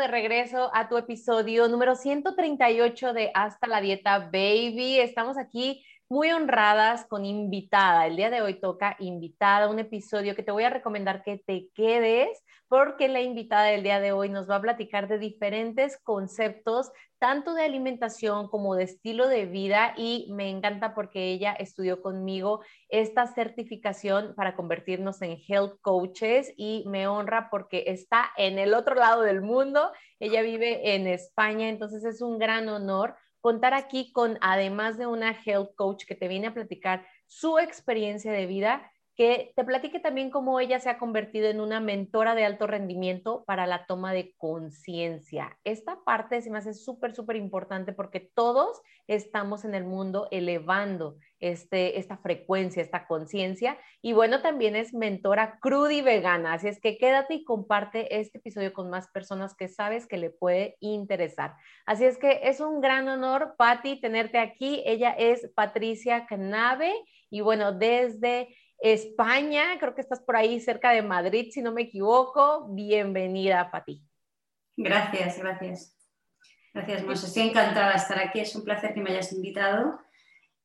De 0.00 0.08
regreso 0.08 0.70
a 0.72 0.88
tu 0.88 0.96
episodio 0.96 1.68
número 1.68 1.94
138 1.94 3.12
de 3.12 3.30
Hasta 3.34 3.66
la 3.66 3.82
Dieta 3.82 4.18
Baby. 4.18 4.98
Estamos 4.98 5.36
aquí 5.36 5.84
muy 6.08 6.32
honradas 6.32 7.04
con 7.04 7.26
invitada. 7.26 8.06
El 8.06 8.16
día 8.16 8.30
de 8.30 8.40
hoy 8.40 8.54
toca 8.54 8.96
invitada, 8.98 9.68
un 9.68 9.78
episodio 9.78 10.34
que 10.34 10.42
te 10.42 10.52
voy 10.52 10.64
a 10.64 10.70
recomendar 10.70 11.22
que 11.22 11.36
te 11.36 11.68
quedes 11.74 12.42
porque 12.70 13.08
la 13.08 13.20
invitada 13.20 13.64
del 13.64 13.82
día 13.82 13.98
de 13.98 14.12
hoy 14.12 14.28
nos 14.28 14.48
va 14.48 14.54
a 14.54 14.60
platicar 14.60 15.08
de 15.08 15.18
diferentes 15.18 15.98
conceptos, 16.04 16.92
tanto 17.18 17.52
de 17.52 17.64
alimentación 17.64 18.46
como 18.46 18.76
de 18.76 18.84
estilo 18.84 19.26
de 19.26 19.46
vida 19.46 19.92
y 19.96 20.28
me 20.30 20.48
encanta 20.48 20.94
porque 20.94 21.32
ella 21.32 21.52
estudió 21.52 22.00
conmigo 22.00 22.62
esta 22.88 23.26
certificación 23.26 24.36
para 24.36 24.54
convertirnos 24.54 25.20
en 25.20 25.36
health 25.48 25.80
coaches 25.80 26.54
y 26.56 26.84
me 26.86 27.08
honra 27.08 27.48
porque 27.50 27.82
está 27.88 28.30
en 28.36 28.56
el 28.60 28.72
otro 28.74 28.94
lado 28.94 29.22
del 29.22 29.42
mundo. 29.42 29.90
Ella 30.20 30.40
vive 30.42 30.94
en 30.94 31.08
España, 31.08 31.68
entonces 31.68 32.04
es 32.04 32.22
un 32.22 32.38
gran 32.38 32.68
honor 32.68 33.16
contar 33.40 33.74
aquí 33.74 34.12
con, 34.12 34.38
además 34.42 34.96
de 34.96 35.08
una 35.08 35.36
health 35.44 35.74
coach 35.74 36.04
que 36.06 36.14
te 36.14 36.28
viene 36.28 36.46
a 36.46 36.54
platicar 36.54 37.04
su 37.26 37.58
experiencia 37.58 38.30
de 38.30 38.46
vida, 38.46 38.92
que 39.20 39.52
te 39.54 39.64
platique 39.64 40.00
también 40.00 40.30
cómo 40.30 40.60
ella 40.60 40.80
se 40.80 40.88
ha 40.88 40.96
convertido 40.96 41.50
en 41.50 41.60
una 41.60 41.78
mentora 41.78 42.34
de 42.34 42.46
alto 42.46 42.66
rendimiento 42.66 43.44
para 43.44 43.66
la 43.66 43.84
toma 43.84 44.14
de 44.14 44.34
conciencia. 44.38 45.58
Esta 45.62 46.02
parte 46.06 46.40
se 46.40 46.48
me 46.48 46.56
hace 46.56 46.72
súper, 46.72 47.14
súper 47.14 47.36
importante 47.36 47.92
porque 47.92 48.20
todos 48.20 48.80
estamos 49.08 49.66
en 49.66 49.74
el 49.74 49.84
mundo 49.84 50.26
elevando 50.30 51.18
este, 51.38 51.98
esta 51.98 52.16
frecuencia, 52.16 52.80
esta 52.80 53.06
conciencia. 53.06 53.76
Y 54.00 54.14
bueno, 54.14 54.40
también 54.40 54.74
es 54.74 54.94
mentora 54.94 55.58
cruda 55.60 55.92
y 55.92 56.00
vegana. 56.00 56.54
Así 56.54 56.68
es 56.68 56.80
que 56.80 56.96
quédate 56.96 57.34
y 57.34 57.44
comparte 57.44 58.20
este 58.20 58.38
episodio 58.38 58.72
con 58.72 58.88
más 58.88 59.08
personas 59.08 59.54
que 59.54 59.68
sabes 59.68 60.06
que 60.06 60.16
le 60.16 60.30
puede 60.30 60.78
interesar. 60.80 61.56
Así 61.84 62.06
es 62.06 62.16
que 62.16 62.40
es 62.44 62.60
un 62.60 62.80
gran 62.80 63.06
honor, 63.06 63.54
Patti, 63.58 64.00
tenerte 64.00 64.38
aquí. 64.38 64.82
Ella 64.86 65.10
es 65.10 65.46
Patricia 65.54 66.24
Canabe 66.24 66.94
y 67.28 67.42
bueno, 67.42 67.72
desde 67.72 68.48
España, 68.80 69.78
creo 69.78 69.94
que 69.94 70.00
estás 70.00 70.20
por 70.20 70.36
ahí 70.36 70.58
cerca 70.60 70.92
de 70.92 71.02
Madrid, 71.02 71.50
si 71.50 71.60
no 71.60 71.72
me 71.72 71.82
equivoco. 71.82 72.66
Bienvenida, 72.70 73.70
Pati. 73.70 74.02
Gracias, 74.76 75.38
gracias. 75.38 75.96
Gracias, 76.72 77.04
Monse. 77.04 77.26
Estoy 77.26 77.48
encantada 77.48 77.90
de 77.90 77.96
estar 77.96 78.18
aquí. 78.18 78.40
Es 78.40 78.54
un 78.56 78.64
placer 78.64 78.94
que 78.94 79.00
me 79.00 79.10
hayas 79.10 79.32
invitado 79.32 80.00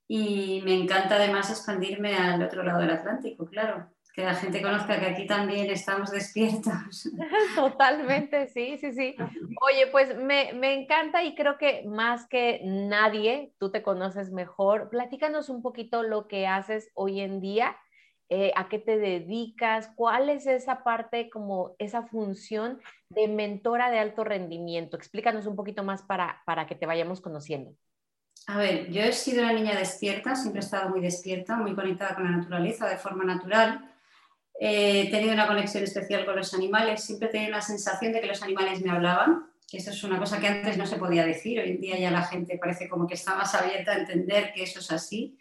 y 0.07 0.61
me 0.63 0.73
encanta 0.75 1.15
además 1.15 1.49
expandirme 1.49 2.15
al 2.15 2.41
otro 2.41 2.63
lado 2.63 2.79
del 2.79 2.91
Atlántico, 2.91 3.45
claro. 3.47 3.89
Que 4.13 4.23
la 4.23 4.35
gente 4.35 4.61
conozca 4.61 4.97
que 4.97 5.07
aquí 5.07 5.27
también 5.27 5.69
estamos 5.69 6.09
despiertos. 6.09 7.09
Totalmente, 7.55 8.47
sí, 8.47 8.77
sí, 8.77 8.93
sí. 8.93 9.17
Oye, 9.61 9.87
pues 9.91 10.15
me, 10.15 10.53
me 10.53 10.73
encanta 10.73 11.21
y 11.21 11.35
creo 11.35 11.57
que 11.57 11.83
más 11.85 12.25
que 12.29 12.61
nadie, 12.63 13.51
tú 13.59 13.71
te 13.71 13.83
conoces 13.83 14.31
mejor. 14.31 14.89
Platícanos 14.89 15.49
un 15.49 15.61
poquito 15.61 16.01
lo 16.01 16.29
que 16.29 16.47
haces 16.47 16.91
hoy 16.93 17.19
en 17.19 17.41
día 17.41 17.75
eh, 18.29 18.51
a 18.55 18.69
qué 18.69 18.79
te 18.79 18.97
dedicas, 18.97 19.91
cuál 19.95 20.29
es 20.29 20.47
esa 20.47 20.83
parte, 20.83 21.29
como 21.29 21.75
esa 21.77 22.07
función 22.07 22.81
de 23.09 23.27
mentora 23.27 23.91
de 23.91 23.99
alto 23.99 24.23
rendimiento. 24.23 24.97
Explícanos 24.97 25.45
un 25.45 25.55
poquito 25.55 25.83
más 25.83 26.01
para, 26.01 26.41
para 26.45 26.65
que 26.65 26.75
te 26.75 26.87
vayamos 26.87 27.21
conociendo. 27.21 27.75
A 28.47 28.57
ver, 28.57 28.91
yo 28.91 29.01
he 29.01 29.13
sido 29.13 29.43
una 29.43 29.53
niña 29.53 29.75
despierta, 29.77 30.35
siempre 30.35 30.61
he 30.61 30.65
estado 30.65 30.89
muy 30.89 31.01
despierta, 31.01 31.55
muy 31.55 31.73
conectada 31.75 32.15
con 32.15 32.25
la 32.25 32.37
naturaleza 32.37 32.87
de 32.87 32.97
forma 32.97 33.23
natural. 33.23 33.91
he 34.59 35.09
tenido 35.11 35.33
una 35.33 35.47
conexión 35.47 35.83
especial 35.83 36.25
con 36.25 36.35
los 36.35 36.53
animales, 36.53 37.03
siempre 37.03 37.27
he 37.27 37.31
tenido 37.31 37.51
la 37.51 37.61
sensación 37.61 38.13
de 38.13 38.21
que 38.21 38.27
los 38.27 38.41
animales 38.41 38.81
me 38.81 38.91
hablaban, 38.91 39.47
que 39.69 39.77
eso 39.77 39.91
es 39.91 40.03
una 40.03 40.19
cosa 40.19 40.39
que 40.39 40.47
antes 40.47 40.77
no 40.77 40.85
se 40.85 40.97
podía 40.97 41.25
decir, 41.25 41.59
hoy 41.59 41.71
en 41.71 41.81
día 41.81 41.99
ya 41.99 42.11
la 42.11 42.23
gente 42.23 42.57
parece 42.57 42.87
como 42.87 43.07
que 43.07 43.15
está 43.15 43.35
más 43.35 43.53
abierta 43.55 43.91
a 43.91 43.97
entender 43.99 44.53
que 44.53 44.63
eso 44.63 44.79
es 44.79 44.91
así. 44.91 45.37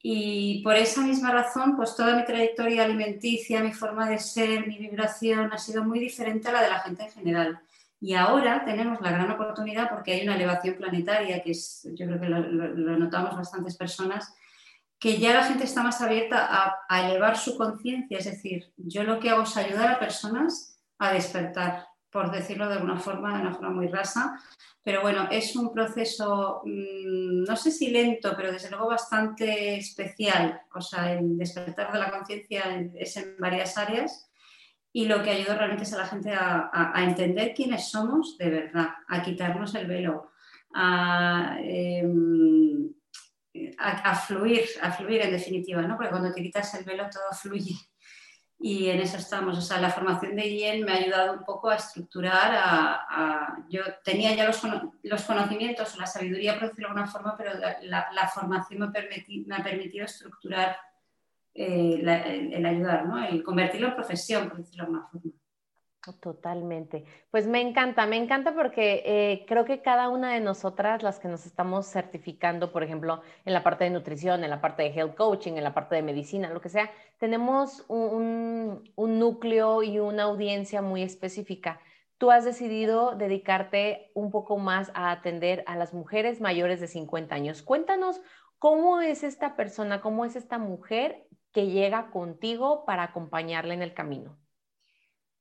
Y 0.00 0.62
por 0.62 0.76
esa 0.76 1.00
misma 1.02 1.32
razón, 1.32 1.76
pues 1.76 1.96
toda 1.96 2.16
mi 2.16 2.24
trayectoria 2.24 2.84
alimenticia, 2.84 3.62
mi 3.62 3.72
forma 3.72 4.08
de 4.08 4.18
ser, 4.18 4.66
mi 4.66 4.78
vibración 4.78 5.52
ha 5.52 5.58
sido 5.58 5.84
muy 5.84 5.98
diferente 5.98 6.48
a 6.48 6.52
la 6.52 6.62
de 6.62 6.68
la 6.68 6.80
gente 6.80 7.04
en 7.04 7.10
general. 7.10 7.60
Y 8.00 8.14
ahora 8.14 8.64
tenemos 8.64 9.00
la 9.00 9.10
gran 9.10 9.30
oportunidad 9.30 9.90
porque 9.90 10.12
hay 10.12 10.22
una 10.22 10.36
elevación 10.36 10.76
planetaria, 10.76 11.42
que 11.42 11.50
es, 11.50 11.88
yo 11.94 12.06
creo 12.06 12.20
que 12.20 12.28
lo, 12.28 12.40
notamos 12.96 13.36
bastantes 13.36 13.76
personas, 13.76 14.32
que 15.00 15.18
ya 15.18 15.34
la 15.34 15.44
gente 15.44 15.64
está 15.64 15.82
más 15.82 16.00
abierta 16.00 16.46
a, 16.48 16.76
a 16.88 17.08
elevar 17.08 17.36
su 17.36 17.56
conciencia. 17.56 18.18
Es 18.18 18.26
decir, 18.26 18.72
yo 18.76 19.02
lo 19.02 19.18
que 19.18 19.30
hago 19.30 19.42
es 19.42 19.56
ayudar 19.56 19.90
a 19.90 19.98
personas 19.98 20.80
a 20.98 21.12
despertar, 21.12 21.88
por 22.10 22.30
decirlo 22.30 22.68
de 22.68 22.74
alguna 22.74 22.98
forma, 22.98 23.36
de 23.36 23.42
una 23.42 23.54
forma 23.54 23.70
muy 23.70 23.88
rasa, 23.88 24.40
pero 24.82 25.02
bueno, 25.02 25.28
es 25.30 25.54
un 25.54 25.72
proceso, 25.72 26.62
mm, 26.64 27.44
no 27.44 27.56
sé 27.56 27.70
si 27.70 27.90
lento, 27.90 28.32
pero 28.36 28.52
desde 28.52 28.70
luego 28.70 28.88
bastante 28.88 29.76
especial. 29.76 30.62
O 30.74 30.80
sea, 30.80 31.12
el 31.12 31.36
despertar 31.36 31.92
de 31.92 31.98
la 31.98 32.10
conciencia 32.10 32.62
es 32.94 33.16
en 33.18 33.36
varias 33.38 33.76
áreas 33.76 34.30
y 34.92 35.06
lo 35.06 35.22
que 35.22 35.30
ayuda 35.30 35.56
realmente 35.56 35.82
es 35.82 35.92
a 35.92 35.98
la 35.98 36.06
gente 36.06 36.32
a, 36.32 36.92
entender 36.96 37.52
quiénes 37.54 37.90
somos 37.90 38.38
de 38.38 38.50
verdad, 38.50 38.88
a 39.08 39.22
quitarnos 39.22 39.74
el 39.74 39.86
velo, 39.86 40.32
a, 40.74 41.58
em, 41.60 42.90
a, 43.78 44.14
fluir, 44.14 44.64
a 44.80 44.90
fluir 44.92 45.20
en 45.22 45.32
definitiva, 45.32 45.82
¿no? 45.82 45.96
Porque 45.96 46.10
cuando 46.10 46.32
te 46.32 46.42
quitas 46.42 46.74
el 46.74 46.84
velo 46.84 47.08
todo 47.10 47.30
fluye 47.32 47.74
y 48.60 48.88
en 48.88 49.00
eso 49.00 49.16
estamos. 49.16 49.56
O 49.56 49.60
sea, 49.60 49.80
la 49.80 49.90
formación 49.90 50.34
de 50.34 50.46
IEN 50.46 50.84
me 50.84 50.92
ha 50.92 50.96
ayudado 50.96 51.32
un 51.32 51.44
poco 51.44 51.70
a 51.70 51.76
estructurar, 51.76 52.52
a, 52.54 53.58
yo 53.68 53.82
tenía 54.02 54.34
ya 54.34 54.46
los, 54.46 54.60
los, 55.02 55.22
conocimientos 55.22 55.94
o 55.94 56.00
la 56.00 56.06
sabiduría, 56.06 56.58
por 56.58 56.68
decirlo 56.68 56.88
de 56.88 56.92
alguna 56.92 57.06
forma, 57.06 57.36
pero 57.36 57.52
la, 57.82 58.28
formación 58.34 58.80
me, 58.80 58.88
me, 59.46 59.56
ha 59.56 59.62
permitido 59.62 60.04
estructurar 60.04 60.76
eh, 61.54 62.00
el, 62.00 62.08
el, 62.52 62.66
ayudar, 62.66 63.06
¿no? 63.06 63.24
el 63.24 63.42
convertirlo 63.42 63.88
en 63.88 63.94
profesión, 63.94 64.48
por 64.48 64.58
decirlo 64.58 64.84
de 64.84 64.86
alguna 64.86 65.08
forma. 65.08 65.32
Totalmente. 66.12 67.04
Pues 67.30 67.46
me 67.46 67.60
encanta, 67.60 68.06
me 68.06 68.16
encanta 68.16 68.54
porque 68.54 69.02
eh, 69.04 69.44
creo 69.46 69.64
que 69.64 69.82
cada 69.82 70.08
una 70.08 70.32
de 70.32 70.40
nosotras, 70.40 71.02
las 71.02 71.18
que 71.18 71.28
nos 71.28 71.46
estamos 71.46 71.86
certificando, 71.86 72.72
por 72.72 72.82
ejemplo, 72.82 73.20
en 73.44 73.52
la 73.52 73.62
parte 73.62 73.84
de 73.84 73.90
nutrición, 73.90 74.44
en 74.44 74.50
la 74.50 74.60
parte 74.60 74.84
de 74.84 74.90
health 74.90 75.14
coaching, 75.16 75.52
en 75.52 75.64
la 75.64 75.74
parte 75.74 75.96
de 75.96 76.02
medicina, 76.02 76.50
lo 76.50 76.60
que 76.60 76.68
sea, 76.68 76.90
tenemos 77.18 77.84
un, 77.88 78.90
un 78.94 79.18
núcleo 79.18 79.82
y 79.82 79.98
una 79.98 80.24
audiencia 80.24 80.82
muy 80.82 81.02
específica. 81.02 81.80
Tú 82.16 82.30
has 82.30 82.44
decidido 82.44 83.14
dedicarte 83.14 84.10
un 84.14 84.30
poco 84.30 84.58
más 84.58 84.90
a 84.94 85.10
atender 85.10 85.62
a 85.66 85.76
las 85.76 85.94
mujeres 85.94 86.40
mayores 86.40 86.80
de 86.80 86.88
50 86.88 87.34
años. 87.34 87.62
Cuéntanos 87.62 88.20
cómo 88.58 89.00
es 89.00 89.22
esta 89.22 89.56
persona, 89.56 90.00
cómo 90.00 90.24
es 90.24 90.36
esta 90.36 90.58
mujer 90.58 91.28
que 91.52 91.66
llega 91.68 92.10
contigo 92.10 92.84
para 92.84 93.04
acompañarla 93.04 93.74
en 93.74 93.82
el 93.82 93.94
camino. 93.94 94.38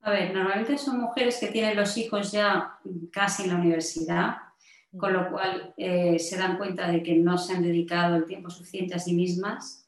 A 0.02 0.12
ver, 0.12 0.34
normalmente 0.34 0.78
son 0.78 1.02
mujeres 1.02 1.38
que 1.40 1.48
tienen 1.48 1.76
los 1.76 1.98
hijos 1.98 2.32
ya 2.32 2.80
casi 3.12 3.44
en 3.44 3.50
la 3.50 3.56
universidad, 3.56 4.38
con 4.96 5.14
lo 5.14 5.30
cual 5.30 5.74
eh, 5.78 6.18
se 6.20 6.38
dan 6.38 6.58
cuenta 6.58 6.90
de 6.90 7.04
que 7.04 7.16
no 7.16 7.38
se 7.38 7.54
han 7.54 7.64
dedicado 7.64 8.16
el 8.16 8.26
tiempo 8.26 8.50
suficiente 8.50 8.96
a 8.96 9.00
sí 9.00 9.14
mismas, 9.14 9.88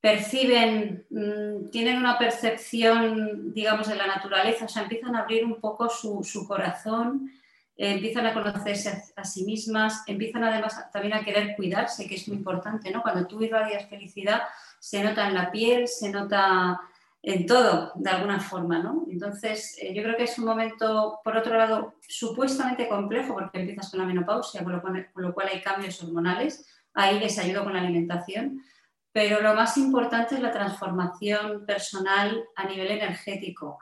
perciben, 0.00 1.04
mm, 1.10 1.70
tienen 1.70 1.96
una 1.96 2.18
percepción, 2.18 3.52
digamos, 3.52 3.88
de 3.88 3.96
la 3.96 4.06
naturaleza, 4.06 4.66
o 4.66 4.68
sea, 4.68 4.82
empiezan 4.82 5.16
a 5.16 5.22
abrir 5.22 5.44
un 5.44 5.60
poco 5.60 5.88
su, 5.88 6.46
corazón, 6.46 7.30
eh, 7.76 7.92
empiezan 7.92 8.26
a 8.26 8.34
conocerse 8.34 9.12
a, 9.16 9.24
sí 9.24 9.44
mismas, 9.44 10.04
empiezan 10.06 10.44
además 10.44 10.90
también 10.92 11.14
a 11.14 11.24
querer 11.24 11.56
cuidarse, 11.56 12.06
que 12.06 12.14
es 12.14 12.28
muy 12.28 12.36
importante, 12.36 12.90
¿no? 12.90 13.02
Cuando 13.02 13.26
tú 13.26 13.42
irradias 13.42 13.88
felicidad, 13.88 14.42
se 14.78 15.02
nota 15.02 15.26
en 15.26 15.34
la 15.34 15.50
piel, 15.50 15.88
se 15.88 16.10
nota 16.10 16.80
en 17.22 17.46
todo, 17.46 17.92
de 17.96 18.10
alguna 18.10 18.38
forma, 18.38 18.78
¿no? 18.78 19.04
Entonces, 19.10 19.76
eh, 19.80 19.92
yo 19.94 20.02
creo 20.02 20.16
que 20.16 20.24
es 20.24 20.38
un 20.38 20.44
momento, 20.44 21.20
por 21.24 21.36
otro 21.36 21.56
lado, 21.56 21.94
supuestamente 22.06 22.88
complejo, 22.88 23.34
porque 23.34 23.60
empiezas 23.60 23.90
con 23.90 24.00
la 24.00 24.06
menopausia, 24.06 24.62
con 24.62 24.72
lo, 24.72 25.34
cual, 25.34 25.48
hay 25.52 25.60
cambios 25.60 26.02
hormonales, 26.02 26.66
ahí 26.94 27.18
les 27.18 27.38
ayudo 27.38 27.64
con 27.64 27.72
la 27.72 27.80
alimentación, 27.80 28.62
pero 29.12 29.40
lo 29.40 29.54
más 29.54 29.76
importante 29.76 30.36
es 30.36 30.40
la 30.40 30.52
transformación 30.52 31.66
personal 31.66 32.44
a 32.54 32.64
nivel 32.64 32.92
energético. 32.92 33.78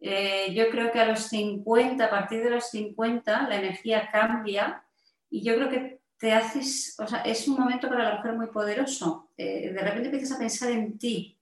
Eh, 0.00 0.54
yo 0.54 0.70
creo 0.70 0.90
que 0.92 1.00
a 1.00 1.06
los 1.06 1.20
50, 1.20 2.04
a 2.04 2.10
partir 2.10 2.42
de 2.42 2.50
los 2.50 2.70
50, 2.70 3.48
la 3.48 3.56
energía 3.56 4.08
cambia 4.10 4.84
y 5.28 5.42
yo 5.42 5.56
creo 5.56 5.68
que 5.68 6.00
te 6.18 6.32
haces, 6.32 6.96
o 6.98 7.06
sea, 7.06 7.20
es 7.20 7.46
un 7.46 7.58
momento 7.58 7.88
para 7.88 8.04
la 8.04 8.16
mujer 8.16 8.34
muy 8.34 8.46
poderoso. 8.46 9.30
Eh, 9.36 9.72
de 9.72 9.80
repente 9.80 10.08
empiezas 10.08 10.36
a 10.36 10.38
pensar 10.38 10.70
en 10.70 10.98
ti 10.98 11.35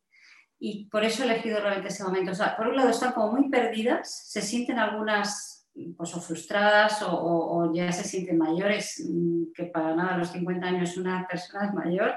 y 0.66 0.86
por 0.86 1.04
eso 1.04 1.22
he 1.22 1.26
elegido 1.26 1.60
realmente 1.60 1.88
ese 1.88 2.04
momento. 2.04 2.32
O 2.32 2.34
sea, 2.34 2.56
por 2.56 2.68
un 2.68 2.76
lado 2.76 2.88
están 2.88 3.12
como 3.12 3.32
muy 3.32 3.50
perdidas, 3.50 4.30
se 4.30 4.40
sienten 4.40 4.78
algunas 4.78 5.68
pues, 5.94 6.14
o 6.14 6.20
frustradas 6.22 7.02
o, 7.06 7.70
ya 7.74 7.92
se 7.92 8.02
sienten 8.04 8.38
mayores, 8.38 9.04
mm, 9.06 9.52
que 9.54 9.64
para 9.64 9.94
nada 9.94 10.14
a 10.14 10.18
los 10.18 10.30
50 10.30 10.66
años 10.66 10.96
una 10.96 11.28
persona 11.28 11.66
es 11.66 11.74
mayor, 11.74 12.14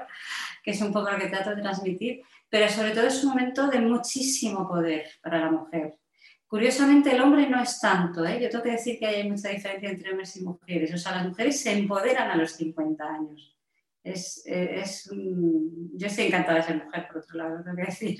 que 0.62 0.70
es 0.70 0.80
un 0.80 0.94
poco 0.94 1.10
lo 1.10 1.18
que 1.18 1.28
trato 1.28 1.54
de 1.54 1.60
transmitir, 1.60 2.22
pero 2.48 2.70
sobre 2.70 2.92
todo 2.92 3.06
es 3.06 3.22
un 3.22 3.30
momento 3.30 3.66
de 3.66 3.80
muchísimo 3.80 4.66
poder 4.66 5.04
para 5.22 5.40
la 5.40 5.50
mujer. 5.50 5.98
Curiosamente, 6.46 7.14
el 7.14 7.20
hombre 7.20 7.46
no 7.50 7.60
es 7.60 7.78
tanto. 7.78 8.24
¿eh? 8.24 8.40
Yo 8.40 8.48
tengo 8.48 8.64
que 8.64 8.70
decir 8.70 8.98
que 8.98 9.08
hay 9.08 9.28
mucha 9.28 9.50
diferencia 9.50 9.90
entre 9.90 10.12
hombres 10.12 10.34
y 10.36 10.42
mujeres. 10.42 10.94
O 10.94 10.96
sea, 10.96 11.16
las 11.16 11.28
mujeres 11.28 11.60
se 11.60 11.72
empoderan 11.72 12.30
a 12.30 12.36
los 12.36 12.52
50 12.52 13.04
años. 13.04 13.57
Es, 14.08 14.42
es, 14.46 15.10
yo 15.12 16.06
estoy 16.06 16.26
encantada 16.26 16.58
de 16.58 16.62
ser 16.62 16.82
mujer, 16.82 17.06
por 17.08 17.18
otro 17.18 17.36
lado, 17.36 17.62
tengo 17.62 17.76
que 17.76 17.82
decir. 17.82 18.18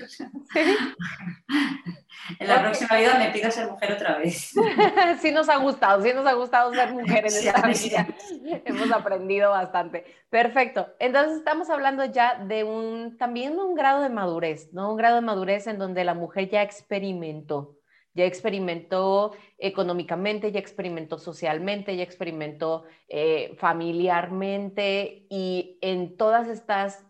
en 2.39 2.47
la 2.47 2.61
próxima 2.61 2.97
vida 2.97 3.17
me 3.17 3.31
pido 3.31 3.49
ser 3.49 3.67
mujer 3.67 3.93
otra 3.93 4.19
vez. 4.19 4.53
sí 5.21 5.31
nos 5.31 5.49
ha 5.49 5.57
gustado, 5.57 6.03
sí 6.03 6.13
nos 6.13 6.27
ha 6.27 6.33
gustado 6.33 6.71
ser 6.73 6.93
mujeres 6.93 7.41
en 7.41 7.47
esta 7.47 7.67
vida. 7.67 8.07
Hemos 8.65 8.91
aprendido 8.91 9.49
bastante. 9.49 10.05
Perfecto. 10.29 10.93
Entonces 10.99 11.37
estamos 11.37 11.71
hablando 11.71 12.05
ya 12.05 12.35
de 12.35 12.63
un, 12.63 13.17
también 13.17 13.57
un 13.59 13.73
grado 13.73 14.03
de 14.03 14.09
madurez, 14.09 14.71
¿no? 14.71 14.91
Un 14.91 14.97
grado 14.97 15.15
de 15.15 15.21
madurez 15.21 15.65
en 15.65 15.79
donde 15.79 16.03
la 16.03 16.13
mujer 16.13 16.49
ya 16.49 16.61
experimentó 16.61 17.78
ya 18.13 18.25
experimentó 18.25 19.31
económicamente, 19.57 20.51
ya 20.51 20.59
experimentó 20.59 21.17
socialmente, 21.17 21.95
ya 21.95 22.03
experimentó 22.03 22.83
eh, 23.07 23.55
familiarmente 23.57 25.25
y 25.29 25.77
en 25.81 26.17
todas 26.17 26.47
estas 26.47 27.05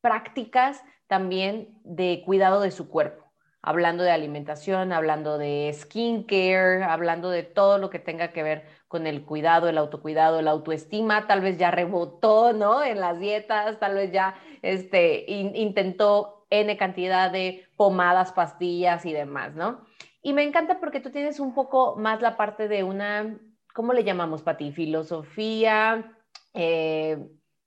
prácticas 0.00 0.82
también 1.06 1.80
de 1.84 2.22
cuidado 2.24 2.60
de 2.60 2.70
su 2.70 2.88
cuerpo, 2.88 3.24
hablando 3.62 4.04
de 4.04 4.10
alimentación, 4.10 4.92
hablando 4.92 5.38
de 5.38 5.74
skincare, 5.74 6.84
hablando 6.84 7.30
de 7.30 7.42
todo 7.42 7.78
lo 7.78 7.90
que 7.90 7.98
tenga 7.98 8.32
que 8.32 8.42
ver 8.42 8.64
con 8.88 9.06
el 9.06 9.24
cuidado, 9.24 9.68
el 9.68 9.78
autocuidado, 9.78 10.40
la 10.42 10.52
autoestima, 10.52 11.26
tal 11.26 11.40
vez 11.40 11.58
ya 11.58 11.70
rebotó, 11.70 12.52
¿no? 12.52 12.82
En 12.84 13.00
las 13.00 13.18
dietas, 13.18 13.78
tal 13.80 13.94
vez 13.94 14.12
ya 14.12 14.34
este, 14.62 15.24
intentó 15.28 16.46
N 16.50 16.76
cantidad 16.76 17.30
de 17.30 17.66
pomadas, 17.76 18.32
pastillas 18.32 19.04
y 19.04 19.12
demás, 19.12 19.54
¿no? 19.54 19.84
Y 20.22 20.32
me 20.32 20.42
encanta 20.42 20.80
porque 20.80 21.00
tú 21.00 21.10
tienes 21.10 21.40
un 21.40 21.54
poco 21.54 21.96
más 21.96 22.20
la 22.20 22.36
parte 22.36 22.68
de 22.68 22.82
una, 22.82 23.38
¿cómo 23.72 23.92
le 23.92 24.04
llamamos, 24.04 24.42
Pati? 24.42 24.72
Filosofía, 24.72 26.16
eh, 26.54 27.18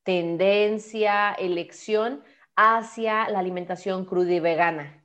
tendencia, 0.04 1.34
elección 1.34 2.24
hacia 2.56 3.30
la 3.30 3.40
alimentación 3.40 4.06
cruda 4.06 4.34
y 4.34 4.40
vegana, 4.40 5.04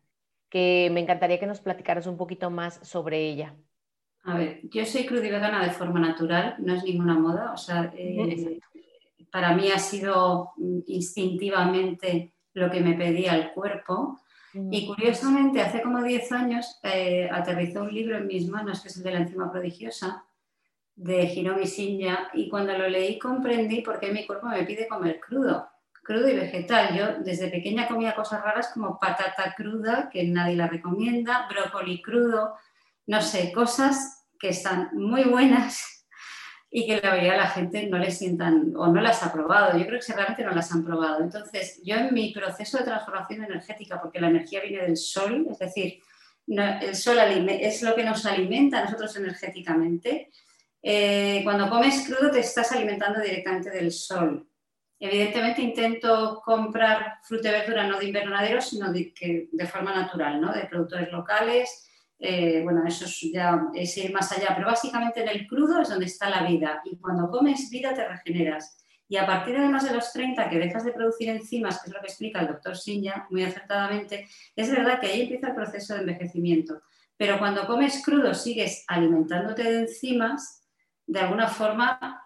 que 0.48 0.90
me 0.93 1.00
encantaría 1.00 1.38
que 1.38 1.46
nos 1.46 1.60
platicaras 1.60 2.06
un 2.06 2.16
poquito 2.16 2.50
más 2.50 2.81
sobre 2.82 3.28
ella. 3.28 3.54
A 4.25 4.37
ver, 4.37 4.60
yo 4.64 4.84
soy 4.84 5.06
cruda 5.06 5.26
y 5.26 5.31
vegana 5.31 5.64
de 5.64 5.70
forma 5.70 6.00
natural, 6.00 6.56
no 6.58 6.75
es 6.75 6.82
ninguna 6.82 7.14
moda, 7.14 7.52
o 7.52 7.56
sea, 7.56 7.93
eh, 7.96 8.58
para 9.31 9.54
mí 9.54 9.70
ha 9.70 9.78
sido 9.78 10.52
mm, 10.56 10.81
instintivamente 10.87 12.32
lo 12.54 12.70
que 12.70 12.81
me 12.81 12.94
pedía 12.94 13.37
el 13.37 13.52
cuerpo. 13.52 14.19
Y 14.70 14.87
curiosamente, 14.87 15.61
hace 15.61 15.82
como 15.82 16.03
10 16.03 16.32
años 16.32 16.79
eh, 16.82 17.29
aterrizó 17.31 17.82
un 17.82 17.93
libro 17.93 18.17
en 18.17 18.26
mis 18.26 18.49
manos, 18.49 18.81
que 18.81 18.88
es 18.88 18.97
el 18.97 19.03
de 19.03 19.11
la 19.11 19.19
enzima 19.19 19.50
prodigiosa, 19.50 20.25
de 20.94 21.25
Hiromi 21.25 21.64
Shinya, 21.64 22.31
y 22.32 22.49
cuando 22.49 22.76
lo 22.76 22.88
leí 22.88 23.19
comprendí 23.19 23.82
por 23.82 24.00
qué 24.00 24.12
mi 24.12 24.26
cuerpo 24.26 24.47
me 24.47 24.64
pide 24.64 24.88
comer 24.88 25.20
crudo, 25.20 25.69
crudo 26.03 26.29
y 26.29 26.37
vegetal. 26.37 26.97
Yo 26.97 27.23
desde 27.23 27.49
pequeña 27.49 27.87
comía 27.87 28.14
cosas 28.14 28.43
raras 28.43 28.70
como 28.73 28.99
patata 28.99 29.55
cruda, 29.55 30.08
que 30.11 30.25
nadie 30.25 30.56
la 30.56 30.69
recomienda, 30.69 31.47
brócoli 31.50 32.00
crudo, 32.00 32.55
no 33.06 33.20
sé, 33.20 33.53
cosas 33.53 34.26
que 34.38 34.49
están 34.49 34.91
muy 34.94 35.25
buenas 35.25 35.95
y 36.70 36.86
que 36.86 37.00
la 37.00 37.10
mayoría 37.10 37.32
de 37.32 37.38
la 37.38 37.48
gente 37.48 37.86
no 37.86 37.98
les 37.98 38.18
sientan 38.18 38.72
o 38.76 38.88
no 38.88 39.00
las 39.00 39.22
ha 39.22 39.32
probado. 39.32 39.78
Yo 39.78 39.86
creo 39.86 40.00
que 40.00 40.12
realmente 40.12 40.44
no 40.44 40.52
las 40.52 40.72
han 40.72 40.84
probado. 40.84 41.22
Entonces, 41.22 41.80
yo 41.84 41.96
en 41.96 42.12
mi 42.12 42.32
proceso 42.32 42.78
de 42.78 42.84
transformación 42.84 43.44
energética, 43.44 44.00
porque 44.00 44.20
la 44.20 44.28
energía 44.28 44.60
viene 44.60 44.82
del 44.82 44.96
sol, 44.96 45.46
es 45.50 45.58
decir, 45.58 46.00
el 46.48 46.94
sol 46.94 47.18
es 47.18 47.82
lo 47.82 47.94
que 47.94 48.04
nos 48.04 48.24
alimenta 48.26 48.80
a 48.80 48.84
nosotros 48.84 49.16
energéticamente. 49.16 50.30
Eh, 50.82 51.40
cuando 51.42 51.68
comes 51.68 52.06
crudo 52.06 52.30
te 52.30 52.40
estás 52.40 52.70
alimentando 52.72 53.20
directamente 53.20 53.70
del 53.70 53.90
sol. 53.90 54.46
Evidentemente 54.98 55.60
intento 55.60 56.40
comprar 56.44 57.19
fruta 57.22 57.48
y 57.48 57.52
verdura 57.52 57.86
no 57.86 57.98
de 57.98 58.06
invernadero, 58.06 58.60
sino 58.60 58.92
de, 58.92 59.12
que, 59.12 59.48
de 59.52 59.66
forma 59.66 59.94
natural, 59.94 60.40
¿no? 60.40 60.52
de 60.52 60.64
productores 60.66 61.10
locales, 61.10 61.86
eh, 62.18 62.62
bueno, 62.64 62.86
eso 62.86 63.04
ya 63.32 63.66
es 63.74 63.96
ir 63.98 64.12
más 64.12 64.32
allá, 64.32 64.52
pero 64.54 64.66
básicamente 64.66 65.22
en 65.22 65.28
el 65.28 65.46
crudo 65.46 65.82
es 65.82 65.88
donde 65.88 66.06
está 66.06 66.30
la 66.30 66.44
vida 66.48 66.80
y 66.84 66.96
cuando 66.96 67.30
comes 67.30 67.68
vida 67.70 67.92
te 67.94 68.06
regeneras. 68.06 68.82
Y 69.08 69.16
a 69.18 69.26
partir 69.26 69.58
de 69.58 69.68
más 69.68 69.84
de 69.84 69.94
los 69.94 70.12
30 70.12 70.48
que 70.48 70.58
dejas 70.58 70.84
de 70.84 70.92
producir 70.92 71.28
enzimas, 71.28 71.80
que 71.80 71.90
es 71.90 71.94
lo 71.94 72.00
que 72.00 72.08
explica 72.08 72.40
el 72.40 72.48
doctor 72.48 72.76
Sinya 72.76 73.26
muy 73.30 73.44
acertadamente, 73.44 74.26
es 74.56 74.70
verdad 74.70 74.98
que 74.98 75.06
ahí 75.06 75.22
empieza 75.22 75.48
el 75.48 75.54
proceso 75.54 75.94
de 75.94 76.00
envejecimiento. 76.00 76.82
Pero 77.16 77.38
cuando 77.38 77.66
comes 77.66 78.02
crudo 78.04 78.34
sigues 78.34 78.84
alimentándote 78.88 79.62
de 79.62 79.80
enzimas, 79.80 80.64
de 81.06 81.20
alguna 81.20 81.46
forma 81.48 82.20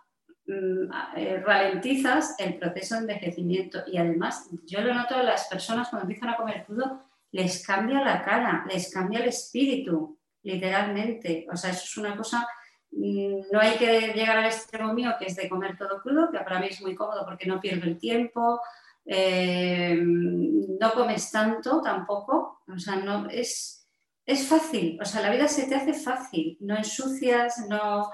mm, 0.47 0.91
eh, 1.17 1.43
ralentizas 1.45 2.35
el 2.39 2.59
proceso 2.59 2.95
de 2.95 3.01
envejecimiento. 3.03 3.83
Y 3.87 3.99
además, 3.99 4.49
yo 4.67 4.81
lo 4.81 4.95
noto 4.95 5.21
en 5.21 5.27
las 5.27 5.49
personas 5.49 5.91
cuando 5.91 6.05
empiezan 6.05 6.31
a 6.31 6.37
comer 6.37 6.65
crudo, 6.65 7.10
les 7.33 7.65
cambia 7.65 8.03
la 8.03 8.23
cara, 8.23 8.65
les 8.69 8.93
cambia 8.93 9.21
el 9.21 9.29
espíritu, 9.29 10.19
literalmente. 10.43 11.47
O 11.53 11.57
sea, 11.57 11.71
eso 11.71 11.85
es 11.85 11.97
una 11.97 12.17
cosa, 12.17 12.47
mm, 12.91 13.53
no 13.53 13.61
hay 13.61 13.77
que 13.77 14.13
llegar 14.15 14.39
al 14.39 14.47
extremo 14.47 14.93
mío, 14.95 15.15
que 15.19 15.27
es 15.27 15.37
de 15.37 15.49
comer 15.49 15.77
todo 15.77 16.01
crudo, 16.03 16.31
que 16.31 16.39
para 16.41 16.61
mí 16.61 16.67
es 16.69 16.81
muy 16.81 16.95
cómodo 16.95 17.25
porque 17.25 17.47
no 17.47 17.61
pierdo 17.61 17.87
el 17.87 17.99
tiempo, 17.99 18.61
eh, 19.05 19.99
no 20.01 20.93
comes 20.93 21.31
tanto 21.31 21.81
tampoco, 21.81 22.63
o 22.69 22.79
sea, 22.79 22.97
no, 22.97 23.29
es, 23.29 23.89
es 24.27 24.47
fácil, 24.47 24.99
o 25.01 25.05
sea, 25.05 25.23
la 25.23 25.31
vida 25.31 25.49
se 25.49 25.67
te 25.67 25.75
hace 25.75 25.95
fácil, 25.95 26.57
no 26.61 26.77
ensucias, 26.77 27.67
no, 27.69 28.11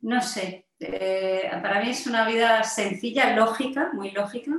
no 0.00 0.20
sé, 0.22 0.66
eh, 0.78 1.48
para 1.62 1.80
mí 1.80 1.90
es 1.90 2.06
una 2.06 2.26
vida 2.26 2.62
sencilla, 2.64 3.34
lógica, 3.34 3.90
muy 3.94 4.10
lógica, 4.10 4.52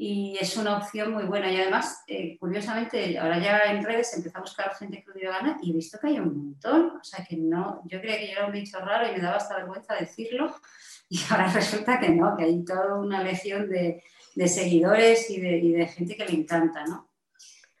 y 0.00 0.38
es 0.40 0.56
una 0.56 0.78
opción 0.78 1.12
muy 1.12 1.24
buena. 1.24 1.50
Y 1.50 1.60
además, 1.60 2.04
eh, 2.06 2.38
curiosamente, 2.38 3.18
ahora 3.18 3.40
ya 3.40 3.64
en 3.64 3.82
redes 3.82 4.16
empezamos 4.16 4.56
a 4.56 4.62
buscar 4.62 4.76
gente 4.76 5.04
que 5.04 5.26
gana 5.26 5.58
y 5.60 5.72
he 5.72 5.74
visto 5.74 5.98
que 5.98 6.06
hay 6.06 6.20
un 6.20 6.36
montón. 6.36 6.98
O 7.00 7.04
sea 7.04 7.24
que 7.28 7.36
no, 7.36 7.82
yo 7.86 8.00
creía 8.00 8.18
que 8.18 8.26
yo 8.28 8.32
era 8.34 8.46
un 8.46 8.52
bicho 8.52 8.78
raro 8.78 9.08
y 9.08 9.16
me 9.16 9.20
daba 9.20 9.38
hasta 9.38 9.56
vergüenza 9.56 9.94
decirlo. 9.94 10.54
Y 11.10 11.18
ahora 11.30 11.50
resulta 11.50 11.98
que 11.98 12.10
no, 12.10 12.36
que 12.36 12.44
hay 12.44 12.62
toda 12.66 12.96
una 12.96 13.22
legión 13.22 13.70
de, 13.70 14.02
de 14.34 14.46
seguidores 14.46 15.30
y 15.30 15.40
de, 15.40 15.56
y 15.56 15.72
de, 15.72 15.86
gente 15.86 16.18
que 16.18 16.26
le 16.26 16.34
encanta, 16.34 16.84
¿no? 16.84 17.08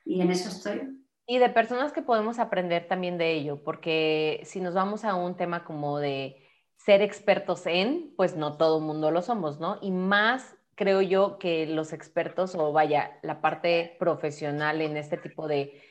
Y 0.06 0.22
en 0.22 0.30
eso 0.30 0.48
estoy. 0.48 1.04
Y 1.26 1.36
de 1.36 1.50
personas 1.50 1.92
que 1.92 2.00
podemos 2.00 2.38
aprender 2.38 2.88
también 2.88 3.18
de 3.18 3.34
ello, 3.34 3.62
porque 3.62 4.40
si 4.46 4.62
nos 4.62 4.72
vamos 4.72 5.04
a 5.04 5.14
un 5.14 5.36
tema 5.36 5.62
como 5.62 5.98
de 5.98 6.42
ser 6.78 7.02
expertos 7.02 7.66
en, 7.66 8.14
pues 8.16 8.34
no 8.34 8.56
todo 8.56 8.78
el 8.78 8.84
mundo 8.84 9.10
lo 9.10 9.20
somos, 9.20 9.60
¿no? 9.60 9.76
Y 9.82 9.90
más 9.90 10.57
creo 10.78 11.02
yo 11.02 11.38
que 11.40 11.66
los 11.66 11.92
expertos 11.92 12.54
o 12.54 12.72
vaya, 12.72 13.18
la 13.22 13.40
parte 13.40 13.96
profesional 13.98 14.80
en 14.80 14.96
este 14.96 15.16
tipo 15.16 15.48
de, 15.48 15.82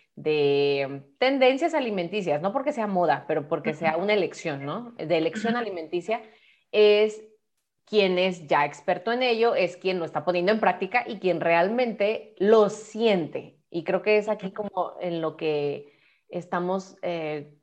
tendencias 1.20 1.74
alimenticias, 1.74 2.41
no 2.41 2.53
porque 2.53 2.72
sea 2.72 2.88
moda, 2.88 3.25
pero 3.27 3.50
porque 3.50 3.74
sea 3.74 3.98
una 3.98 4.13
elección, 4.13 4.65
¿no? 4.65 4.94
De 4.94 5.17
elección 5.17 5.58
alimenticia, 5.58 6.24
es 6.72 7.22
quien 7.86 8.17
es 8.17 8.48
ya 8.48 8.65
experto 8.65 9.12
en 9.12 9.24
ello, 9.24 9.56
es 9.56 9.75
quien 9.75 10.00
lo 10.00 10.06
está 10.06 10.24
poniendo 10.24 10.53
en 10.53 10.62
práctica 10.62 11.03
y 11.06 11.20
quien 11.20 11.41
realmente 11.41 12.34
lo 12.39 12.70
siente. 12.70 13.60
Y 13.70 13.84
creo 13.84 14.01
que 14.01 14.17
es 14.17 14.29
aquí 14.29 14.51
como 14.51 14.94
en 15.01 15.22
lo 15.22 15.36
que 15.36 16.00
estamos 16.29 16.96
eh, 17.01 17.53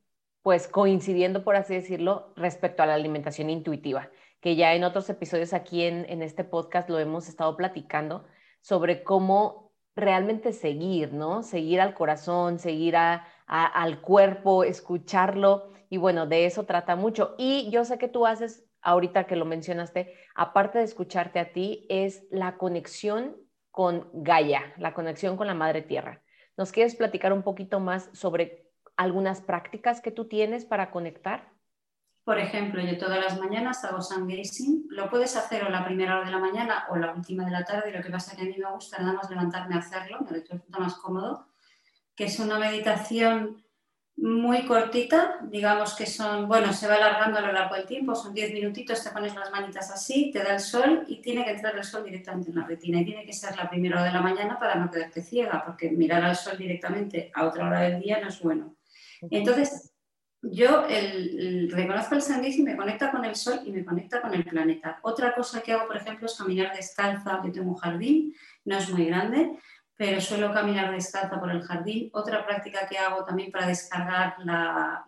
pues 0.43 0.69
coincidiendo, 0.69 1.43
por 1.43 1.57
así 1.57 1.75
decirlo, 1.75 2.35
respecto 2.37 2.83
a 2.83 2.87
la 2.87 2.95
alimentación 2.95 3.49
intuitiva 3.49 4.11
que 4.45 4.57
ya 4.57 4.75
en 4.75 4.85
otros 4.85 5.09
episodios 5.09 5.55
aquí 5.55 5.85
en, 5.85 6.21
este 6.21 6.45
podcast 6.45 6.91
lo 6.91 6.99
hemos 6.99 7.31
estado 7.31 7.57
platicando 7.57 8.27
sobre 8.61 9.03
cómo 9.03 9.73
realmente 9.97 10.53
seguir, 10.53 11.15
¿no? 11.15 11.43
Seguir 11.43 11.81
al 11.81 11.95
corazón, 11.95 12.59
seguir 12.59 12.95
al 12.95 14.01
cuerpo, 14.03 14.63
escucharlo. 14.63 15.73
Y 15.89 15.97
bueno, 15.97 16.27
de 16.27 16.45
eso 16.45 16.65
trata 16.65 16.95
mucho. 16.95 17.35
Y 17.39 17.71
yo 17.71 17.87
sé 17.87 17.97
que 17.97 18.07
tú 18.07 18.27
haces, 18.27 18.69
ahorita 18.83 19.25
que 19.25 19.37
lo 19.37 19.47
mencionaste, 19.47 20.15
aparte 20.35 20.77
de 20.77 20.85
escucharte 20.85 21.39
a 21.39 21.55
ti, 21.55 21.87
es 21.89 22.27
la 22.31 22.59
conexión 22.59 23.39
con 23.71 24.11
Gaia, 24.13 24.75
la 24.77 24.93
conexión 24.93 25.39
con 25.39 25.47
la 25.47 25.55
Madre 25.55 25.81
Tierra. 25.81 26.23
¿Nos 26.59 26.71
quieres 26.71 26.97
platicar 26.97 27.33
un 27.33 27.45
poquito 27.45 27.81
más 27.81 28.11
sobre 28.13 28.71
algunas 28.99 29.41
prácticas 29.41 30.03
que 30.03 30.11
tú 30.11 30.29
tienes 30.29 30.67
para 30.67 30.91
conectar? 30.91 31.54
Por 32.25 32.39
ejemplo, 32.39 32.83
yo 32.83 32.97
todas 32.97 33.21
las 33.23 33.39
mañanas 33.39 33.85
hago 33.85 34.01
sun 34.01 34.27
gazing. 34.27 34.87
Lo 34.89 35.11
puedes 35.11 35.37
hacer 35.37 35.63
o 35.65 35.69
la 35.69 35.85
primera 35.85 36.17
hora 36.17 36.25
de 36.25 36.33
la 36.33 36.39
mañana 36.39 36.87
o 36.89 36.97
la 36.97 37.13
última 37.13 37.45
de 37.45 37.51
la 37.51 37.65
tarde. 37.65 37.93
Lo 37.93 38.03
que 38.03 38.11
pasa 38.11 38.33
es 38.33 38.39
que 38.39 38.45
a 38.45 38.47
mí 38.47 38.57
me 38.57 38.71
gusta 38.71 38.99
nada 38.99 39.13
más 39.13 39.29
levantarme 39.29 39.75
a 39.75 39.79
hacerlo, 39.79 40.21
me 40.21 40.31
resulta 40.31 40.79
más 40.79 40.95
cómodo, 40.95 41.47
que 42.17 42.25
es 42.25 42.39
una 42.39 42.59
meditación 42.59 43.63
muy 44.17 44.65
cortita, 44.65 45.41
digamos 45.43 45.95
que 45.95 46.07
son, 46.07 46.47
bueno, 46.47 46.73
se 46.73 46.87
va 46.87 46.95
alargando 46.95 47.39
a 47.39 47.43
lo 47.43 47.53
largo 47.53 47.75
del 47.75 47.85
tiempo, 47.85 48.15
son 48.15 48.33
10 48.33 48.53
minutitos, 48.53 49.03
te 49.03 49.11
pones 49.11 49.35
las 49.35 49.51
manitas 49.51 49.91
así, 49.91 50.31
te 50.31 50.39
da 50.39 50.55
el 50.55 50.61
sol 50.61 51.05
y 51.09 51.21
tiene 51.21 51.45
que 51.45 51.51
entrar 51.51 51.77
el 51.77 51.83
sol 51.83 52.05
directamente 52.05 52.51
en 52.51 52.57
la 52.57 52.65
retina 52.65 53.01
y 53.01 53.05
tiene 53.05 53.27
que 53.27 53.33
ser 53.33 53.57
la 53.57 53.69
primera 53.69 53.97
hora 53.97 54.05
de 54.05 54.13
la 54.13 54.23
mañana 54.23 54.59
para 54.59 54.77
no 54.77 54.91
quedarte 54.91 55.21
ciega, 55.21 55.65
porque 55.67 55.91
mirar 55.91 56.25
al 56.25 56.37
sol 56.37 56.57
directamente 56.57 57.33
a 57.35 57.45
otra 57.45 57.67
hora 57.67 57.81
del 57.81 58.01
día 58.01 58.21
no 58.21 58.29
es 58.29 58.41
bueno. 58.41 58.77
Entonces, 59.31 59.94
yo 60.51 60.87
el, 60.87 61.71
reconozco 61.71 62.15
el 62.15 62.23
sandís 62.23 62.59
y 62.59 62.63
me 62.63 62.77
conecta 62.77 63.11
con 63.11 63.25
el 63.25 63.35
sol 63.35 63.61
y 63.65 63.73
me 63.73 63.85
conecta 63.85 64.21
con 64.21 64.35
el 64.35 64.45
planeta. 64.45 64.99
Otra 65.03 65.35
cosa 65.35 65.63
que 65.63 65.73
hago, 65.73 65.87
por 65.87 65.97
ejemplo, 65.97 66.27
es 66.27 66.37
caminar 66.37 66.75
descalza. 66.75 67.41
Yo 67.45 67.53
tengo 67.53 67.71
un 67.71 67.77
jardín, 67.77 68.35
no 68.65 68.79
es 68.79 68.91
muy 68.91 69.07
grande, 69.07 69.59
pero 69.97 70.21
suelo 70.21 70.53
caminar 70.53 70.93
descalza 70.93 71.41
por 71.41 71.51
el 71.51 71.63
jardín. 71.63 72.11
Otra 72.13 72.45
práctica 72.45 72.87
que 72.89 72.99
hago 72.99 73.25
también 73.25 73.51
para 73.51 73.67
descargar 73.67 74.37
la, 74.45 75.05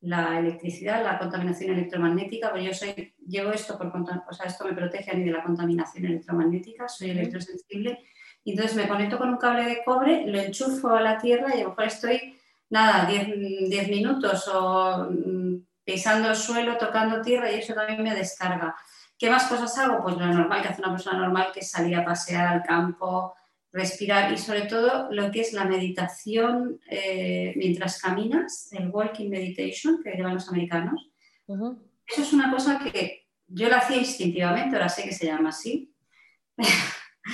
la, 0.00 0.38
electricidad, 0.38 1.02
la 1.02 1.18
contaminación 1.18 1.72
electromagnética, 1.72 2.50
porque 2.50 2.64
yo 2.64 2.74
soy, 2.74 3.14
llevo 3.26 3.52
esto 3.52 3.78
por 3.78 3.86
o 3.88 4.32
sea, 4.32 4.46
esto 4.46 4.64
me 4.64 4.74
protege 4.74 5.10
a 5.10 5.14
mí 5.14 5.24
de 5.24 5.32
la 5.32 5.42
contaminación 5.42 6.04
electromagnética, 6.06 6.88
soy 6.88 7.10
electrosensible, 7.10 7.98
entonces 8.44 8.76
me 8.76 8.88
conecto 8.88 9.18
con 9.18 9.28
un 9.28 9.36
cable 9.36 9.64
de 9.64 9.84
cobre, 9.84 10.26
lo 10.26 10.40
enchufo 10.40 10.90
a 10.90 11.00
la 11.00 11.18
tierra 11.18 11.54
y 11.54 11.60
a 11.60 11.64
lo 11.64 11.70
mejor 11.70 11.84
estoy, 11.84 12.36
nada, 12.72 13.06
10 13.06 13.88
minutos 13.88 14.48
o 14.48 15.06
mm, 15.10 15.56
pisando 15.84 16.30
el 16.30 16.36
suelo, 16.36 16.78
tocando 16.78 17.20
tierra 17.20 17.52
y 17.52 17.56
eso 17.56 17.74
también 17.74 18.02
me 18.02 18.14
descarga. 18.14 18.74
¿Qué 19.18 19.30
más 19.30 19.44
cosas 19.44 19.76
hago? 19.78 20.02
Pues 20.02 20.16
lo 20.16 20.26
normal 20.26 20.62
que 20.62 20.68
hace 20.68 20.80
una 20.80 20.90
persona 20.90 21.18
normal, 21.18 21.50
que 21.52 21.60
es 21.60 21.70
salir 21.70 21.94
a 21.96 22.04
pasear 22.04 22.46
al 22.46 22.62
campo, 22.62 23.34
respirar 23.72 24.32
y 24.32 24.38
sobre 24.38 24.62
todo 24.62 25.08
lo 25.10 25.30
que 25.30 25.42
es 25.42 25.52
la 25.52 25.64
meditación 25.64 26.80
eh, 26.90 27.52
mientras 27.56 28.00
caminas, 28.00 28.72
el 28.72 28.88
walking 28.88 29.28
meditation 29.28 30.02
que 30.02 30.12
llevan 30.12 30.34
los 30.34 30.48
americanos. 30.48 31.10
Eso 31.46 32.22
es 32.22 32.32
una 32.32 32.50
cosa 32.50 32.78
que 32.78 33.26
yo 33.46 33.68
la 33.68 33.78
hacía 33.78 33.98
instintivamente, 33.98 34.76
ahora 34.76 34.88
sé 34.88 35.04
que 35.04 35.12
se 35.12 35.26
llama 35.26 35.50
así. 35.50 35.94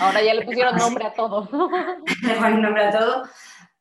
Ahora 0.00 0.23
ya 0.23 0.35
le 0.35 0.45
pusieron 0.45 0.76
nombre 0.76 1.07
a 1.07 1.14
todo. 1.14 1.49
le 2.23 2.35
ponen 2.35 2.61
nombre 2.61 2.85
a 2.85 2.90
todo. 2.90 3.23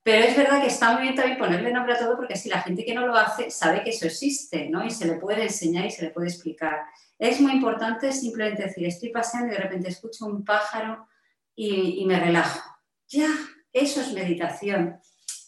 Pero 0.07 0.23
es 0.23 0.37
verdad 0.37 0.61
que 0.61 0.67
está 0.67 0.93
muy 0.93 1.01
bien 1.01 1.15
también 1.15 1.37
ponerle 1.37 1.69
nombre 1.69 1.91
a 1.91 1.99
todo 1.99 2.15
porque 2.15 2.35
así 2.35 2.47
la 2.47 2.61
gente 2.61 2.85
que 2.85 2.93
no 2.93 3.05
lo 3.05 3.13
hace 3.13 3.51
sabe 3.51 3.83
que 3.83 3.89
eso 3.89 4.05
existe, 4.05 4.69
¿no? 4.69 4.85
Y 4.85 4.89
se 4.89 5.05
le 5.05 5.15
puede 5.15 5.43
enseñar 5.43 5.85
y 5.85 5.91
se 5.91 6.01
le 6.01 6.11
puede 6.11 6.29
explicar. 6.29 6.85
Es 7.19 7.41
muy 7.41 7.51
importante 7.51 8.13
simplemente 8.13 8.63
decir, 8.63 8.87
estoy 8.87 9.09
paseando 9.09 9.51
y 9.51 9.57
de 9.57 9.63
repente 9.63 9.89
escucho 9.89 10.25
un 10.25 10.45
pájaro 10.45 11.09
y, 11.53 12.05
me 12.05 12.17
relajo. 12.21 12.61
Ya, 13.09 13.27
eso 13.73 13.99
es 13.99 14.13
meditación. 14.13 14.97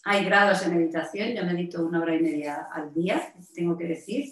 Hay 0.04 0.26
grados 0.26 0.60
de 0.60 0.74
meditación, 0.74 1.30
yo 1.30 1.42
medito 1.46 1.82
una 1.82 2.02
hora 2.02 2.14
y 2.14 2.20
media 2.20 2.68
al 2.70 2.92
día, 2.92 3.32
tengo 3.54 3.78
que 3.78 3.86
decir. 3.86 4.30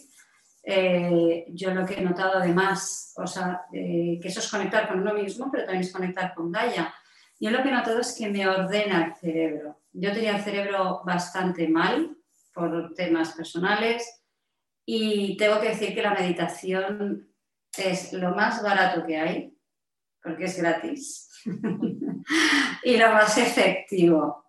Eh, 0.63 1.47
yo 1.55 1.73
lo 1.73 1.87
que 1.87 1.95
he 1.95 2.03
notado 2.03 2.35
además, 2.35 3.15
o 3.17 3.27
sea, 3.27 3.63
eh, 3.73 4.19
que 4.21 4.29
eso 4.29 4.41
es 4.41 4.51
conectar 4.51 4.89
con 4.89 5.01
uno 5.01 5.15
mismo, 5.15 5.51
pero 5.51 5.65
también 5.65 5.85
es 5.85 5.91
conectar 5.91 6.35
con 6.35 6.53
Gaia. 6.53 6.95
Yo 7.41 7.51
lo 7.51 7.63
que 7.63 7.71
he 7.71 7.73
notado 7.73 8.01
es 8.03 8.13
que 8.13 8.29
me 8.29 8.47
ordena 8.47 9.07
el 9.07 9.15
cerebro. 9.15 9.78
Yo 10.01 10.13
tenía 10.13 10.37
el 10.37 10.45
cerebro 10.45 11.03
bastante 11.05 11.69
mal 11.69 12.17
por 12.55 12.95
temas 12.95 13.33
personales 13.33 14.23
y 14.87 15.37
tengo 15.37 15.61
que 15.61 15.71
decir 15.71 15.93
que 15.93 16.03
la 16.03 16.15
meditación 16.15 17.29
es 17.77 18.13
lo 18.13 18.33
más 18.33 18.63
barato 18.63 19.05
que 19.05 19.17
hay, 19.17 19.59
porque 20.23 20.45
es 20.45 20.57
gratis 20.57 21.43
y 22.85 22.97
lo 22.97 23.13
más 23.13 23.37
efectivo. 23.39 24.45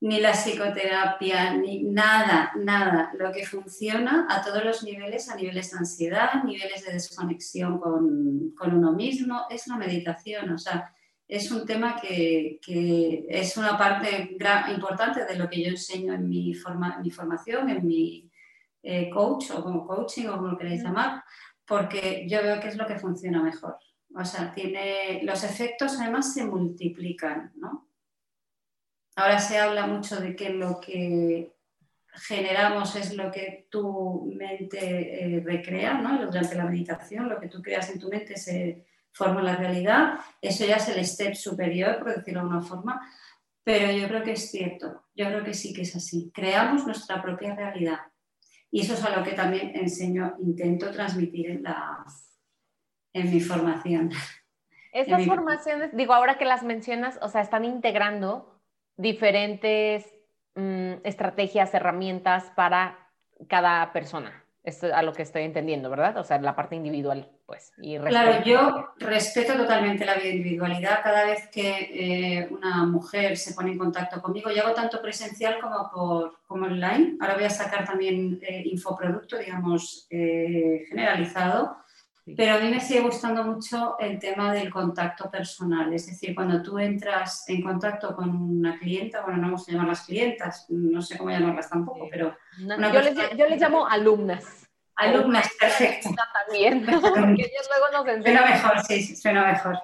Ni 0.00 0.20
la 0.20 0.32
psicoterapia, 0.32 1.54
ni 1.54 1.82
nada, 1.82 2.52
nada. 2.56 3.12
Lo 3.18 3.30
que 3.30 3.46
funciona 3.46 4.26
a 4.28 4.42
todos 4.42 4.64
los 4.64 4.82
niveles, 4.84 5.30
a 5.30 5.36
niveles 5.36 5.70
de 5.70 5.78
ansiedad, 5.78 6.44
niveles 6.44 6.84
de 6.84 6.92
desconexión 6.92 7.78
con, 7.78 8.54
con 8.54 8.74
uno 8.74 8.92
mismo, 8.92 9.46
es 9.50 9.66
la 9.66 9.76
meditación. 9.76 10.50
O 10.52 10.58
sea, 10.58 10.94
es 11.26 11.50
un 11.50 11.64
tema 11.64 12.00
que, 12.00 12.58
que 12.64 13.26
es 13.28 13.56
una 13.56 13.78
parte 13.78 14.36
importante 14.68 15.24
de 15.24 15.36
lo 15.36 15.48
que 15.48 15.62
yo 15.62 15.70
enseño 15.70 16.12
en 16.12 16.28
mi, 16.28 16.54
forma, 16.54 16.98
mi 17.02 17.10
formación, 17.10 17.70
en 17.70 17.86
mi 17.86 18.30
eh, 18.82 19.08
coach 19.08 19.50
o 19.50 19.62
como 19.62 19.86
coaching 19.86 20.26
o 20.26 20.36
como 20.36 20.48
lo 20.48 20.58
queréis 20.58 20.82
llamar, 20.82 21.24
porque 21.66 22.26
yo 22.28 22.42
veo 22.42 22.60
que 22.60 22.68
es 22.68 22.76
lo 22.76 22.86
que 22.86 22.98
funciona 22.98 23.42
mejor. 23.42 23.78
O 24.14 24.24
sea, 24.24 24.52
tiene, 24.52 25.22
los 25.24 25.42
efectos 25.42 25.98
además 25.98 26.34
se 26.34 26.44
multiplican, 26.44 27.52
¿no? 27.56 27.88
Ahora 29.16 29.38
se 29.38 29.58
habla 29.58 29.86
mucho 29.86 30.20
de 30.20 30.36
que 30.36 30.50
lo 30.50 30.80
que 30.80 31.54
generamos 32.12 32.94
es 32.96 33.14
lo 33.16 33.30
que 33.30 33.66
tu 33.70 34.32
mente 34.36 35.36
eh, 35.36 35.40
recrea, 35.40 35.94
¿no? 35.94 36.26
Durante 36.26 36.54
la 36.54 36.66
meditación, 36.66 37.28
lo 37.28 37.40
que 37.40 37.48
tú 37.48 37.62
creas 37.62 37.90
en 37.90 37.98
tu 37.98 38.08
mente 38.08 38.36
se 38.36 38.84
forma 39.14 39.42
la 39.42 39.56
realidad. 39.56 40.18
Eso 40.42 40.66
ya 40.66 40.76
es 40.76 40.88
el 40.88 41.04
step 41.04 41.34
superior, 41.34 41.98
por 41.98 42.14
decirlo 42.14 42.40
de 42.40 42.46
alguna 42.46 42.62
forma. 42.62 43.00
Pero 43.62 43.90
yo 43.92 44.06
creo 44.08 44.22
que 44.22 44.32
es 44.32 44.50
cierto, 44.50 45.04
yo 45.14 45.26
creo 45.26 45.42
que 45.42 45.54
sí 45.54 45.72
que 45.72 45.82
es 45.82 45.96
así. 45.96 46.30
Creamos 46.34 46.86
nuestra 46.86 47.22
propia 47.22 47.54
realidad. 47.54 48.00
Y 48.70 48.80
eso 48.80 48.94
es 48.94 49.04
algo 49.04 49.24
que 49.24 49.32
también 49.32 49.74
enseño, 49.74 50.34
intento 50.40 50.90
transmitir 50.90 51.48
en 51.48 51.62
la, 51.62 52.04
en 53.12 53.30
mi 53.30 53.40
formación. 53.40 54.10
Estas 54.92 55.26
formaciones, 55.26 55.90
digo, 55.92 56.12
ahora 56.12 56.38
que 56.38 56.44
las 56.44 56.62
mencionas, 56.62 57.18
o 57.20 57.28
sea, 57.28 57.40
están 57.40 57.64
integrando 57.64 58.60
diferentes 58.96 60.04
mm, 60.54 60.94
estrategias, 61.02 61.74
herramientas 61.74 62.52
para 62.54 63.10
cada 63.48 63.92
persona. 63.92 64.43
Esto 64.64 64.86
es 64.86 64.94
a 64.94 65.02
lo 65.02 65.12
que 65.12 65.22
estoy 65.22 65.42
entendiendo, 65.42 65.90
¿verdad? 65.90 66.16
O 66.16 66.24
sea, 66.24 66.40
la 66.40 66.56
parte 66.56 66.74
individual, 66.74 67.28
pues. 67.44 67.74
Y 67.76 67.98
claro, 67.98 68.42
yo 68.44 68.94
respeto 68.98 69.54
totalmente 69.54 70.06
la 70.06 70.16
individualidad. 70.24 71.02
Cada 71.02 71.26
vez 71.26 71.48
que 71.52 71.90
eh, 71.92 72.48
una 72.50 72.84
mujer 72.86 73.36
se 73.36 73.52
pone 73.52 73.72
en 73.72 73.78
contacto 73.78 74.22
conmigo, 74.22 74.50
yo 74.50 74.64
hago 74.64 74.74
tanto 74.74 75.02
presencial 75.02 75.60
como 75.60 75.90
por 75.92 76.38
como 76.46 76.64
online. 76.64 77.18
Ahora 77.20 77.34
voy 77.34 77.44
a 77.44 77.50
sacar 77.50 77.84
también 77.84 78.40
eh, 78.40 78.62
infoproducto, 78.64 79.36
digamos, 79.36 80.06
eh, 80.08 80.84
generalizado 80.88 81.83
pero 82.36 82.54
a 82.54 82.58
mí 82.58 82.70
me 82.70 82.80
sigue 82.80 83.00
gustando 83.00 83.44
mucho 83.44 83.96
el 83.98 84.18
tema 84.18 84.52
del 84.52 84.70
contacto 84.70 85.30
personal, 85.30 85.92
es 85.92 86.06
decir, 86.06 86.34
cuando 86.34 86.62
tú 86.62 86.78
entras 86.78 87.44
en 87.48 87.62
contacto 87.62 88.16
con 88.16 88.30
una 88.30 88.78
clienta, 88.78 89.20
bueno, 89.20 89.36
no 89.36 89.48
vamos 89.48 89.68
a 89.68 89.72
llamarlas 89.72 90.06
clientas, 90.06 90.66
no 90.70 91.02
sé 91.02 91.18
cómo 91.18 91.30
llamarlas 91.30 91.68
tampoco, 91.68 92.08
pero... 92.10 92.34
yo, 92.58 93.46
les, 93.48 93.60
llamo 93.60 93.86
alumnas. 93.86 94.66
Alumnas, 94.96 95.50
perfecto. 95.60 96.08
También, 96.46 96.86
porque 96.86 97.42
ellos 97.42 97.68
luego 97.68 97.92
nos 97.92 98.06
enseñan. 98.06 98.22
Suena 98.22 98.54
mejor, 98.54 98.86
sí, 98.86 99.16
suena 99.16 99.52
mejor. 99.52 99.78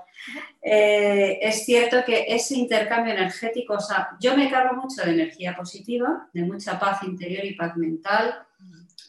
Eh, 0.62 1.38
es 1.42 1.64
cierto 1.66 2.02
que 2.06 2.24
ese 2.26 2.54
intercambio 2.54 3.12
energético, 3.12 3.74
o 3.74 3.80
sea, 3.80 4.10
yo 4.18 4.34
me 4.34 4.50
cargo 4.50 4.76
mucho 4.76 5.02
de 5.04 5.12
energía 5.12 5.54
positiva, 5.54 6.28
de 6.32 6.42
mucha 6.42 6.78
paz 6.78 7.02
interior 7.02 7.44
y 7.44 7.54
paz 7.54 7.76
mental, 7.76 8.46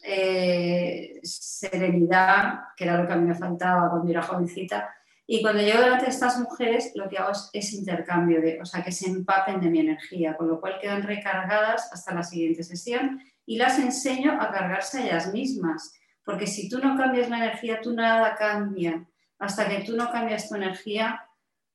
eh, 0.02 1.20
serenidad, 1.22 2.60
que 2.76 2.84
era 2.84 2.98
lo 3.00 3.06
que 3.06 3.12
a 3.12 3.16
mí 3.16 3.26
me 3.26 3.34
faltaba 3.34 3.88
cuando 3.88 4.10
era 4.10 4.22
jovencita. 4.22 4.92
Y 5.26 5.40
cuando 5.40 5.62
llego 5.62 5.80
delante 5.80 6.06
de 6.06 6.10
estas 6.10 6.38
mujeres, 6.38 6.92
lo 6.94 7.08
que 7.08 7.18
hago 7.18 7.32
es, 7.52 7.72
intercambio, 7.72 8.40
de, 8.40 8.60
o 8.60 8.64
sea, 8.64 8.82
que 8.82 8.92
se 8.92 9.08
empapen 9.08 9.60
de 9.60 9.70
mi 9.70 9.80
energía, 9.80 10.36
con 10.36 10.48
lo 10.48 10.60
cual 10.60 10.78
quedan 10.80 11.02
recargadas 11.02 11.90
hasta 11.92 12.14
la 12.14 12.22
siguiente 12.22 12.64
sesión 12.64 13.20
y 13.46 13.56
las 13.56 13.78
enseño 13.78 14.40
a 14.40 14.50
cargarse 14.50 15.04
ellas 15.04 15.32
mismas. 15.32 15.94
Porque 16.24 16.46
si 16.46 16.68
tú 16.68 16.78
no 16.78 16.96
cambias 16.96 17.30
la 17.30 17.38
energía, 17.38 17.80
tú 17.80 17.94
nada 17.94 18.34
cambia. 18.34 19.06
Hasta 19.38 19.68
que 19.68 19.84
tú 19.84 19.96
no 19.96 20.10
cambias 20.10 20.48
tu 20.48 20.56
energía, 20.56 21.24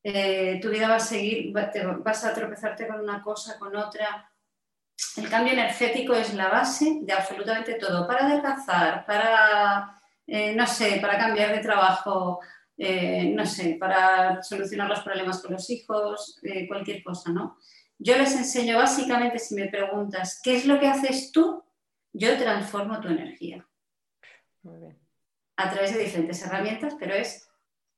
eh, 0.03 0.60
tu 0.62 0.69
vida 0.69 0.89
va 0.89 0.96
a 0.96 1.00
seguir, 1.00 1.53
vas 1.53 2.24
a 2.24 2.34
tropezarte 2.34 2.88
con 2.88 3.00
una 3.00 3.22
cosa, 3.22 3.57
con 3.57 3.75
otra, 3.75 4.29
el 5.18 5.30
cambio 5.30 5.54
energético 5.54 6.13
es 6.13 6.34
la 6.34 6.48
base 6.50 7.00
de 7.01 7.13
absolutamente 7.13 7.75
todo, 7.75 8.08
para 8.08 8.25
adelgazar, 8.25 9.06
para, 9.06 10.01
eh, 10.25 10.56
no 10.56 10.66
sé, 10.66 11.00
para 11.01 11.18
cambiar 11.18 11.56
de 11.56 11.62
trabajo, 11.62 12.39
eh, 12.77 13.32
no 13.34 13.46
sé, 13.46 13.77
para 13.80 14.42
solucionar 14.44 14.89
los 14.89 15.01
problemas 15.01 15.42
con 15.42 15.54
los 15.54 15.70
hijos, 15.70 16.39
eh, 16.44 16.68
cualquier 16.68 17.04
cosa, 17.04 17.32
¿no? 17.32 17.58
Yo 18.00 18.18
les 18.18 18.36
enseño 18.36 18.77
básicamente, 18.77 19.39
si 19.39 19.56
me 19.56 19.68
preguntas, 19.68 20.39
¿qué 20.44 20.56
es 20.56 20.66
lo 20.66 20.80
que 20.80 20.88
haces 20.88 21.32
tú? 21.32 21.63
Yo 22.13 22.38
transformo 22.38 23.00
tu 23.00 23.08
energía. 23.08 23.68
A 25.56 25.72
través 25.72 25.94
de 25.94 26.04
diferentes 26.04 26.44
herramientas, 26.44 26.96
pero 27.00 27.16
es, 27.16 27.50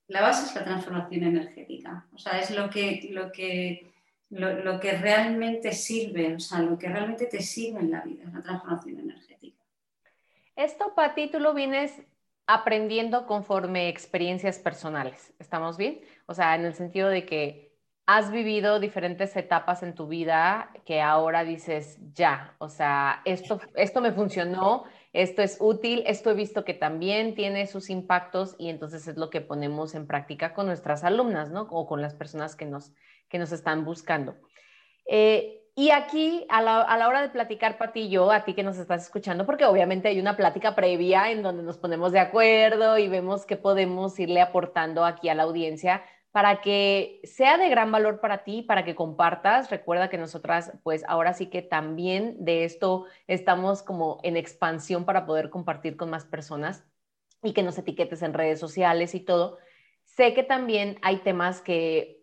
la 0.08 0.22
base 0.22 0.46
es 0.46 0.56
la 0.56 0.64
transformación 0.64 1.24
energética. 1.24 2.08
O 2.14 2.18
sea, 2.18 2.40
es 2.40 2.52
lo 2.52 2.70
que, 2.70 3.10
lo 3.12 3.32
que 3.32 3.89
lo, 4.30 4.80
que 4.80 4.94
realmente 4.94 5.72
sirve, 5.72 6.36
o 6.36 6.40
sea, 6.40 6.62
lo 6.62 6.78
que 6.78 6.88
realmente 6.88 7.26
te 7.26 7.42
sirve 7.42 7.80
en 7.80 7.92
la 7.92 8.02
vida, 8.02 8.30
la 8.32 8.42
transformación 8.42 9.00
energética. 9.00 9.58
Esto, 10.56 10.94
Pati, 10.96 11.30
tú 11.30 11.40
lo 11.40 11.54
vienes 11.54 11.94
aprendiendo 12.46 13.26
conforme 13.26 13.90
experiencias 13.90 14.60
personales, 14.60 15.34
¿estamos 15.40 15.78
bien? 15.78 16.02
O 16.26 16.34
sea, 16.34 16.56
en 16.56 16.66
el 16.66 16.74
sentido 16.74 17.10
de 17.10 17.26
que 17.26 17.70
has 18.06 18.32
vivido 18.32 18.80
diferentes 18.80 19.36
etapas 19.36 19.84
en 19.84 19.94
tu 19.94 20.08
vida 20.08 20.72
que 20.84 21.00
ahora 21.00 21.44
dices, 21.44 22.00
ya, 22.16 22.56
o 22.58 22.68
sea, 22.68 23.22
esto, 23.24 23.62
esto 23.76 24.02
me 24.02 24.12
funcionó, 24.12 24.86
esto 25.14 25.44
es 25.44 25.58
útil, 25.60 26.02
esto 26.08 26.32
he 26.32 26.34
visto 26.34 26.66
que 26.66 26.74
también 26.74 27.36
tiene 27.36 27.68
sus 27.68 27.92
impactos 27.92 28.56
y 28.58 28.70
entonces 28.70 29.08
es 29.08 29.18
lo 29.18 29.30
que 29.30 29.42
ponemos 29.42 29.94
en 29.94 30.08
práctica 30.08 30.56
con 30.56 30.66
nuestras 30.66 31.04
alumnas, 31.04 31.52
¿no? 31.52 31.68
O 31.70 31.86
con 31.86 32.02
las 32.02 32.16
personas 32.16 32.56
que 32.56 32.66
nos, 32.66 32.94
que 33.30 33.40
nos 33.40 33.52
están 33.52 33.86
buscando. 33.86 34.36
Eh, 35.06 35.60
y 35.76 35.92
aquí, 35.92 36.46
a 36.50 36.62
la, 36.62 37.08
hora 37.08 37.22
de 37.22 37.30
platicar, 37.30 37.78
Pati 37.78 38.02
y 38.02 38.10
yo, 38.10 38.32
a 38.32 38.44
ti 38.44 38.54
que 38.54 38.64
nos 38.64 38.78
estás 38.78 39.04
escuchando, 39.04 39.46
porque 39.46 39.64
obviamente 39.64 40.10
hay 40.10 40.20
una 40.20 40.36
plática 40.36 40.76
previa 40.76 41.32
en 41.32 41.42
donde 41.42 41.64
nos 41.64 41.78
ponemos 41.78 42.12
de 42.12 42.20
acuerdo 42.20 42.98
y 42.98 43.08
vemos 43.08 43.46
qué 43.46 43.56
podemos 43.56 44.20
irle 44.20 44.42
aportando 44.42 45.06
aquí 45.06 45.30
a 45.30 45.36
la 45.36 45.44
audiencia 45.44 46.04
para 46.32 46.60
que 46.62 47.22
sea 47.24 47.58
de 47.58 47.70
gran 47.70 47.94
valor 47.94 48.20
para 48.20 48.44
ti, 48.44 48.62
para 48.62 48.84
que 48.84 48.94
compartas. 48.94 49.72
Recuerda 49.72 50.10
que 50.10 50.18
nosotras, 50.18 50.74
pues 50.84 51.04
ahora 51.08 51.34
sí 51.34 51.48
que 51.48 51.62
también 51.62 52.36
de 52.44 52.66
esto 52.66 53.06
estamos 53.28 53.82
como 53.82 54.20
en 54.24 54.36
expansión 54.36 55.06
para 55.06 55.26
poder 55.26 55.50
compartir 55.50 55.96
con 55.96 56.10
más 56.10 56.26
personas 56.26 56.84
y 57.42 57.54
que 57.54 57.64
nos 57.64 57.78
etiquetes 57.78 58.22
en 58.22 58.34
redes 58.34 58.60
sociales 58.60 59.16
y 59.16 59.22
todo. 59.22 59.58
Sé 60.04 60.34
que 60.34 60.44
también 60.44 61.00
hay 61.02 61.18
temas 61.20 61.62
que 61.62 62.19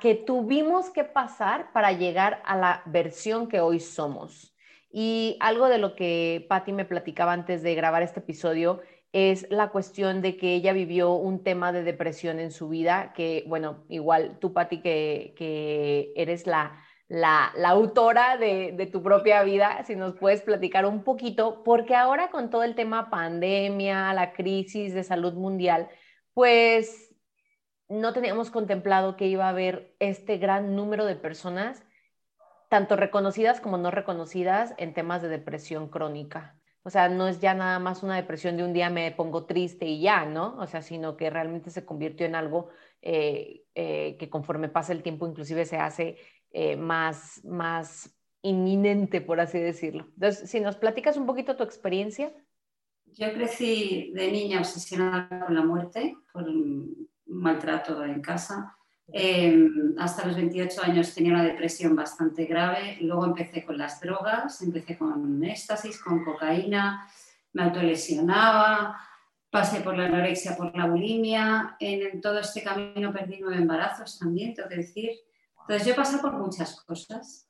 que 0.00 0.14
tuvimos 0.14 0.90
que 0.90 1.04
pasar 1.04 1.72
para 1.72 1.92
llegar 1.92 2.42
a 2.44 2.56
la 2.56 2.82
versión 2.86 3.48
que 3.48 3.60
hoy 3.60 3.80
somos. 3.80 4.54
Y 4.90 5.36
algo 5.40 5.68
de 5.68 5.78
lo 5.78 5.96
que 5.96 6.44
Patti 6.48 6.72
me 6.72 6.84
platicaba 6.84 7.32
antes 7.32 7.62
de 7.62 7.74
grabar 7.74 8.02
este 8.02 8.20
episodio 8.20 8.80
es 9.12 9.46
la 9.50 9.68
cuestión 9.68 10.22
de 10.22 10.36
que 10.36 10.54
ella 10.54 10.72
vivió 10.72 11.14
un 11.14 11.42
tema 11.42 11.72
de 11.72 11.82
depresión 11.82 12.40
en 12.40 12.50
su 12.50 12.68
vida, 12.68 13.12
que 13.14 13.44
bueno, 13.46 13.84
igual 13.88 14.38
tú, 14.40 14.52
Patti, 14.52 14.80
que, 14.80 16.12
eres 16.16 16.46
la, 16.46 16.82
la, 17.08 17.52
la 17.56 17.70
autora 17.70 18.38
de, 18.38 18.72
de, 18.72 18.86
tu 18.86 19.02
propia 19.02 19.42
vida, 19.42 19.82
si 19.84 19.96
nos 19.96 20.14
puedes 20.16 20.42
platicar 20.42 20.86
un 20.86 21.04
poquito, 21.04 21.62
porque 21.62 21.94
ahora 21.94 22.30
con 22.30 22.50
todo 22.50 22.62
el 22.64 22.74
tema 22.74 23.10
pandemia, 23.10 24.12
la 24.14 24.32
crisis 24.32 24.94
de 24.94 25.04
salud 25.04 25.34
mundial, 25.34 25.88
pues 26.32 27.11
no 27.92 28.12
teníamos 28.12 28.50
contemplado 28.50 29.16
que 29.16 29.26
iba 29.26 29.46
a 29.46 29.50
haber 29.50 29.94
este 29.98 30.38
gran 30.38 30.74
número 30.74 31.04
de 31.04 31.14
personas, 31.14 31.84
tanto 32.68 32.96
reconocidas 32.96 33.60
como 33.60 33.76
no 33.76 33.90
reconocidas, 33.90 34.74
en 34.78 34.94
temas 34.94 35.20
de 35.20 35.28
depresión 35.28 35.88
crónica. 35.88 36.56
O 36.84 36.90
sea, 36.90 37.08
no 37.08 37.28
es 37.28 37.38
ya 37.40 37.54
nada 37.54 37.78
más 37.78 38.02
una 38.02 38.16
depresión 38.16 38.56
de 38.56 38.64
un 38.64 38.72
día 38.72 38.90
me 38.90 39.12
pongo 39.12 39.44
triste 39.44 39.86
y 39.86 40.00
ya, 40.00 40.24
¿no? 40.24 40.56
O 40.58 40.66
sea, 40.66 40.82
sino 40.82 41.16
que 41.16 41.30
realmente 41.30 41.70
se 41.70 41.84
convirtió 41.84 42.26
en 42.26 42.34
algo 42.34 42.70
eh, 43.02 43.64
eh, 43.74 44.16
que 44.18 44.30
conforme 44.30 44.68
pasa 44.68 44.92
el 44.92 45.02
tiempo 45.02 45.28
inclusive 45.28 45.64
se 45.64 45.76
hace 45.76 46.16
eh, 46.50 46.76
más, 46.76 47.44
más 47.44 48.18
inminente, 48.40 49.20
por 49.20 49.38
así 49.38 49.58
decirlo. 49.58 50.08
Entonces, 50.14 50.50
si 50.50 50.60
nos 50.60 50.76
platicas 50.76 51.16
un 51.16 51.26
poquito 51.26 51.56
tu 51.56 51.62
experiencia. 51.62 52.32
Yo 53.06 53.32
crecí 53.32 54.12
de 54.14 54.32
niña 54.32 54.58
obsesionada 54.58 55.44
con 55.46 55.54
la 55.54 55.62
muerte, 55.62 56.16
por, 56.32 56.46
maltrato 57.32 58.04
en 58.04 58.20
casa. 58.20 58.76
Em, 59.08 59.94
hasta 59.98 60.26
los 60.26 60.36
28 60.36 60.82
años 60.82 61.14
tenía 61.14 61.32
una 61.32 61.44
depresión 61.44 61.94
bastante 61.94 62.46
grave. 62.46 62.98
Luego 63.00 63.26
empecé 63.26 63.64
con 63.64 63.76
las 63.76 64.00
drogas, 64.00 64.62
empecé 64.62 64.96
con 64.96 65.42
éxtasis, 65.44 66.00
con 66.00 66.24
cocaína, 66.24 67.06
me 67.52 67.64
autolesionaba, 67.64 68.98
pasé 69.50 69.80
por 69.80 69.96
la 69.96 70.06
anorexia, 70.06 70.56
por 70.56 70.74
la 70.76 70.86
bulimia. 70.86 71.76
En, 71.78 72.20
todo 72.20 72.38
este 72.38 72.62
camino 72.62 73.12
perdí 73.12 73.38
nueve 73.40 73.56
embarazos 73.56 74.18
también, 74.18 74.54
tengo 74.54 74.68
que 74.68 74.76
decir. 74.76 75.10
Entonces 75.60 75.86
yo 75.86 75.94
pasé 75.94 76.18
por 76.18 76.32
muchas 76.32 76.80
cosas. 76.82 77.46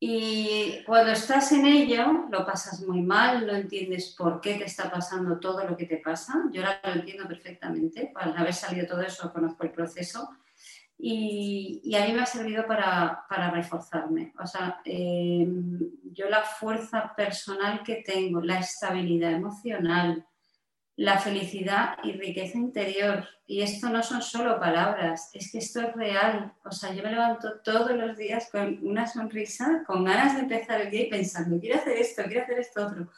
Y 0.00 0.84
cuando 0.86 1.10
estás 1.10 1.50
en 1.50 1.66
ello, 1.66 2.26
lo 2.30 2.46
pasas 2.46 2.82
muy 2.82 3.02
mal, 3.02 3.46
no 3.46 3.52
entiendes 3.52 4.14
por 4.16 4.40
qué 4.40 4.54
te 4.54 4.64
está 4.64 4.90
pasando 4.90 5.40
todo 5.40 5.64
lo 5.64 5.76
que 5.76 5.86
te 5.86 5.96
pasa. 5.96 6.44
Yo 6.52 6.62
ahora 6.62 6.80
lo 6.84 6.92
entiendo 7.00 7.26
perfectamente, 7.26 8.12
al 8.14 8.36
haber 8.36 8.54
salido 8.54 8.86
todo 8.86 9.02
eso 9.02 9.32
conozco 9.32 9.64
el 9.64 9.72
proceso 9.72 10.30
y, 11.00 11.94
a 11.94 12.06
mí 12.06 12.12
me 12.12 12.22
ha 12.22 12.26
servido 12.26 12.66
para, 12.66 13.24
para 13.28 13.50
reforzarme. 13.50 14.34
O 14.42 14.46
sea, 14.46 14.80
eh, 14.84 15.48
yo 16.12 16.28
la 16.28 16.42
fuerza 16.42 17.14
personal 17.16 17.82
que 17.82 18.02
tengo, 18.04 18.40
la 18.40 18.58
estabilidad 18.58 19.32
emocional, 19.32 20.26
la 20.98 21.16
felicidad 21.16 21.96
y 22.02 22.12
riqueza 22.12 22.58
interior. 22.58 23.24
Y 23.46 23.62
esto 23.62 23.88
no 23.88 24.02
son 24.02 24.20
solo 24.20 24.58
palabras, 24.58 25.30
es 25.32 25.52
que 25.52 25.58
esto 25.58 25.80
es 25.80 25.94
real. 25.94 26.52
O 26.64 26.72
sea, 26.72 26.92
yo 26.92 27.04
me 27.04 27.12
levanto 27.12 27.60
todos 27.62 27.92
los 27.92 28.16
días 28.16 28.48
con 28.50 28.80
una 28.84 29.06
sonrisa, 29.06 29.84
con 29.86 30.04
ganas 30.04 30.34
de 30.34 30.40
empezar 30.40 30.80
el 30.80 30.90
día 30.90 31.02
y 31.02 31.10
pensando, 31.10 31.60
quiero 31.60 31.78
hacer 31.78 31.98
esto, 31.98 32.24
quiero 32.24 32.42
hacer 32.42 32.58
esto 32.58 32.84
otro. 32.84 33.08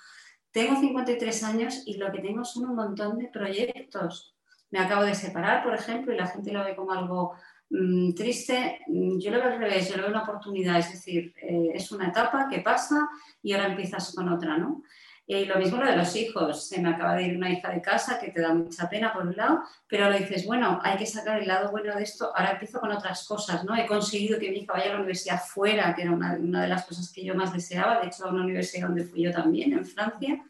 Tengo 0.51 0.79
53 0.79 1.43
años 1.43 1.83
y 1.87 1.97
lo 1.97 2.13
que 2.13 2.21
tengo 2.21 2.45
son 2.45 2.67
un 2.69 2.77
montón 2.77 3.17
de 3.17 3.29
proyectos. 3.29 4.35
Me 4.71 4.79
acabo 4.79 5.05
de 5.05 5.15
separar, 5.15 5.65
por 5.65 5.75
ejemplo, 5.75 6.13
y 6.13 6.19
la 6.19 6.27
gente 6.27 6.53
lo 6.53 6.63
ve 6.63 6.77
como 6.77 6.93
algo 6.93 7.33
mm, 7.71 8.13
triste. 8.13 8.81
Yo 8.89 9.31
lo 9.31 9.39
veo 9.39 9.53
al 9.55 9.59
revés, 9.59 9.89
yo 9.89 9.97
lo 9.97 10.03
veo 10.03 10.11
una 10.11 10.25
oportunidad, 10.25 10.79
es 10.79 10.93
decir, 10.93 11.33
eh, 11.41 11.71
es 11.73 11.91
una 11.93 12.09
etapa 12.09 12.47
que 12.47 12.61
pasa 12.61 13.09
y 13.43 13.55
ahora 13.55 13.69
empiezas 13.69 14.15
con 14.15 14.29
otra, 14.29 14.59
¿no? 14.59 14.83
Y 15.31 15.45
lo 15.45 15.59
mismo 15.59 15.77
lo 15.77 15.89
de 15.89 15.97
los 15.97 16.17
hijos. 16.17 16.67
Se 16.67 16.81
me 16.83 16.89
acaba 16.89 17.15
de 17.15 17.23
ir 17.23 17.37
una 17.37 17.49
hija 17.49 17.71
de 17.71 17.81
casa 17.81 18.19
que 18.19 18.33
te 18.33 18.41
da 18.41 18.53
mucha 18.53 18.89
pena 18.89 19.13
por 19.13 19.25
un 19.25 19.37
lado, 19.37 19.63
pero 19.87 20.11
lo 20.11 20.19
dices, 20.19 20.45
bueno, 20.45 20.81
hay 20.83 20.99
que 20.99 21.07
sacar 21.07 21.39
el 21.39 21.47
lado 21.47 21.71
bueno 21.71 21.95
de 21.95 22.03
esto. 22.03 22.33
Ahora 22.35 22.51
empiezo 22.51 22.81
con 22.81 22.91
otras 22.91 23.25
cosas, 23.29 23.65
¿no? 23.65 23.77
He 23.77 23.87
conseguido 23.87 24.41
que 24.41 24.51
mi 24.51 24.59
hija 24.59 24.73
vaya 24.73 24.87
a 24.87 24.95
la 24.95 24.97
universidad 24.97 25.41
fuera, 25.41 25.95
que 25.95 26.03
era 26.03 26.11
una, 26.11 26.33
una 26.33 26.63
de 26.63 26.69
las 26.69 26.85
cosas 26.85 27.13
que 27.13 27.25
yo 27.25 27.37
más 27.37 27.53
deseaba. 27.53 28.01
De 28.01 28.09
hecho, 28.09 28.27
a 28.27 28.31
una 28.31 28.43
universidad 28.43 28.89
donde 28.89 29.05
fui 29.05 29.23
yo 29.23 29.31
también, 29.31 29.73
en 29.73 29.87
Francia. 29.87 30.45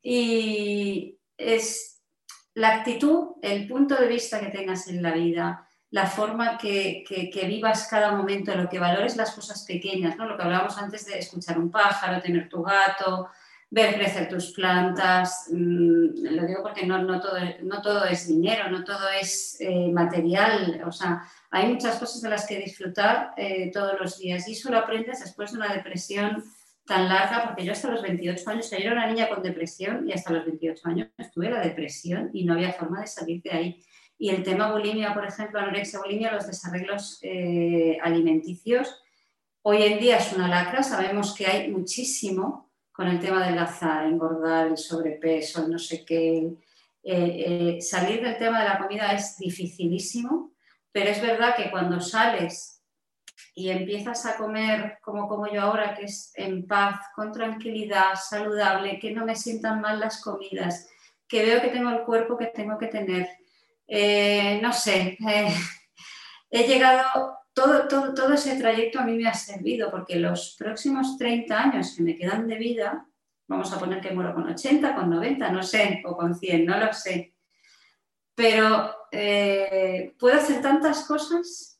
Y 0.00 1.18
es 1.36 2.00
la 2.54 2.72
actitud, 2.72 3.30
el 3.42 3.66
punto 3.66 3.96
de 3.96 4.06
vista 4.06 4.38
que 4.38 4.56
tengas 4.56 4.86
en 4.86 5.02
la 5.02 5.10
vida, 5.10 5.68
la 5.90 6.06
forma 6.06 6.56
que, 6.56 7.02
que, 7.08 7.30
que, 7.30 7.48
vivas 7.48 7.88
cada 7.88 8.12
momento, 8.12 8.54
lo 8.54 8.68
que 8.68 8.78
valores 8.78 9.16
las 9.16 9.32
cosas 9.32 9.64
pequeñas, 9.64 10.16
¿no? 10.16 10.26
Lo 10.26 10.36
que 10.36 10.44
hablábamos 10.44 10.78
antes 10.78 11.04
de 11.04 11.18
escuchar 11.18 11.58
un 11.58 11.72
pájaro, 11.72 12.22
tener 12.22 12.48
tu 12.48 12.62
gato, 12.62 13.28
ver 13.70 13.94
crecer 13.94 14.28
tus 14.28 14.52
plantas. 14.52 15.48
Mm, 15.50 16.24
lo 16.34 16.46
digo 16.46 16.62
porque 16.62 16.86
no, 16.86 17.20
todo, 17.20 17.38
no 17.62 17.82
todo 17.82 18.04
es 18.04 18.28
dinero, 18.28 18.70
no 18.70 18.84
todo 18.84 19.08
es 19.20 19.56
eh, 19.60 19.90
material. 19.92 20.82
O 20.86 20.92
sea, 20.92 21.22
hay 21.50 21.68
muchas 21.72 21.98
cosas 21.98 22.22
de 22.22 22.30
las 22.30 22.46
que 22.46 22.58
disfrutar 22.58 23.32
eh, 23.36 23.70
todos 23.72 23.98
los 24.00 24.18
días 24.18 24.48
y 24.48 24.52
eso 24.52 24.70
lo 24.70 24.78
aprendes 24.78 25.20
después 25.20 25.52
de 25.52 25.58
una 25.58 25.72
depresión 25.72 26.44
tan 26.86 27.08
larga, 27.08 27.44
porque 27.44 27.64
yo 27.64 27.72
hasta 27.72 27.90
los 27.90 28.02
28 28.02 28.50
años, 28.50 28.70
yo 28.70 28.76
era 28.76 28.92
una 28.92 29.06
niña 29.06 29.28
con 29.28 29.42
depresión 29.42 30.06
y 30.08 30.12
hasta 30.12 30.32
los 30.32 30.44
28 30.44 30.88
años 30.88 31.08
tuve 31.32 31.50
la 31.50 31.60
depresión 31.60 32.30
y 32.32 32.44
no 32.44 32.54
había 32.54 32.72
forma 32.72 33.00
de 33.00 33.06
salir 33.06 33.42
de 33.42 33.50
ahí. 33.50 33.84
Y 34.18 34.30
el 34.30 34.42
tema 34.42 34.70
bulimia, 34.70 35.14
por 35.14 35.26
ejemplo, 35.26 35.58
anorexia, 35.58 36.00
bulimia, 36.00 36.32
los 36.32 36.46
desarreglos 36.46 37.18
eh, 37.22 37.98
alimenticios, 38.02 39.02
hoy 39.62 39.82
en 39.82 39.98
día 39.98 40.18
es 40.18 40.32
una 40.32 40.46
lacra, 40.46 40.82
sabemos 40.82 41.34
que 41.34 41.46
hay 41.46 41.70
muchísimo, 41.70 42.63
con 42.94 43.08
el 43.08 43.18
tema 43.18 43.44
del 43.44 43.58
azar, 43.58 44.06
engordar, 44.06 44.68
el 44.68 44.78
sobrepeso, 44.78 45.66
no 45.66 45.80
sé 45.80 46.04
qué. 46.04 46.54
Eh, 47.02 47.74
eh, 47.76 47.82
salir 47.82 48.22
del 48.22 48.38
tema 48.38 48.62
de 48.62 48.68
la 48.68 48.78
comida 48.78 49.12
es 49.12 49.36
dificilísimo, 49.36 50.52
pero 50.92 51.10
es 51.10 51.20
verdad 51.20 51.56
que 51.56 51.72
cuando 51.72 52.00
sales 52.00 52.80
y 53.52 53.70
empiezas 53.70 54.24
a 54.26 54.36
comer 54.36 54.98
como 55.02 55.26
como 55.26 55.52
yo 55.52 55.62
ahora, 55.62 55.96
que 55.96 56.04
es 56.04 56.32
en 56.36 56.68
paz, 56.68 57.00
con 57.16 57.32
tranquilidad, 57.32 58.14
saludable, 58.14 59.00
que 59.00 59.10
no 59.10 59.26
me 59.26 59.34
sientan 59.34 59.80
mal 59.80 59.98
las 59.98 60.22
comidas, 60.22 60.88
que 61.26 61.44
veo 61.44 61.60
que 61.60 61.70
tengo 61.70 61.90
el 61.90 62.04
cuerpo 62.04 62.38
que 62.38 62.46
tengo 62.46 62.78
que 62.78 62.86
tener, 62.86 63.28
eh, 63.88 64.60
no 64.62 64.72
sé, 64.72 65.18
he 66.50 66.66
llegado 66.68 67.38
todo, 67.54 67.88
todo, 67.88 68.12
todo 68.12 68.34
ese 68.34 68.56
trayecto 68.56 68.98
a 69.00 69.04
mí 69.04 69.16
me 69.16 69.28
ha 69.28 69.34
servido 69.34 69.90
porque 69.90 70.16
los 70.16 70.56
próximos 70.58 71.16
30 71.16 71.58
años 71.58 71.94
que 71.96 72.02
me 72.02 72.16
quedan 72.16 72.46
de 72.48 72.56
vida, 72.56 73.06
vamos 73.46 73.72
a 73.72 73.78
poner 73.78 74.00
que 74.00 74.12
muero 74.12 74.34
con 74.34 74.48
80, 74.48 74.94
con 74.94 75.08
90, 75.08 75.50
no 75.50 75.62
sé, 75.62 76.02
o 76.04 76.16
con 76.16 76.34
100, 76.34 76.66
no 76.66 76.78
lo 76.78 76.92
sé, 76.92 77.34
pero 78.34 78.94
eh, 79.12 80.14
puedo 80.18 80.36
hacer 80.36 80.60
tantas 80.60 81.06
cosas. 81.06 81.73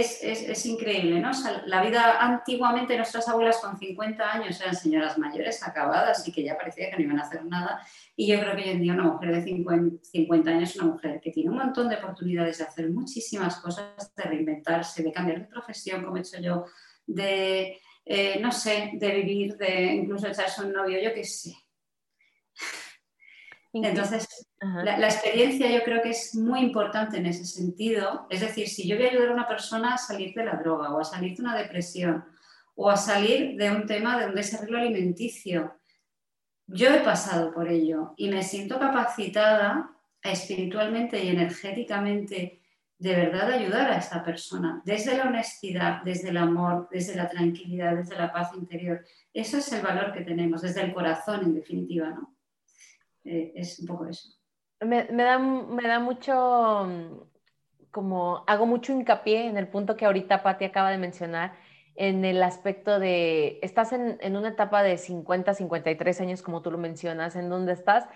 Es, 0.00 0.66
increíble, 0.66 1.20
¿no? 1.20 1.30
la 1.66 1.82
vida 1.82 2.20
antiguamente, 2.20 2.96
nuestras 2.96 3.28
abuelas 3.28 3.58
con 3.58 3.78
50 3.78 4.32
años 4.32 4.60
eran 4.60 4.74
señoras 4.74 5.18
mayores, 5.18 5.62
acabadas 5.62 6.26
y 6.28 6.32
que 6.32 6.42
ya 6.42 6.56
parecía 6.56 6.90
que 6.90 6.96
no 6.96 7.02
iban 7.02 7.18
a 7.18 7.22
hacer 7.22 7.44
nada. 7.44 7.80
Y 8.14 8.26
yo 8.26 8.38
creo 8.40 8.56
que 8.56 8.62
hoy 8.62 8.68
en 8.70 8.82
día 8.82 8.92
una 8.92 9.04
mujer 9.04 9.34
de 9.34 9.42
50, 9.42 10.50
años 10.50 10.70
es 10.70 10.76
una 10.76 10.92
mujer 10.92 11.20
que 11.20 11.30
tiene 11.30 11.50
un 11.50 11.56
montón 11.56 11.88
de 11.88 11.96
oportunidades 11.96 12.58
de 12.58 12.64
hacer 12.64 12.90
muchísimas 12.90 13.56
cosas, 13.60 14.14
de 14.14 14.22
reinventarse, 14.22 15.02
de 15.02 15.12
cambiar 15.12 15.40
de 15.40 15.46
profesión, 15.46 16.04
como 16.04 16.16
he 16.16 16.20
hecho 16.20 16.40
yo, 16.40 16.64
de, 17.06 17.80
eh, 18.04 18.38
no 18.40 18.52
sé, 18.52 18.92
de 18.94 19.10
vivir, 19.12 19.56
de 19.56 19.94
incluso 19.94 20.26
echarse 20.26 20.62
un 20.62 20.72
novio, 20.72 21.00
yo 21.00 21.14
qué 21.14 21.24
sé. 21.24 21.54
Entonces, 23.84 24.46
la, 24.60 25.06
experiencia 25.06 25.70
yo 25.70 25.82
creo 25.84 26.02
que 26.02 26.10
es 26.10 26.34
muy 26.34 26.60
importante 26.60 27.18
en 27.18 27.26
ese 27.26 27.44
sentido. 27.44 28.26
Es 28.30 28.40
decir, 28.40 28.68
si 28.68 28.88
yo 28.88 28.96
voy 28.96 29.06
a 29.06 29.10
ayudar 29.10 29.28
a 29.28 29.34
una 29.34 29.48
persona 29.48 29.94
a 29.94 29.98
salir 29.98 30.34
de 30.34 30.44
la 30.44 30.56
droga 30.56 30.94
o 30.94 31.00
a 31.00 31.04
salir 31.04 31.36
de 31.36 31.42
una 31.42 31.56
depresión 31.56 32.24
o 32.74 32.90
a 32.90 32.96
salir 32.96 33.56
de 33.56 33.70
un 33.70 33.86
tema 33.86 34.18
de 34.18 34.26
un 34.26 34.34
desarrollo 34.34 34.78
alimenticio, 34.78 35.74
yo 36.66 36.92
he 36.92 37.00
pasado 37.00 37.52
por 37.52 37.68
ello 37.68 38.14
y 38.16 38.28
me 38.28 38.42
siento 38.42 38.78
capacitada 38.78 39.90
espiritualmente 40.22 41.22
y 41.22 41.28
energéticamente 41.28 42.60
de 42.98 43.14
verdad 43.14 43.52
ayudar 43.52 43.90
a 43.90 43.98
esta 43.98 44.24
persona, 44.24 44.82
desde 44.84 45.16
la 45.16 45.24
honestidad, 45.24 46.02
desde 46.02 46.30
el 46.30 46.38
amor, 46.38 46.88
desde 46.90 47.14
la 47.14 47.28
tranquilidad, 47.28 47.94
desde 47.94 48.16
la 48.16 48.32
paz 48.32 48.54
interior. 48.54 49.04
Eso 49.34 49.58
es 49.58 49.70
el 49.72 49.82
valor 49.82 50.12
que 50.12 50.22
tenemos, 50.22 50.62
desde 50.62 50.82
el 50.82 50.94
corazón, 50.94 51.42
en 51.42 51.54
definitiva, 51.54 52.08
¿no? 52.10 52.35
Eh, 53.26 53.52
es 53.54 53.78
un 53.80 53.86
poco 53.86 54.06
eso. 54.06 54.30
Me, 54.80 55.04
da, 55.04 55.38
me 55.38 55.82
da 55.82 55.98
mucho, 55.98 56.84
mm, 56.86 57.90
como 57.90 58.44
hago 58.46 58.66
mucho 58.66 58.92
hincapié 58.92 59.46
en 59.46 59.56
el 59.56 59.68
punto 59.68 59.96
que 59.96 60.06
ahorita 60.06 60.42
Patti 60.42 60.64
acaba 60.64 60.90
de 60.90 60.98
mencionar, 60.98 61.54
en 61.96 62.24
el 62.24 62.42
aspecto 62.42 62.98
de, 62.98 63.58
estás 63.62 63.92
en, 63.92 64.18
en, 64.20 64.36
una 64.36 64.48
etapa 64.50 64.82
de 64.82 64.98
50, 64.98 65.54
53 65.54 66.20
años, 66.20 66.42
como 66.42 66.62
tú 66.62 66.70
lo 66.70 66.78
mencionas, 66.78 67.36
en 67.36 67.48
donde 67.48 67.72
estás 67.72 68.06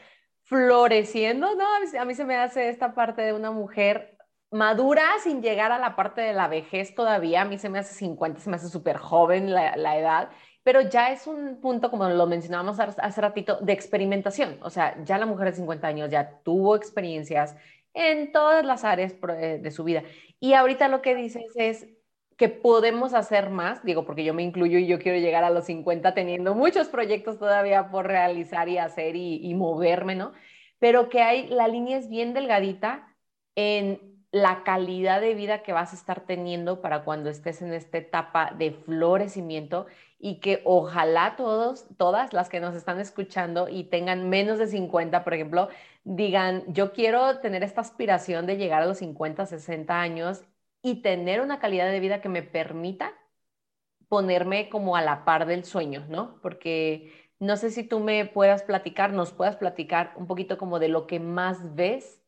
floreciendo, 0.43 1.55
¿no? 1.55 1.65
A 1.99 2.05
mí, 2.05 2.15
se 2.15 2.25
me 2.25 2.37
hace 2.37 2.69
esta 2.69 2.95
parte 2.95 3.23
de 3.23 3.33
una 3.33 3.51
mujer 3.53 4.19
madura 4.51 5.05
sin 5.23 5.43
llegar 5.43 5.73
a 5.73 5.79
la 5.79 5.97
parte 5.97 6.21
de 6.21 6.33
la 6.33 6.49
vejez 6.49 6.95
todavía, 6.95 7.43
a 7.43 7.45
mí 7.45 7.57
se 7.57 7.69
me 7.69 7.79
hace 7.79 7.95
50, 7.95 8.41
se 8.41 8.51
me 8.51 8.57
hace 8.57 8.69
súper 8.69 8.99
joven 8.99 9.55
la, 9.55 9.77
la 9.77 9.97
edad, 9.97 10.31
pero 10.63 10.83
ya 10.83 11.13
es 11.13 11.27
un 11.27 11.61
punto, 11.61 11.91
como 11.91 12.09
lo 12.09 12.27
mencionábamos 12.27 12.79
hace 12.81 13.21
ratito, 13.21 13.59
de 13.61 13.73
experimentación. 13.73 14.59
O 14.63 14.71
sea, 14.71 15.03
ya 15.05 15.19
la 15.19 15.27
mujer 15.27 15.51
de 15.51 15.57
50 15.57 15.87
años 15.87 16.11
ya 16.11 16.41
tuvo 16.43 16.77
experiencias 16.77 17.57
en 17.95 18.33
todas 18.33 18.65
las 18.65 18.85
áreas 18.85 19.15
eh, 19.37 19.59
de 19.63 19.71
su 19.71 19.85
vida. 19.85 20.03
Y 20.39 20.53
ahorita 20.53 20.89
lo 20.89 21.03
que 21.03 21.15
dices 21.15 21.45
es 21.55 21.87
que 22.37 22.49
podemos 22.49 23.15
hacer 23.15 23.51
más, 23.51 23.85
digo, 23.85 24.05
porque 24.07 24.25
yo 24.25 24.33
me 24.35 24.43
incluyo 24.43 24.79
y 24.79 24.87
yo 24.87 24.99
quiero 24.99 25.19
llegar 25.19 25.45
a 25.45 25.51
los 25.51 25.67
50 25.67 26.15
teniendo 26.15 26.55
muchos 26.55 26.89
proyectos 26.89 27.39
todavía 27.39 27.91
por 27.91 28.07
realizar 28.07 28.69
y 28.69 28.79
hacer 28.79 29.17
y, 29.17 29.41
y 29.43 29.55
moverme, 29.55 30.15
¿no? 30.15 30.33
Pero 30.79 31.09
que 31.11 31.21
hay, 31.23 31.49
la 31.49 31.69
línea 31.69 31.99
es 31.99 32.09
bien 32.09 32.33
delgadita 32.33 33.15
en 33.57 34.11
la 34.33 34.63
calidad 34.63 35.21
de 35.21 35.35
vida 35.35 35.63
que 35.63 35.73
vas 35.73 35.93
a 35.93 35.97
estar 35.97 36.21
teniendo 36.21 36.81
para 36.81 37.05
cuando 37.05 37.31
estés 37.31 37.63
en 37.63 37.73
esta 37.73 37.99
etapa 37.99 38.55
de 38.57 38.73
florecimiento 38.73 39.87
y 40.21 40.41
que 40.41 40.61
ojalá 40.65 41.35
todos, 41.37 41.87
todas 41.97 42.33
las 42.35 42.49
que 42.51 42.61
nos 42.61 42.75
están 42.77 43.01
escuchando 43.01 43.69
y 43.69 43.85
tengan 43.85 44.29
menos 44.29 44.59
de 44.59 44.67
50, 44.67 45.25
por 45.25 45.35
ejemplo, 45.35 45.69
digan, 46.05 46.65
yo 46.69 46.93
quiero 46.93 47.39
tener 47.41 47.63
esta 47.63 47.81
aspiración 47.81 48.47
de 48.47 48.59
llegar 48.59 48.83
a 48.83 48.87
los 48.87 48.99
50, 48.99 49.47
60 49.47 50.01
años 50.01 50.43
y 50.83 51.03
tener 51.03 51.41
una 51.41 51.59
calidad 51.59 51.91
de 51.91 52.01
vida 52.01 52.21
que 52.21 52.29
me 52.29 52.43
permita 52.43 53.15
ponerme 54.09 54.69
como 54.69 54.97
a 54.97 55.03
la 55.03 55.25
par 55.25 55.47
del 55.47 55.65
sueño, 55.65 56.05
¿no? 56.09 56.39
Porque 56.43 57.31
no 57.39 57.57
sé 57.57 57.71
si 57.71 57.85
tú 57.85 58.01
me 58.01 58.27
puedas 58.27 58.63
platicar, 58.63 59.13
nos 59.13 59.33
puedas 59.33 59.57
platicar 59.57 60.13
un 60.17 60.27
poquito 60.27 60.59
como 60.59 60.79
de 60.79 60.89
lo 60.89 61.07
que 61.07 61.21
más 61.21 61.75
ves 61.75 62.21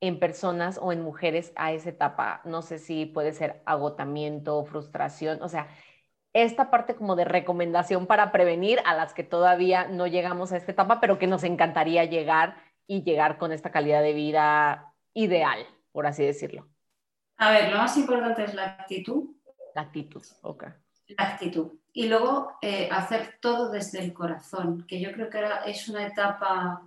en 0.00 0.18
personas 0.18 0.78
o 0.80 0.92
en 0.92 1.02
mujeres 1.02 1.52
a 1.56 1.72
esa 1.72 1.90
etapa. 1.90 2.42
No 2.44 2.62
sé 2.62 2.78
si 2.78 3.06
puede 3.06 3.32
ser 3.32 3.62
agotamiento, 3.66 4.64
frustración, 4.64 5.42
o 5.42 5.48
sea, 5.48 5.68
esta 6.32 6.70
parte 6.70 6.94
como 6.94 7.16
de 7.16 7.24
recomendación 7.24 8.06
para 8.06 8.32
prevenir 8.32 8.80
a 8.84 8.94
las 8.94 9.14
que 9.14 9.24
todavía 9.24 9.86
no 9.88 10.06
llegamos 10.06 10.52
a 10.52 10.56
esta 10.56 10.72
etapa, 10.72 11.00
pero 11.00 11.18
que 11.18 11.26
nos 11.26 11.44
encantaría 11.44 12.04
llegar 12.04 12.56
y 12.86 13.02
llegar 13.02 13.38
con 13.38 13.52
esta 13.52 13.70
calidad 13.70 14.02
de 14.02 14.12
vida 14.12 14.94
ideal, 15.14 15.66
por 15.92 16.06
así 16.06 16.24
decirlo. 16.24 16.68
A 17.36 17.50
ver, 17.50 17.70
lo 17.70 17.78
más 17.78 17.96
importante 17.96 18.44
es 18.44 18.54
la 18.54 18.64
actitud. 18.64 19.36
La 19.74 19.82
actitud, 19.82 20.22
ok. 20.42 20.64
La 21.08 21.24
actitud. 21.24 21.72
Y 21.92 22.08
luego 22.08 22.58
eh, 22.60 22.88
hacer 22.90 23.38
todo 23.40 23.70
desde 23.70 24.00
el 24.00 24.12
corazón, 24.12 24.86
que 24.86 25.00
yo 25.00 25.12
creo 25.12 25.30
que 25.30 25.38
ahora 25.38 25.62
es 25.64 25.88
una 25.88 26.06
etapa 26.06 26.82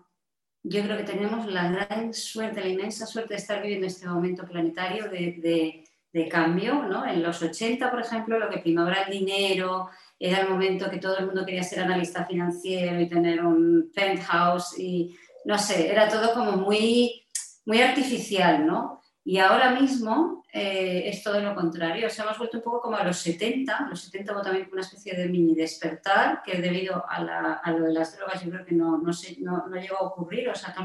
yo 0.63 0.83
creo 0.83 0.97
que 0.97 1.03
tenemos 1.03 1.47
la 1.47 1.71
gran 1.71 2.13
suerte, 2.13 2.61
la 2.61 2.67
inmensa 2.67 3.05
suerte 3.05 3.33
de 3.33 3.39
estar 3.39 3.61
viviendo 3.61 3.87
este 3.87 4.07
momento 4.07 4.45
planetario 4.45 5.09
de, 5.09 5.83
cambio. 6.29 6.83
¿no? 6.83 7.05
En 7.05 7.23
los 7.23 7.41
80, 7.41 7.89
por 7.89 8.01
ejemplo, 8.01 8.39
lo 8.39 8.49
que 8.49 8.59
primaba 8.59 8.93
el 8.93 9.11
dinero, 9.11 9.89
era 10.19 10.41
el 10.41 10.49
momento 10.49 10.89
que 10.89 10.99
todo 10.99 11.17
el 11.17 11.25
mundo 11.25 11.45
quería 11.45 11.63
ser 11.63 11.79
analista 11.79 12.25
financiero 12.25 12.99
y 12.99 13.09
tener 13.09 13.43
un 13.43 13.91
penthouse 13.93 14.77
y 14.77 15.17
no 15.45 15.57
sé, 15.57 15.91
era 15.91 16.07
todo 16.07 16.33
como 16.33 16.51
muy, 16.51 17.23
muy 17.65 17.81
artificial, 17.81 18.65
¿no? 18.67 19.01
Y 19.23 19.39
ahora 19.39 19.71
mismo 19.71 20.43
eh, 20.53 21.03
es 21.05 21.23
todo 21.23 21.39
lo 21.39 21.55
contrario. 21.55 22.07
O 22.07 22.09
sea, 22.09 22.25
hemos 22.25 22.37
vuelto 22.37 22.57
un 22.57 22.63
poco 22.63 22.81
como 22.81 22.97
a 22.97 23.03
los 23.03 23.17
70. 23.17 23.87
Los 23.89 24.01
70 24.01 24.33
hubo 24.33 24.41
también 24.41 24.69
una 24.71 24.81
especie 24.81 25.15
de 25.15 25.27
mini 25.27 25.55
despertar 25.55 26.41
que 26.43 26.61
debido 26.61 27.03
a, 27.07 27.71
lo 27.71 27.85
de 27.85 27.93
las 27.93 28.15
drogas 28.17 28.43
yo 28.43 28.51
creo 28.51 28.65
que 28.65 28.75
no, 28.75 28.97
no, 28.97 29.11
no, 29.39 29.67
no 29.67 29.75
llegó 29.75 29.97
a 29.97 30.07
ocurrir. 30.07 30.49
O 30.49 30.55
sea, 30.55 30.75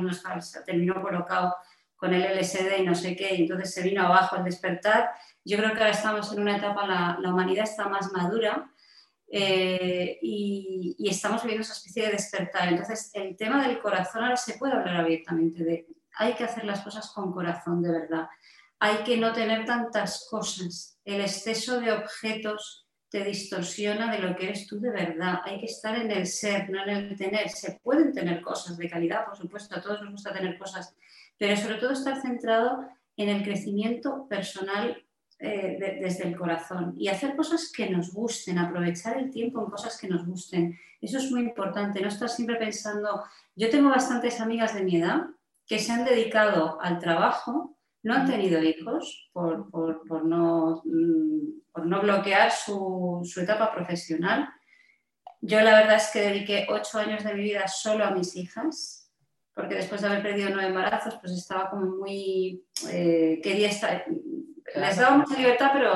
se 0.40 0.62
terminó 0.62 1.00
colocado 1.02 1.54
con 1.96 2.12
el 2.14 2.22
LSD 2.22 2.78
y 2.78 2.85
no 2.85 2.94
sé 2.94 3.16
qué, 3.16 3.35
y 3.35 3.42
entonces 3.42 3.72
se 3.72 3.82
vino 3.82 4.02
abajo 4.02 4.37
el 4.37 4.44
despertar. 4.44 5.11
Yo 5.44 5.56
creo 5.59 5.72
que 5.72 5.78
ahora 5.78 5.90
estamos 5.90 6.32
en 6.32 6.40
una 6.40 6.56
etapa, 6.56 6.87
la, 6.87 7.18
la 7.20 7.30
humanidad 7.30 7.64
está 7.64 7.88
más 7.88 8.12
madura 8.12 8.70
eh, 9.28 10.18
y, 10.22 10.94
y, 10.98 11.09
estamos 11.09 11.42
viviendo 11.42 11.62
esa 11.62 11.72
especie 11.72 12.04
de 12.04 12.12
despertar. 12.12 12.68
Entonces, 12.68 13.11
el 13.14 13.37
tema 13.37 13.66
del 13.66 13.80
corazón 13.80 14.22
ahora 14.22 14.37
se 14.37 14.54
puede 14.54 14.74
hablar 14.74 14.96
abiertamente 14.96 15.64
de 15.64 15.87
hay 16.16 16.35
que 16.35 16.44
hacer 16.44 16.64
las 16.64 16.80
cosas 16.80 17.11
con 17.12 17.32
corazón 17.32 17.82
de 17.82 17.92
verdad. 17.92 18.28
Hay 18.78 18.98
que 19.04 19.16
no 19.16 19.32
tener 19.32 19.64
tantas 19.64 20.26
cosas. 20.30 20.98
El 21.04 21.20
exceso 21.20 21.80
de 21.80 21.92
objetos 21.92 22.87
te 23.09 23.24
distorsiona 23.24 24.11
de 24.11 24.18
lo 24.18 24.35
que 24.35 24.46
eres 24.46 24.66
tú 24.66 24.80
de 24.80 24.90
verdad. 24.90 25.40
Hay 25.44 25.61
que 25.61 25.66
estar 25.66 25.96
en 25.96 26.11
el 26.11 26.26
ser, 26.26 26.68
no 26.70 26.82
en 26.82 26.90
el 26.90 27.16
tener. 27.16 27.48
Se 27.48 27.80
pueden 27.82 28.12
tener 28.12 28.42
cosas 28.42 28.76
de 28.76 28.90
calidad, 28.90 29.24
por 29.24 29.37
supuesto, 29.37 29.76
a 29.76 29.80
todos 29.80 30.02
nos 30.02 30.12
gusta 30.12 30.32
tener 30.32 30.59
cosas, 30.59 30.94
pero 31.38 31.57
sobre 31.57 31.77
todo 31.77 31.92
estar 31.92 32.20
centrado 32.20 32.87
en 33.16 33.29
el 33.29 33.42
crecimiento 33.42 34.27
personal 34.29 35.03
eh, 35.38 35.99
desde 36.01 36.29
el 36.29 36.37
corazón 36.37 36.94
y 36.96 37.09
hacer 37.09 37.37
cosas 37.37 37.70
que 37.70 37.90
nos 37.90 38.12
gusten, 38.12 38.59
aprovechar 38.59 39.18
el 39.18 39.31
tiempo 39.31 39.62
en 39.62 39.70
cosas 39.70 40.01
que 40.01 40.09
nos 40.09 40.27
gusten. 40.27 40.79
Eso 41.01 41.18
es 41.18 41.31
muy 41.31 41.42
importante, 41.42 42.01
no 42.01 42.09
estar 42.09 42.29
siempre 42.29 42.57
pensando, 42.57 43.22
yo 43.55 43.68
tengo 43.68 43.90
bastantes 43.90 44.40
amigas 44.40 44.75
de 44.75 44.83
mi 44.83 44.96
edad 44.96 45.27
que 45.66 45.79
se 45.79 45.92
han 45.92 46.05
dedicado 46.05 46.81
al 46.81 46.99
trabajo, 47.01 47.77
no 48.03 48.14
han 48.14 48.27
tenido 48.27 48.62
hijos 48.62 49.29
por, 49.33 49.68
no, 50.25 50.81
mm, 50.85 51.61
por 51.72 51.87
no, 51.87 52.01
bloquear 52.01 52.53
su, 52.53 53.22
etapa 53.37 53.75
profesional. 53.75 54.49
Yo 55.40 55.61
la 55.61 55.77
verdad 55.77 55.96
es 55.96 56.11
que 56.12 56.20
dediqué 56.20 56.66
ocho 56.70 56.99
años 56.99 57.25
de 57.25 57.35
mi 57.35 57.42
vida 57.42 57.66
solo 57.68 58.05
a 58.05 58.12
mis 58.12 58.37
hijas, 58.37 59.05
porque 59.56 59.76
después 59.76 60.02
de 60.02 60.08
haber 60.08 60.22
perdido 60.22 60.50
nueve 60.50 60.68
embarazos, 60.68 61.14
pues 61.18 61.32
estaba 61.32 61.70
como 61.70 61.86
muy... 61.96 62.62
Eh, 62.90 63.40
quería 63.42 63.70
estar... 63.70 64.04
Les 64.74 64.96
daba 64.98 65.16
mucha 65.16 65.34
libertad, 65.34 65.70
pero 65.72 65.94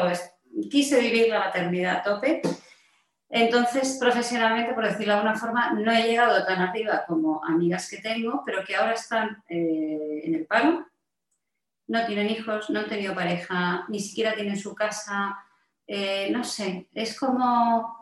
quise 0.71 0.99
vivir 0.99 1.29
la 1.29 1.41
maternidad 1.41 1.99
a 1.99 2.03
tope. 2.03 2.41
Entonces, 3.29 3.99
profesionalmente, 4.01 4.73
por 4.73 4.85
decirlo 4.85 5.13
de 5.13 5.19
alguna 5.19 5.37
forma, 5.37 5.75
no 5.75 5.93
he 5.93 6.05
llegado 6.05 6.43
tan 6.47 6.59
arriba 6.63 7.05
como 7.07 7.45
amigas 7.45 7.91
que 7.91 7.99
tengo, 7.99 8.43
pero 8.47 8.65
que 8.65 8.77
ahora 8.77 8.95
están 8.95 9.45
eh, 9.47 10.23
en 10.25 10.37
el 10.37 10.47
paro, 10.47 10.87
no 11.89 12.07
tienen 12.07 12.31
hijos, 12.31 12.71
no 12.71 12.81
han 12.81 12.89
tenido 12.89 13.15
pareja, 13.15 13.85
ni 13.89 14.01
siquiera 14.01 14.35
tienen 14.35 14.57
su 14.57 14.75
casa, 14.75 15.37
eh, 15.87 16.31
no 16.33 16.45
sé, 16.45 16.89
es 16.95 17.19
como 17.19 18.00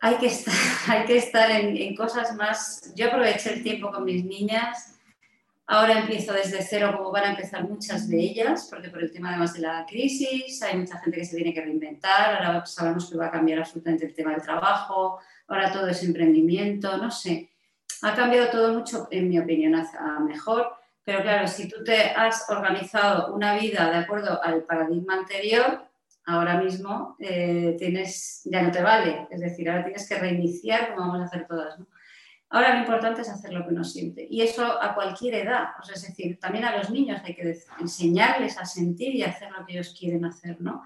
hay 0.00 0.16
que 0.16 0.26
estar, 0.26 0.54
hay 0.88 1.04
que 1.04 1.18
estar 1.18 1.50
en, 1.50 1.76
en, 1.76 1.96
cosas 1.96 2.34
más. 2.36 2.92
Yo 2.94 3.08
aproveché 3.08 3.54
el 3.54 3.62
tiempo 3.62 3.90
con 3.90 4.04
mis 4.04 4.24
niñas, 4.24 4.98
Ahora 5.70 5.98
empiezo 5.98 6.32
desde 6.32 6.62
cero, 6.62 6.94
como 6.96 7.12
van 7.12 7.24
a 7.24 7.30
empezar 7.32 7.68
muchas 7.68 8.08
de 8.08 8.18
ellas, 8.18 8.68
porque 8.70 8.88
por 8.88 9.02
el 9.02 9.12
tema 9.12 9.28
además 9.28 9.52
de 9.52 9.60
la 9.60 9.84
crisis 9.86 10.62
hay 10.62 10.78
mucha 10.78 10.98
gente 10.98 11.18
que 11.18 11.26
se 11.26 11.36
tiene 11.36 11.52
que 11.52 11.60
reinventar, 11.60 12.42
ahora 12.42 12.64
sabemos 12.64 13.10
que 13.10 13.18
va 13.18 13.26
a 13.26 13.30
cambiar 13.30 13.58
absolutamente 13.58 14.06
el 14.06 14.14
tema 14.14 14.30
del 14.30 14.40
trabajo, 14.40 15.20
ahora 15.46 15.70
todo 15.70 15.86
es 15.88 16.02
emprendimiento, 16.02 16.96
no 16.96 17.10
sé. 17.10 17.50
Ha 18.00 18.14
cambiado 18.14 18.48
todo 18.48 18.72
mucho, 18.72 19.08
en 19.10 19.28
mi 19.28 19.38
opinión, 19.38 19.74
a 19.74 20.18
mejor, 20.20 20.72
Pero 21.04 21.20
claro, 21.20 21.46
si 21.46 21.68
tú 21.68 21.84
te 21.84 22.00
has 22.12 22.48
organizado 22.48 23.34
una 23.34 23.54
vida 23.58 23.90
de 23.90 23.96
acuerdo 23.96 24.42
al 24.42 24.62
paradigma 24.62 25.16
anterior, 25.16 25.87
ahora 26.28 26.60
mismo 26.60 27.16
eh, 27.18 27.74
tienes, 27.78 28.42
ya 28.44 28.60
no 28.60 28.70
te 28.70 28.82
vale. 28.82 29.26
Es 29.30 29.40
decir, 29.40 29.68
ahora 29.68 29.84
tienes 29.84 30.06
que 30.06 30.18
reiniciar 30.18 30.94
como 30.94 31.08
vamos 31.08 31.20
a 31.22 31.24
hacer 31.24 31.46
todas. 31.46 31.78
Ahora 32.50 32.74
lo 32.74 32.80
importante 32.80 33.22
es 33.22 33.30
hacer 33.30 33.54
lo 33.54 33.66
que 33.66 33.72
uno 33.72 33.82
siente. 33.82 34.26
Y 34.28 34.42
eso 34.42 34.62
a 34.62 34.94
cualquier 34.94 35.36
edad. 35.36 35.68
O 35.80 35.82
sea, 35.82 35.94
es 35.94 36.02
decir, 36.02 36.38
también 36.38 36.66
a 36.66 36.76
los 36.76 36.90
niños 36.90 37.22
hay 37.24 37.34
que 37.34 37.58
enseñarles 37.80 38.58
a 38.58 38.66
sentir 38.66 39.14
y 39.14 39.22
hacer 39.22 39.50
lo 39.50 39.64
que 39.64 39.72
ellos 39.72 39.96
quieren 39.98 40.26
hacer. 40.26 40.60
¿no? 40.60 40.82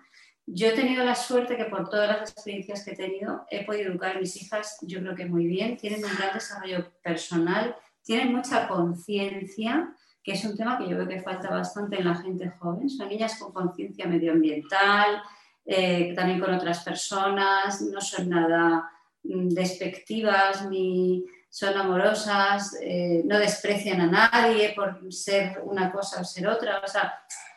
Yo 0.47 0.69
he 0.69 0.73
tenido 0.73 1.05
la 1.05 1.17
suerte 1.17 1.57
que 1.57 1.65
por 1.65 1.89
todas 1.89 2.09
las 2.09 2.31
experiencias 2.31 2.85
que 2.85 2.93
he 2.93 2.97
tenido 2.97 3.45
he 3.51 3.65
podido 3.65 3.91
educar 3.91 4.17
a 4.17 4.21
mis 4.21 4.41
hijas, 4.41 4.79
yo 4.83 5.01
creo 5.01 5.17
que 5.17 5.27
muy 5.27 5.47
bien, 5.47 5.77
tienen 5.77 6.05
un 6.05 6.15
gran 6.17 6.35
desarrollo 6.35 6.93
personal, 7.03 7.75
tienen 8.05 8.33
mucha 8.33 8.69
conciencia, 8.69 9.93
que 10.23 10.33
es 10.33 10.45
un 10.45 10.57
tema 10.57 10.79
que 10.79 10.89
yo 10.89 10.97
veo 10.97 11.09
que 11.09 11.21
falta 11.21 11.51
bastante 11.51 11.97
en 11.97 12.05
la 12.05 12.15
gente 12.15 12.49
joven. 12.59 12.89
Son 12.89 13.09
niñas 13.09 13.39
con 13.39 13.53
conciencia 13.53 14.07
medioambiental, 14.07 15.23
eh, 15.65 16.13
también 16.15 16.41
con 16.41 16.55
otras 16.55 16.85
personas, 16.85 17.81
no 17.83 18.01
son 18.01 18.29
nada 18.29 18.91
mm, 19.25 19.49
despectivas 19.49 20.69
ni 20.69 21.25
son 21.49 21.77
amorosas, 21.77 22.77
eh, 22.81 23.23
no 23.27 23.39
desprecian 23.39 24.01
a 24.01 24.07
nadie 24.07 24.73
por 24.75 25.13
ser 25.13 25.61
una 25.65 25.93
cosa 25.93 26.21
o 26.21 26.25
ser 26.25 26.47
otra. 26.49 26.81
O 26.85 26.89
sea, 26.89 27.15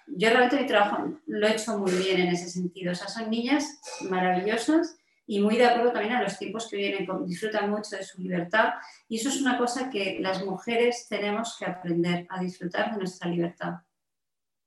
yo 0.08 0.30
realmente 0.30 0.60
mi 0.60 0.68
trabajo 0.68 1.14
lo 1.28 1.48
he 1.48 1.54
hecho 1.54 1.78
muy 1.78 1.92
bien 1.94 2.20
en 2.20 2.28
ese 2.28 2.50
sentido. 2.50 2.92
O 2.92 2.96
son 2.96 3.30
niñas 3.30 3.80
maravillosas 4.02 4.98
y 5.28 5.40
muy 5.40 5.58
de 5.58 5.66
acuerdo 5.66 5.92
también 5.92 6.14
a 6.14 6.22
los 6.22 6.38
tiempos 6.38 6.70
que 6.70 6.78
vienen, 6.78 7.08
disfrutan 7.26 7.70
mucho 7.70 7.96
de 7.96 8.04
su 8.04 8.22
libertad 8.22 8.76
y 9.08 9.18
eso 9.18 9.30
es 9.30 9.42
una 9.42 9.58
cosa 9.58 9.90
que 9.90 10.18
las 10.20 10.44
mujeres 10.46 11.08
tenemos 11.10 11.58
que 11.58 11.66
aprender 11.66 12.28
a 12.30 12.40
disfrutar 12.42 12.92
de 12.92 12.98
nuestra 12.98 13.30
libertad. 13.30 13.74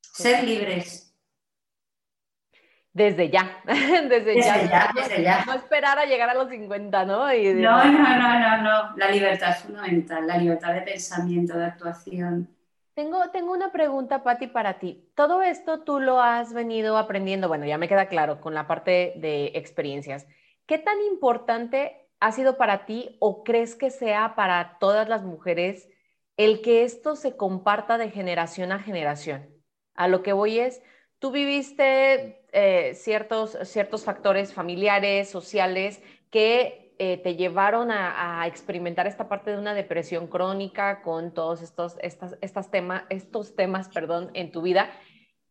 Ser 0.00 0.44
libres. 0.44 1.04
Desde 2.98 3.30
ya, 3.30 3.60
desde, 3.64 4.42
ya, 4.42 4.90
desde 4.92 5.22
ya. 5.22 5.44
No 5.44 5.54
esperar 5.54 6.00
a 6.00 6.04
llegar 6.06 6.30
a 6.30 6.34
los 6.34 6.48
50, 6.48 7.04
¿no? 7.04 7.28
no, 7.28 7.84
no, 7.84 7.92
no, 7.92 8.40
no, 8.40 8.62
no. 8.62 8.96
La 8.96 9.08
libertad 9.08 9.50
es 9.50 9.58
fundamental, 9.58 10.26
la 10.26 10.36
libertad 10.36 10.74
de 10.74 10.80
pensamiento, 10.80 11.56
de 11.56 11.66
actuación. 11.66 12.48
Tengo, 12.94 13.30
tengo 13.30 13.52
una 13.52 13.70
pregunta, 13.70 14.24
Patti, 14.24 14.48
para 14.48 14.80
ti. 14.80 15.08
Todo 15.14 15.42
esto 15.42 15.82
tú 15.82 16.00
lo 16.00 16.20
has 16.20 16.52
venido 16.52 16.98
aprendiendo, 16.98 17.46
bueno, 17.46 17.66
ya 17.66 17.78
me 17.78 17.86
queda 17.86 18.06
claro 18.06 18.40
con 18.40 18.54
la 18.54 18.66
parte 18.66 19.12
de 19.14 19.52
experiencias. 19.54 20.26
¿Qué 20.68 20.76
tan 20.76 21.00
importante 21.00 22.06
ha 22.20 22.30
sido 22.30 22.58
para 22.58 22.84
ti 22.84 23.16
o 23.20 23.42
crees 23.42 23.74
que 23.74 23.90
sea 23.90 24.34
para 24.34 24.76
todas 24.78 25.08
las 25.08 25.24
mujeres 25.24 25.88
el 26.36 26.60
que 26.60 26.84
esto 26.84 27.16
se 27.16 27.38
comparta 27.38 27.96
de 27.96 28.10
generación 28.10 28.70
a 28.70 28.78
generación? 28.78 29.48
A 29.94 30.08
lo 30.08 30.22
que 30.22 30.34
voy 30.34 30.58
es, 30.58 30.82
tú 31.18 31.30
viviste 31.30 32.44
eh, 32.52 32.92
ciertos, 32.94 33.56
ciertos 33.62 34.04
factores 34.04 34.52
familiares, 34.52 35.30
sociales, 35.30 36.02
que 36.30 36.94
eh, 36.98 37.16
te 37.16 37.34
llevaron 37.36 37.90
a, 37.90 38.46
experimentar 38.46 39.06
esta 39.06 39.26
parte 39.26 39.52
de 39.52 39.58
una 39.58 39.72
depresión 39.72 40.26
crónica 40.26 41.00
con 41.00 41.32
todos 41.32 41.62
estos, 41.62 41.96
estos 42.02 43.56
temas 43.56 43.88
perdón, 43.88 44.30
en 44.34 44.52
tu 44.52 44.60
vida, 44.60 44.90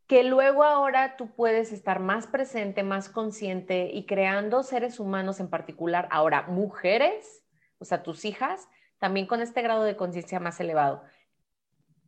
que 0.07 0.23
luego 0.23 0.63
ahora 0.63 1.17
tú 1.17 1.27
puedes 1.35 1.71
estar 1.71 1.99
más 1.99 2.27
presente, 2.27 2.83
más 2.83 3.09
consciente 3.09 3.89
y 3.93 4.05
creando 4.05 4.63
seres 4.63 4.99
humanos 4.99 5.39
en 5.39 5.49
particular, 5.49 6.07
ahora 6.11 6.43
mujeres, 6.43 7.43
o 7.79 7.85
sea, 7.85 8.03
tus 8.03 8.25
hijas, 8.25 8.67
también 8.99 9.27
con 9.27 9.41
este 9.41 9.61
grado 9.61 9.83
de 9.83 9.95
conciencia 9.95 10.39
más 10.39 10.59
elevado. 10.59 11.03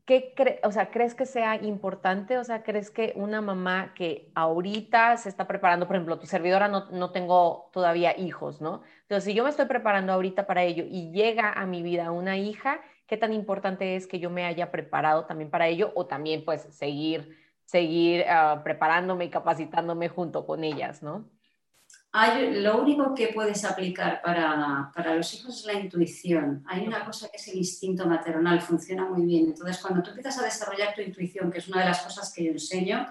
¿qué 0.09 0.59
o 0.63 0.71
sea, 0.71 0.89
crees 0.89 1.13
que 1.13 1.27
sea 1.27 1.57
importante? 1.57 2.39
O 2.39 2.43
sea, 2.43 2.63
¿crees 2.63 2.89
que 2.89 3.13
una 3.15 3.41
mamá 3.41 3.93
que 3.93 4.31
ahorita 4.33 5.15
se 5.17 5.29
está 5.29 5.45
preparando, 5.47 5.85
por 5.85 5.95
ejemplo, 5.95 6.17
tu 6.17 6.25
servidora 6.25 6.67
no, 6.67 6.89
no 6.89 7.11
tengo 7.11 7.69
todavía 7.71 8.17
hijos, 8.17 8.59
¿no? 8.59 8.81
Entonces, 9.03 9.25
si 9.25 9.35
yo 9.35 9.43
me 9.43 9.51
estoy 9.51 9.67
preparando 9.67 10.11
ahorita 10.11 10.47
para 10.47 10.63
ello 10.63 10.83
y 10.89 11.11
llega 11.11 11.53
a 11.53 11.67
mi 11.67 11.83
vida 11.83 12.09
una 12.09 12.37
hija, 12.37 12.81
¿qué 13.05 13.17
tan 13.17 13.33
importante 13.33 13.95
es 13.95 14.07
que 14.07 14.17
yo 14.17 14.31
me 14.31 14.45
haya 14.45 14.71
preparado 14.71 15.25
también 15.25 15.51
para 15.51 15.67
ello 15.67 15.91
o 15.93 16.07
también 16.07 16.43
pues 16.43 16.63
seguir, 16.71 17.37
seguir 17.69 18.25
uh, 18.25 18.63
preparándome 18.63 19.25
y 19.25 19.29
capacitándome 19.29 20.09
junto 20.09 20.45
con 20.47 20.63
ellas, 20.63 21.03
¿no? 21.03 21.29
lo 22.11 22.81
único 22.81 23.13
que 23.13 23.27
puedes 23.27 23.63
aplicar 23.63 24.23
para, 24.23 25.15
los 25.15 25.31
hijos 25.35 25.59
es 25.59 25.65
la 25.65 25.73
intuición. 25.73 26.63
Hay 26.67 26.87
una 26.87 27.05
cosa 27.05 27.29
que 27.29 27.37
es 27.37 27.47
el 27.49 27.57
instinto 27.57 28.07
maternal, 28.07 28.59
funciona 28.61 29.05
muy 29.05 29.23
bien. 29.23 29.45
Entonces, 29.45 29.77
cuando 29.77 30.01
tú 30.01 30.09
empiezas 30.09 30.39
a 30.39 30.45
desarrollar 30.45 30.95
tu 30.95 31.01
intuición, 31.01 31.51
que 31.51 31.59
es 31.59 31.67
una 31.67 31.81
de 31.81 31.85
las 31.85 32.01
cosas 32.01 32.33
que 32.33 32.43
yo 32.43 32.51
enseño, 32.51 33.05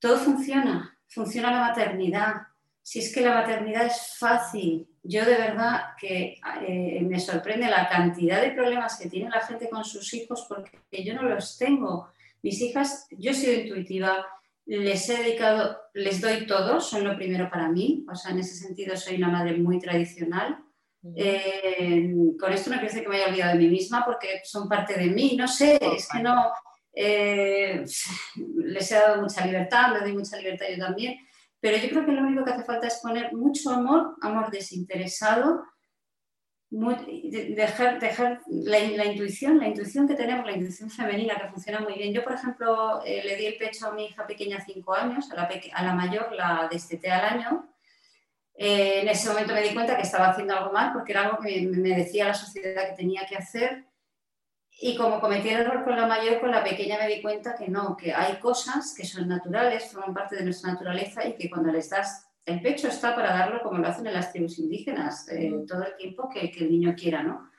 todo 0.00 0.18
funciona. 0.18 0.98
Funciona 1.06 1.52
la 1.52 1.60
maternidad. 1.60 2.48
Si 2.82 2.98
es 2.98 3.14
que 3.14 3.20
la 3.20 3.34
maternidad 3.34 3.86
es 3.86 4.16
fácil, 4.18 4.88
yo 5.04 5.24
de 5.24 5.36
verdad 5.36 5.94
que 5.96 6.40
eh, 6.66 7.00
me 7.02 7.20
sorprende 7.20 7.70
la 7.70 7.88
cantidad 7.88 8.42
de 8.42 8.50
problemas 8.50 8.98
que 8.98 9.08
tiene 9.08 9.30
la 9.30 9.40
gente 9.42 9.68
con 9.68 9.84
sus 9.84 10.12
hijos 10.14 10.44
porque 10.48 11.04
yo 11.04 11.14
no 11.14 11.22
los 11.22 11.56
tengo. 11.56 12.10
Mis 12.42 12.60
hijas, 12.60 13.06
yo 13.10 13.30
he 13.30 13.34
sido 13.34 13.60
intuitiva, 13.60 14.26
les 14.66 15.08
he 15.08 15.22
dedicado, 15.22 15.78
les 15.94 16.20
doy 16.20 16.46
todo, 16.46 16.80
son 16.80 17.04
lo 17.04 17.16
primero 17.16 17.48
para 17.50 17.68
mí, 17.68 18.04
o 18.10 18.14
sea, 18.14 18.32
en 18.32 18.40
ese 18.40 18.56
sentido 18.56 18.96
soy 18.96 19.16
una 19.16 19.28
madre 19.28 19.56
muy 19.56 19.78
tradicional. 19.78 20.58
Eh, 21.14 22.12
con 22.40 22.52
esto 22.52 22.68
no 22.68 22.82
decir 22.82 23.02
que 23.02 23.08
me 23.08 23.16
haya 23.16 23.28
olvidado 23.28 23.52
de 23.52 23.58
mí 23.58 23.68
misma 23.68 24.04
porque 24.04 24.40
son 24.42 24.68
parte 24.68 24.98
de 24.98 25.06
mí, 25.06 25.36
no 25.36 25.46
sé, 25.46 25.78
es 25.80 26.08
que 26.08 26.18
no, 26.20 26.50
eh, 26.92 27.84
les 28.56 28.90
he 28.90 28.94
dado 28.94 29.22
mucha 29.22 29.46
libertad, 29.46 29.92
les 29.92 30.02
doy 30.02 30.14
mucha 30.14 30.36
libertad 30.38 30.66
yo 30.68 30.84
también, 30.84 31.16
pero 31.60 31.76
yo 31.76 31.88
creo 31.90 32.06
que 32.06 32.12
lo 32.12 32.22
único 32.22 32.44
que 32.44 32.52
hace 32.52 32.64
falta 32.64 32.88
es 32.88 32.98
poner 33.02 33.32
mucho 33.32 33.70
amor, 33.70 34.16
amor 34.20 34.50
desinteresado, 34.50 35.62
dejar, 36.70 38.00
dejar 38.00 38.40
la, 38.48 39.04
intuición, 39.04 39.58
la 39.58 39.68
intuición 39.68 40.08
que 40.08 40.14
tenemos, 40.14 40.46
la 40.46 40.52
intuición 40.52 40.90
femenina 40.90 41.36
que 41.36 41.48
funciona 41.48 41.80
muy 41.80 41.94
bien. 41.94 42.12
Yo, 42.12 42.24
por 42.24 42.32
ejemplo, 42.32 43.02
eh, 43.04 43.22
le 43.24 43.36
di 43.36 43.46
el 43.46 43.56
pecho 43.56 43.86
a 43.86 43.92
mi 43.92 44.06
hija 44.06 44.26
pequeña 44.26 44.64
cinco 44.64 44.94
años, 44.94 45.30
a 45.30 45.36
la, 45.36 45.48
a 45.72 45.84
la 45.84 45.94
mayor 45.94 46.32
la 46.32 46.68
desteté 46.70 47.10
al 47.10 47.24
año. 47.24 47.68
Eh, 48.54 49.02
en 49.02 49.08
ese 49.08 49.28
momento 49.28 49.52
me 49.52 49.62
di 49.62 49.74
cuenta 49.74 49.96
que 49.96 50.02
estaba 50.02 50.30
haciendo 50.30 50.56
algo 50.56 50.72
mal 50.72 50.92
porque 50.92 51.12
era 51.12 51.24
algo 51.24 51.38
que 51.38 51.60
me 51.62 51.94
decía 51.94 52.26
la 52.26 52.34
sociedad 52.34 52.88
que 52.88 52.96
tenía 52.96 53.26
que 53.26 53.36
hacer. 53.36 53.84
Y 54.78 54.96
como 54.96 55.20
cometí 55.20 55.48
el 55.48 55.60
error 55.60 55.84
con 55.84 55.96
la 55.96 56.06
mayor, 56.06 56.40
con 56.40 56.50
la 56.50 56.62
pequeña 56.62 56.98
me 56.98 57.08
di 57.08 57.22
cuenta 57.22 57.54
que 57.54 57.68
no, 57.68 57.96
que 57.96 58.12
hay 58.12 58.36
cosas 58.36 58.94
que 58.94 59.06
son 59.06 59.28
naturales, 59.28 59.90
forman 59.90 60.12
parte 60.12 60.36
de 60.36 60.44
nuestra 60.44 60.72
naturaleza 60.72 61.26
y 61.26 61.34
que 61.34 61.48
cuando 61.48 61.72
le 61.72 61.78
estás 61.78 62.26
el 62.46 62.62
pecho 62.62 62.86
está 62.88 63.14
para 63.14 63.36
darlo 63.36 63.60
como 63.60 63.78
lo 63.78 63.88
hacen 63.88 64.06
en 64.06 64.14
las 64.14 64.32
tribus 64.32 64.58
indígenas, 64.60 65.28
eh, 65.28 65.52
todo 65.66 65.84
el 65.84 65.96
tiempo 65.96 66.28
que, 66.28 66.52
el 66.56 66.70
niño 66.70 66.94
quiera, 66.96 67.22
¿no? 67.22 67.50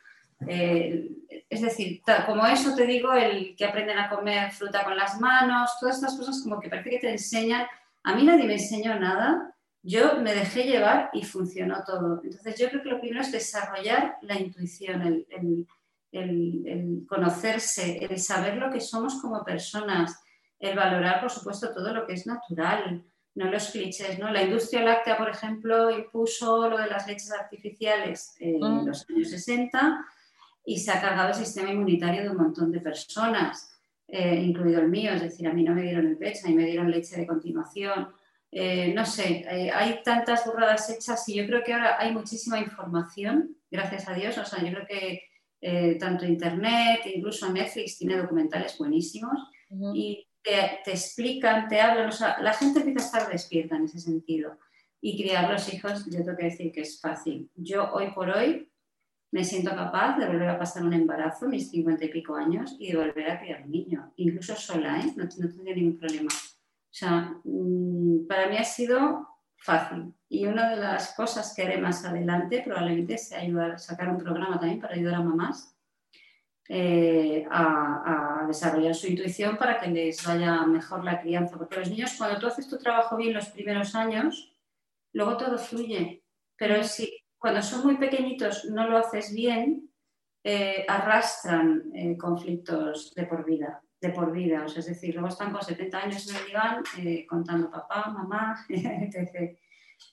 Eh, 0.48 1.10
es 1.50 1.62
decir, 1.62 2.02
como 2.26 2.46
eso 2.46 2.74
te 2.74 2.86
digo, 2.86 3.12
el 3.12 3.56
que 3.56 3.66
aprenden 3.66 3.98
a 3.98 4.10
comer 4.10 4.52
fruta 4.52 4.86
con 4.86 4.96
las 4.96 5.20
manos, 5.20 5.72
todas 5.80 5.96
estas 5.96 6.18
cosas 6.18 6.42
como 6.42 6.60
que 6.60 6.70
parece 6.70 6.90
que 6.92 7.00
te 7.00 7.10
enseñan. 7.10 7.66
A 8.04 8.16
mí 8.16 8.24
nadie 8.24 8.46
me 8.46 8.54
enseñó 8.54 8.98
nada, 8.98 9.54
yo 9.84 10.22
me 10.22 10.34
dejé 10.34 10.64
llevar 10.64 11.10
y 11.12 11.24
funcionó 11.24 11.84
todo. 11.86 12.22
Entonces 12.24 12.58
yo 12.58 12.70
creo 12.70 12.82
que 12.82 12.90
lo 12.90 13.00
primero 13.00 13.22
es 13.22 13.32
desarrollar 13.32 14.18
la 14.22 14.40
intuición, 14.40 15.02
el, 15.02 15.68
el 16.12 17.06
conocerse, 17.10 18.06
el 18.06 18.20
saber 18.20 18.56
lo 18.56 18.72
que 18.72 18.80
somos 18.80 19.20
como 19.22 19.44
personas, 19.44 20.24
el 20.60 20.78
valorar, 20.78 21.20
por 21.20 21.30
supuesto, 21.30 21.74
todo 21.74 21.94
lo 21.94 22.06
que 22.06 22.14
es 22.14 22.26
natural, 22.26 23.04
no 23.38 23.52
los 23.52 23.70
clichés, 23.70 24.18
¿no? 24.18 24.32
La 24.32 24.42
industria 24.42 24.82
láctea, 24.82 25.16
por 25.16 25.30
ejemplo, 25.30 25.92
impuso 25.92 26.68
lo 26.68 26.78
de 26.78 26.88
las 26.88 27.08
leches 27.08 27.32
artificiales 27.32 28.36
en 28.40 28.60
mm. 28.60 28.88
los 28.88 29.06
años 29.08 29.30
60 29.30 30.06
y 30.66 30.80
se 30.80 30.92
ha 30.92 31.00
cargado 31.00 31.30
el 31.30 31.36
sistema 31.36 31.72
inmunitario 31.72 32.24
de 32.24 32.30
un 32.32 32.38
montón 32.38 32.72
de 32.72 32.80
personas, 32.80 33.80
eh, 34.08 34.42
incluido 34.44 34.82
el 34.82 34.90
mío, 34.90 35.12
es 35.14 35.22
decir, 35.22 35.48
a 35.48 35.54
mí 35.54 35.64
no 35.64 35.76
me 35.76 35.84
dieron 35.84 36.08
el 36.08 36.18
pecho, 36.18 36.46
a 36.46 36.50
mí 36.50 36.56
me 36.56 36.66
dieron 36.66 36.90
leche 36.90 37.16
de 37.16 37.28
continuación. 37.28 38.08
Eh, 38.52 38.92
no 38.96 39.06
sé, 39.06 39.46
eh, 39.48 39.70
hay 39.72 40.02
tantas 40.04 40.44
burradas 40.46 40.90
hechas 40.90 41.30
y 41.30 41.36
yo 41.36 41.46
creo 41.46 41.64
que 41.64 41.74
ahora 41.74 41.98
hay 42.00 42.12
muchísima 42.12 42.60
información, 42.60 43.56
gracias 43.70 44.10
a 44.10 44.16
Dios, 44.16 44.36
o 44.40 44.46
sea, 44.46 44.64
yo 44.64 44.72
creo 44.72 44.88
que 44.88 45.22
tanto 46.00 46.24
Internet, 46.24 47.00
incluso 47.16 47.52
Netflix 47.52 47.98
tiene 47.98 48.16
documentales 48.16 48.78
buenísimos 48.78 49.50
y 49.96 50.27
te, 50.84 50.92
explican, 50.92 51.68
te 51.68 51.82
hablan, 51.82 52.10
o 52.10 52.12
sea, 52.12 52.40
la 52.42 52.54
gente 52.54 52.80
empieza 52.80 53.02
a 53.02 53.06
estar 53.06 53.32
despierta 53.32 53.76
en 53.76 53.86
ese 53.86 54.00
sentido. 54.00 54.58
Y 55.00 55.22
criar 55.22 55.50
los 55.50 55.72
hijos, 55.74 56.06
yo 56.06 56.24
tengo 56.24 56.38
que 56.38 56.46
decir 56.46 56.72
que 56.72 56.82
es 56.82 57.00
fácil. 57.00 57.50
Yo 57.56 57.92
hoy 57.94 58.12
por 58.12 58.30
hoy 58.30 58.72
me 59.32 59.44
siento 59.44 59.76
capaz 59.76 60.18
de 60.18 60.26
volver 60.26 60.50
a 60.50 60.58
pasar 60.58 60.84
un 60.84 60.94
embarazo, 60.94 61.48
mis 61.48 61.70
cincuenta 61.70 62.06
y 62.06 62.10
pico 62.10 62.36
años, 62.36 62.76
y 62.80 62.92
de 62.92 62.98
volver 62.98 63.30
a 63.30 63.40
criar 63.40 63.64
un 63.64 63.72
niño, 63.72 64.14
incluso 64.16 64.56
sola, 64.56 65.00
¿eh? 65.00 65.14
no, 65.16 65.24
no 65.24 65.30
tendría 65.30 65.76
ningún 65.76 66.00
problema. 66.00 66.30
O 66.30 66.94
sea, 67.00 67.36
mm, 67.44 68.26
para 68.28 68.50
mí 68.50 68.58
ha 68.58 68.64
sido 68.64 69.28
fácil. 69.58 70.14
Y 70.30 70.46
una 70.46 70.70
de 70.70 70.78
las 70.78 71.14
cosas 71.16 71.54
que 71.56 71.64
haré 71.64 71.78
más 71.78 72.04
adelante 72.06 72.62
probablemente 72.66 73.18
sea 73.18 73.40
ayudar, 73.40 73.80
sacar 73.80 74.10
un 74.10 74.18
programa 74.18 74.60
también 74.60 74.80
para 74.80 74.96
ayudar 74.96 75.16
a 75.16 75.22
mamás 75.22 75.77
eh, 76.70 77.46
a, 77.50 78.44
desarrollar 78.48 78.96
su 78.96 79.08
intuición 79.08 79.58
para 79.58 79.78
que 79.78 79.90
les 79.90 80.26
vaya 80.26 80.66
mejor 80.66 81.04
la 81.04 81.20
crianza. 81.22 81.58
Porque 81.58 81.80
los 81.80 81.90
niños, 81.90 82.16
cuando 82.18 82.40
tú 82.40 82.48
haces 82.48 82.68
tu 82.70 82.78
trabajo 82.78 83.18
bien 83.18 83.34
los 83.34 83.50
primeros 83.50 83.94
años, 83.94 84.54
luego 85.12 85.36
todo 85.36 85.58
fluye. 85.58 86.24
Pero 86.58 86.82
si 86.84 87.12
cuando 87.38 87.62
son 87.62 87.86
muy 87.86 87.98
pequeñitos 87.98 88.66
no 88.66 88.88
lo 88.88 88.98
haces 88.98 89.34
bien, 89.34 89.92
eh, 90.44 90.86
arrastran 90.88 91.92
eh, 91.94 92.18
conflictos 92.18 93.14
de 93.16 93.26
por 93.26 93.44
vida, 93.44 93.82
de 94.00 94.10
por 94.12 94.32
vida. 94.32 94.66
es 94.66 94.86
decir, 94.86 95.14
luego 95.14 95.28
están 95.28 95.52
con 95.52 95.62
70 95.62 95.98
años 95.98 96.30
en 96.30 96.36
el 96.38 96.46
diván 96.46 96.84
contando 97.28 97.70
papá, 97.70 98.10
mamá, 98.12 98.56
etc. 98.70 99.58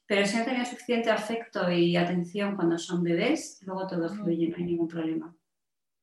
Pero 0.07 0.27
si 0.27 0.37
han 0.37 0.45
tenido 0.45 0.64
suficiente 0.64 1.11
afecto 1.11 1.71
y 1.71 1.97
atención 1.97 2.57
cuando 2.57 2.79
son 2.79 3.05
bebés, 3.05 3.61
luego 3.62 3.87
todo 3.87 4.09
fluye, 4.09 4.49
no 4.49 4.57
hay 4.57 4.64
ningún 4.64 4.88
problema. 4.88 5.35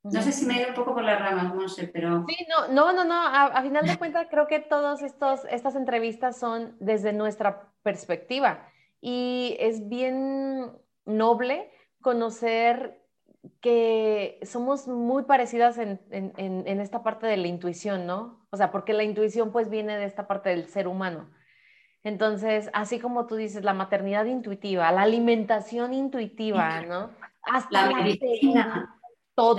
No 0.04 0.22
sé 0.22 0.32
si 0.32 0.46
me 0.46 0.56
he 0.56 0.62
ido 0.62 0.70
un 0.70 0.76
poco 0.76 0.96
por 0.96 1.04
las 1.04 1.20
ramas, 1.20 1.54
Monse, 1.54 1.88
pero... 1.88 2.26
Sí, 2.28 2.48
no, 2.50 2.68
no, 2.70 2.92
no, 2.92 3.04
no. 3.04 3.22
A, 3.22 3.62
final 3.62 3.86
de 3.86 3.98
cuentas 3.98 4.28
creo 4.32 4.48
que 4.48 4.60
todas 4.60 5.04
estas 5.04 5.76
entrevistas 5.76 6.40
son 6.40 6.76
desde 6.80 7.14
nuestra 7.14 7.72
perspectiva 7.84 8.68
y 9.00 9.56
es 9.60 9.88
bien 9.90 10.72
noble 11.06 11.72
conocer 12.02 13.00
que 13.60 14.40
somos 14.44 14.88
muy 14.88 15.24
parecidas 15.24 15.78
en, 15.78 16.00
en, 16.10 16.80
esta 16.80 17.04
parte 17.04 17.28
de 17.28 17.38
la 17.38 17.48
intuición, 17.48 18.06
¿no? 18.06 18.46
O 18.52 18.58
sea, 18.58 18.72
porque 18.72 18.94
la 18.94 19.04
intuición 19.04 19.52
pues 19.52 19.70
viene 19.70 19.98
de 19.98 20.06
esta 20.06 20.28
parte 20.28 20.50
del 20.50 20.68
ser 20.68 20.88
humano. 20.88 21.30
Entonces, 22.04 22.72
así 22.74 23.00
como 23.00 23.28
tú 23.28 23.36
dices, 23.36 23.64
la 23.64 23.74
maternidad 23.74 24.26
intuitiva, 24.26 24.92
la 24.92 25.04
alimentación 25.04 25.94
intuitiva, 25.94 26.82
¿no? 26.82 27.12
Hasta 27.44 27.88
la 27.88 27.96
medicina 27.98 29.01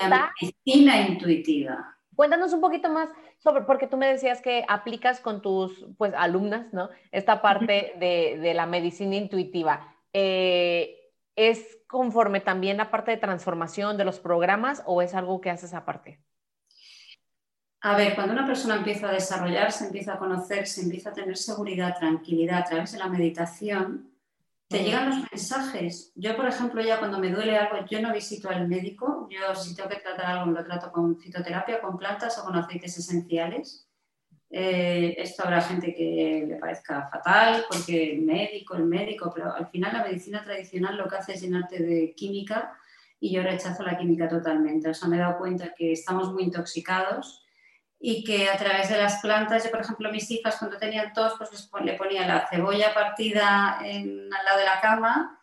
la 0.09 0.33
medicina 0.41 1.01
intuitiva. 1.01 1.97
Cuéntanos 2.15 2.53
un 2.53 2.61
poquito 2.61 2.91
más 2.91 3.09
sobre, 3.39 3.63
porque 3.63 3.87
tú 3.87 3.97
me 3.97 4.07
decías 4.07 4.41
que 4.41 4.65
aplicas 4.69 5.21
con 5.21 5.43
tus 5.43 5.87
pues, 5.97 6.13
alumnas, 6.15 6.73
¿no? 6.73 6.91
Esta 7.11 7.41
parte 7.43 7.95
de, 7.99 8.53
la 8.55 8.67
medicina 8.67 9.17
intuitiva. 9.17 9.95
Eh, 10.13 10.99
¿Es 11.35 11.79
conforme 11.87 12.41
también 12.41 12.77
la 12.77 12.91
parte 12.91 13.11
de 13.11 13.17
transformación 13.17 13.97
de 13.97 14.05
los 14.05 14.21
programas 14.21 14.83
o 14.85 15.01
es 15.01 15.15
algo 15.15 15.41
que 15.41 15.51
haces 15.51 15.73
aparte? 15.73 16.21
A 17.81 17.97
ver, 17.97 18.15
cuando 18.15 18.35
una 18.35 18.47
persona 18.47 18.77
empieza 18.77 19.09
a 19.09 19.13
desarrollarse, 19.13 19.87
empieza 19.87 20.15
a 20.15 20.19
conocerse, 20.19 20.83
empieza 20.83 21.11
a 21.11 21.13
tener 21.13 21.37
seguridad, 21.37 21.99
tranquilidad 21.99 22.61
a 22.61 22.65
través 22.65 22.93
de 22.93 22.99
la 22.99 23.09
meditación, 23.09 24.12
te 24.73 24.83
llegan 24.83 25.11
los 25.11 25.31
mensajes. 25.31 26.13
Yo, 26.15 26.35
por 26.37 26.49
ejemplo, 26.49 26.83
ya 26.83 26.99
cuando 26.99 27.19
me 27.19 27.31
duele 27.31 27.57
algo, 27.57 27.85
yo 27.89 28.01
no 28.01 28.13
visito 28.13 28.49
al 28.49 28.67
médico. 28.67 29.29
Yo 29.31 29.55
si 29.55 29.75
tengo 29.75 29.89
que 29.89 29.97
tratar 29.97 30.27
algo, 30.27 30.51
lo 30.51 30.65
trato 30.65 30.91
con 30.91 31.19
fitoterapia, 31.19 31.81
con 31.81 31.99
plantas 31.99 32.39
o 32.39 32.45
con 32.45 32.57
aceites 32.57 32.99
esenciales. 32.99 33.87
Eh, 34.51 35.15
esto 35.19 35.45
habrá 35.45 35.63
gente 35.63 35.95
que 35.95 36.45
le 36.47 36.57
parezca 36.57 37.09
fatal 37.09 37.65
porque 37.71 38.13
el 38.13 38.23
médico, 38.23 38.75
el 38.75 38.85
médico, 38.85 39.31
pero 39.35 39.55
al 39.55 39.69
final 39.69 39.95
la 39.95 40.05
medicina 40.05 40.45
tradicional 40.45 40.97
lo 40.97 41.09
que 41.09 41.17
hace 41.17 41.33
es 41.35 41.41
llenarte 41.41 41.83
de 41.83 42.15
química 42.15 42.77
y 43.19 43.33
yo 43.33 43.43
rechazo 43.43 43.83
la 43.83 43.97
química 43.97 44.29
totalmente. 44.29 44.91
O 44.91 44.95
sea, 44.95 45.09
me 45.09 45.17
he 45.17 45.21
dado 45.21 45.39
cuenta 45.39 45.73
que 45.75 45.93
estamos 45.93 46.33
muy 46.33 46.43
intoxicados 46.45 47.42
y 48.05 48.25
que 48.25 48.51
a 48.51 48.57
través 48.57 48.89
de 48.89 48.99
las 48.99 49.21
plantas, 49.21 49.63
yo 49.63 49.71
por 49.71 49.81
ejemplo 49.81 50.11
mis 50.11 50.29
hijas 50.33 50.57
cuando 50.59 50.77
tenían 50.77 51.13
tos, 51.13 51.35
pues 51.39 51.71
le 51.85 51.95
ponía 51.95 52.27
la 52.27 52.49
cebolla 52.49 52.93
partida 52.93 53.79
en, 53.85 54.29
al 54.35 54.45
lado 54.45 54.59
de 54.59 54.65
la 54.65 54.81
cama, 54.81 55.41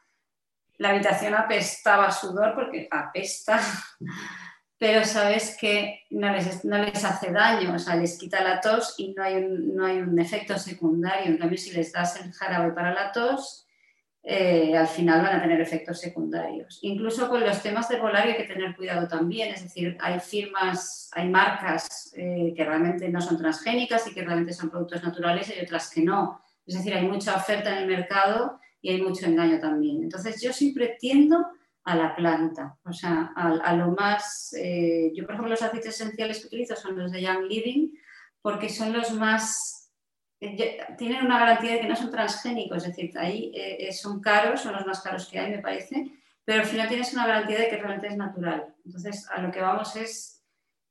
la 0.78 0.90
habitación 0.90 1.36
apestaba 1.36 2.08
a 2.08 2.12
sudor 2.12 2.54
porque 2.56 2.90
apesta, 2.92 3.62
pero 4.78 5.06
sabes 5.06 5.56
que 5.58 6.02
no 6.10 6.30
les, 6.34 6.66
no 6.66 6.78
les 6.80 7.06
hace 7.06 7.32
daño, 7.32 7.76
o 7.76 7.80
sea, 7.80 7.96
les 7.96 8.18
quita 8.18 8.44
la 8.44 8.60
tos 8.60 8.96
y 8.98 9.14
no 9.14 9.24
hay, 9.24 9.36
un, 9.36 9.74
no 9.74 9.86
hay 9.86 10.00
un 10.00 10.20
efecto 10.20 10.58
secundario. 10.60 11.28
En 11.28 11.38
cambio, 11.38 11.58
si 11.58 11.72
les 11.72 11.94
das 11.94 12.20
el 12.20 12.34
jarabe 12.34 12.74
para 12.74 12.94
la 12.94 13.14
tos, 13.14 13.69
eh, 14.22 14.76
al 14.76 14.88
final 14.88 15.22
van 15.22 15.38
a 15.38 15.42
tener 15.42 15.62
efectos 15.62 16.00
secundarios. 16.00 16.80
Incluso 16.82 17.30
con 17.30 17.42
los 17.42 17.62
temas 17.64 17.88
de 17.88 18.00
volar 18.00 18.28
hay 18.28 18.36
que 18.36 18.44
tener 18.44 18.76
cuidado 18.76 19.08
también, 19.08 19.54
es 19.54 19.64
decir, 19.64 19.98
hay 20.00 20.20
firmas, 20.20 21.10
hay 21.14 21.30
marcas 21.30 22.14
eh, 22.16 22.54
que 22.56 22.66
realmente 22.66 23.08
no 23.10 23.22
son 23.22 23.38
transgénicas 23.38 24.08
y 24.08 24.14
que 24.14 24.24
realmente 24.24 24.54
son 24.54 24.70
productos 24.70 25.04
naturales 25.04 25.52
y 25.56 25.64
otras 25.64 25.90
que 25.90 26.02
no. 26.02 26.42
Es 26.66 26.76
decir, 26.76 26.94
hay 26.94 27.08
mucha 27.08 27.36
oferta 27.36 27.72
en 27.72 27.80
el 27.80 27.88
mercado 27.88 28.60
y 28.82 28.92
hay 28.92 29.02
mucho 29.02 29.26
engaño 29.26 29.60
también. 29.60 30.04
Entonces, 30.04 30.42
yo 30.42 30.54
siempre 30.54 30.98
tiendo 31.00 31.46
a 31.86 31.96
la 31.96 32.16
planta, 32.16 32.78
o 32.84 32.94
sea, 32.94 33.32
a, 33.36 33.74
lo 33.74 33.92
más... 33.94 34.54
Eh, 34.54 35.12
yo, 35.16 35.26
por 35.26 35.34
ejemplo, 35.34 35.50
los 35.50 35.62
aceites 35.62 35.96
esenciales 35.96 36.42
que 36.42 36.48
utilizo 36.48 36.76
son 36.76 36.98
los 36.98 37.12
de 37.12 37.22
Young 37.22 37.46
Living 37.46 37.90
porque 38.42 38.70
son 38.70 38.94
los 38.94 39.12
más 39.12 39.79
tienen 40.40 41.26
una 41.26 41.40
garantía 41.40 41.74
de 41.74 41.82
que 41.82 41.88
no 41.88 41.96
son 41.96 42.12
transgénicos, 42.12 42.78
es 42.78 42.96
decir, 42.96 43.18
ahí 43.18 43.52
eh, 43.54 43.88
eh, 43.88 43.94
son 43.94 44.22
caros, 44.22 44.62
son 44.62 44.74
los 44.74 44.86
más 44.86 45.02
caros 45.02 45.28
que 45.28 45.38
hay, 45.38 45.52
me 45.52 45.60
parece, 45.60 46.12
pero 46.46 46.62
al 46.62 46.68
final 46.68 46.88
tienes 46.88 47.14
una 47.14 47.28
garantía 47.28 47.60
de 47.60 47.70
que 47.70 47.78
realmente 47.78 48.08
es 48.08 48.16
natural. 48.16 48.74
Entonces, 48.86 49.28
a 49.30 49.42
lo 49.42 49.52
que 49.52 49.62
vamos 49.62 49.96
es 49.98 50.42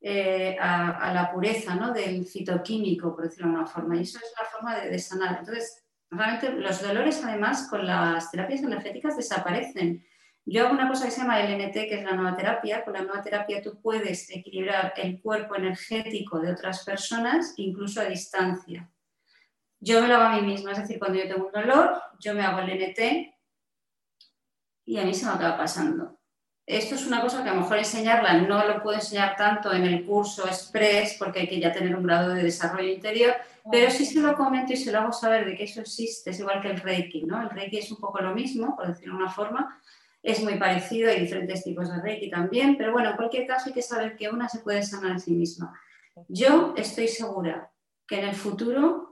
eh, 0.03 0.57
a, 0.61 1.13
la 1.15 1.33
pureza 1.33 1.75
¿no? 1.75 1.93
del 1.93 2.27
fitoquímico, 2.27 3.15
por 3.15 3.25
decirlo 3.25 3.47
de 3.47 3.53
alguna 3.55 3.67
forma, 3.67 3.97
y 3.97 4.03
eso 4.03 4.19
es 4.19 4.33
la 4.39 4.45
forma 4.45 4.77
de, 4.77 4.99
sanar. 4.99 5.39
Entonces, 5.41 5.83
realmente 6.11 6.51
los 6.51 6.83
dolores, 6.83 7.25
además, 7.25 7.69
con 7.71 7.87
las 7.87 8.31
terapias 8.31 8.63
energéticas 8.63 9.17
desaparecen. 9.17 10.05
Yo 10.45 10.67
hago 10.67 10.75
una 10.75 10.89
cosa 10.89 11.07
que 11.07 11.11
se 11.11 11.23
llama 11.23 11.41
LNT, 11.41 11.73
que 11.73 11.95
es 11.95 12.05
la 12.05 12.13
nueva 12.13 12.37
terapia. 12.37 12.85
Con 12.85 12.95
la 12.95 13.03
nueva 13.03 13.23
terapia 13.23 13.63
tú 13.63 13.81
puedes 13.83 14.31
equilibrar 14.31 14.95
el 14.97 15.21
cuerpo 15.21 15.57
energético 15.57 16.39
de 16.39 16.53
otras 16.53 16.85
personas, 16.85 17.55
incluso 17.57 18.01
a 18.01 18.05
distancia 18.05 18.89
yo 19.81 20.03
me 20.03 20.09
lo 20.09 20.17
hago 20.17 20.25
a 20.25 20.41
mí 20.41 20.47
misma, 20.47 20.73
es 20.73 20.79
decir, 20.79 20.99
cuando 20.99 21.19
yo 21.19 21.29
tengo 21.29 21.47
un 21.47 21.53
dolor, 21.53 22.03
yo 22.21 22.35
me 22.35 22.43
hago 22.43 22.61
el 22.61 22.71
NT 22.71 23.35
y 24.87 24.99
a 24.99 25.05
mí 25.05 25.15
se 25.15 25.27
me 25.27 25.33
acaba 25.33 25.57
pasando. 25.57 26.19
Esto 26.67 26.97
es 26.97 27.07
una 27.07 27.23
cosa 27.23 27.43
que 27.43 27.49
a 27.49 27.55
lo 27.55 27.63
mejor 27.63 27.79
enseñarla 27.79 28.43
no 28.43 28.67
lo 28.67 28.83
puedo 28.83 28.97
enseñar 28.97 29.37
tanto 29.37 29.73
en 29.73 29.85
el 29.85 30.05
curso 30.05 30.47
express 30.47 31.17
porque 31.19 31.41
hay 31.41 31.49
que 31.49 31.61
ya 31.61 31.73
tener 31.73 31.97
un 31.97 32.03
grado 32.03 32.35
de 32.35 32.43
desarrollo 32.43 32.93
interior, 32.93 33.35
pero 33.71 33.91
sí 33.91 34.05
se 34.05 34.21
lo 34.21 34.35
comento 34.35 34.75
y 34.75 34.77
se 34.77 34.93
lo 34.93 34.99
hago 34.99 35.13
saber 35.13 35.47
de 35.47 35.57
que 35.57 35.65
eso 35.65 35.81
existe, 35.81 36.31
es 36.31 36.41
igual 36.41 36.61
que 36.61 36.69
el 36.69 36.81
Reiki, 36.81 37.23
¿no? 37.23 37.41
El 37.41 37.49
Reiki 37.49 37.79
es 37.79 37.91
un 37.91 37.99
poco 37.99 38.21
lo 38.21 38.35
mismo, 38.35 38.77
por 38.77 38.89
decirlo 38.89 39.17
de 39.17 39.23
una 39.23 39.33
forma, 39.33 39.81
es 40.23 40.43
muy 40.43 40.59
parecido, 40.59 41.11
hay 41.11 41.21
diferentes 41.21 41.65
tipos 41.65 41.91
de 41.91 42.03
Reiki 42.03 42.29
también, 42.29 42.77
pero 42.77 42.93
bueno, 42.93 43.11
en 43.11 43.17
cualquier 43.17 43.47
caso 43.47 43.69
hay 43.69 43.73
que 43.73 43.83
saber 43.83 44.15
que 44.17 44.29
una 44.29 44.49
se 44.49 44.59
puede 44.59 44.83
sanar 44.83 45.13
a 45.13 45.19
sí 45.19 45.33
misma. 45.33 45.73
Yo 46.29 46.75
estoy 46.77 47.09
segura 47.09 47.71
que 48.07 48.19
en 48.19 48.29
el 48.29 48.35
futuro 48.35 49.08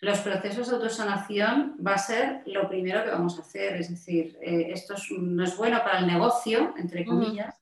los 0.00 0.20
procesos 0.20 0.68
de 0.68 0.76
autosanación 0.76 1.76
va 1.86 1.94
a 1.94 1.98
ser 1.98 2.42
lo 2.46 2.68
primero 2.68 3.04
que 3.04 3.10
vamos 3.10 3.38
a 3.38 3.42
hacer. 3.42 3.76
Es 3.76 3.90
decir, 3.90 4.38
eh, 4.40 4.68
esto 4.72 4.94
no 5.18 5.44
es 5.44 5.56
bueno 5.56 5.78
para 5.84 5.98
el 5.98 6.06
negocio, 6.06 6.74
entre 6.78 7.04
comillas, 7.04 7.54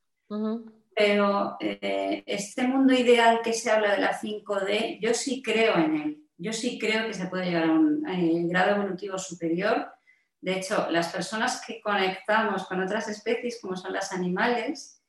pero 0.94 1.57
eh, 1.61 2.22
este 2.27 2.62
mundo 2.64 2.92
ideal 2.92 3.40
que 3.42 3.53
se 3.53 3.70
habla 3.70 3.92
de 3.92 4.01
la 4.01 4.18
5D, 4.18 5.01
yo 5.01 5.14
sí 5.14 5.42
creo 5.42 5.77
en 5.77 5.96
él. 5.96 6.24
Yo 6.37 6.53
sí 6.53 6.79
creo 6.79 7.07
que 7.09 7.14
se 7.14 7.27
puede 7.27 7.46
llegar 7.46 7.64
a 7.64 7.72
un 7.72 8.09
eh, 8.09 8.44
grado 8.44 8.77
evolutivo 8.77 9.18
superior. 9.18 9.88
De 10.40 10.59
hecho, 10.59 10.88
las 10.90 11.12
personas 11.12 11.64
que 11.66 11.81
conectamos 11.81 12.68
con 12.68 12.81
otras 12.81 13.09
especies, 13.09 13.59
como 13.61 13.77
son 13.77 13.92
las 13.92 14.12
animales, 14.12 15.03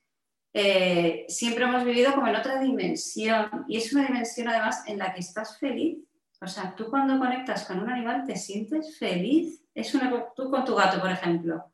siempre 1.28 1.62
hemos 1.62 1.84
vivido 1.84 2.12
como 2.12 2.26
en 2.26 2.34
otra 2.34 2.58
dimensión. 2.58 3.64
Y 3.68 3.76
es 3.76 3.92
una 3.92 4.06
dimensión 4.06 4.48
además 4.48 4.82
en 4.88 4.98
la 4.98 5.14
que 5.14 5.20
estás 5.20 5.60
feliz 5.60 6.09
o 6.40 6.46
sea, 6.46 6.74
tú 6.74 6.88
cuando 6.88 7.18
conectas 7.18 7.66
con 7.66 7.80
un 7.80 7.90
animal 7.90 8.24
te 8.26 8.36
sientes 8.36 8.98
feliz. 8.98 9.62
Es 9.74 9.94
una, 9.94 10.10
tú 10.34 10.50
con 10.50 10.64
tu 10.64 10.74
gato, 10.74 10.98
por 11.00 11.10
ejemplo. 11.10 11.72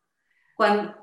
Cuando, 0.54 0.94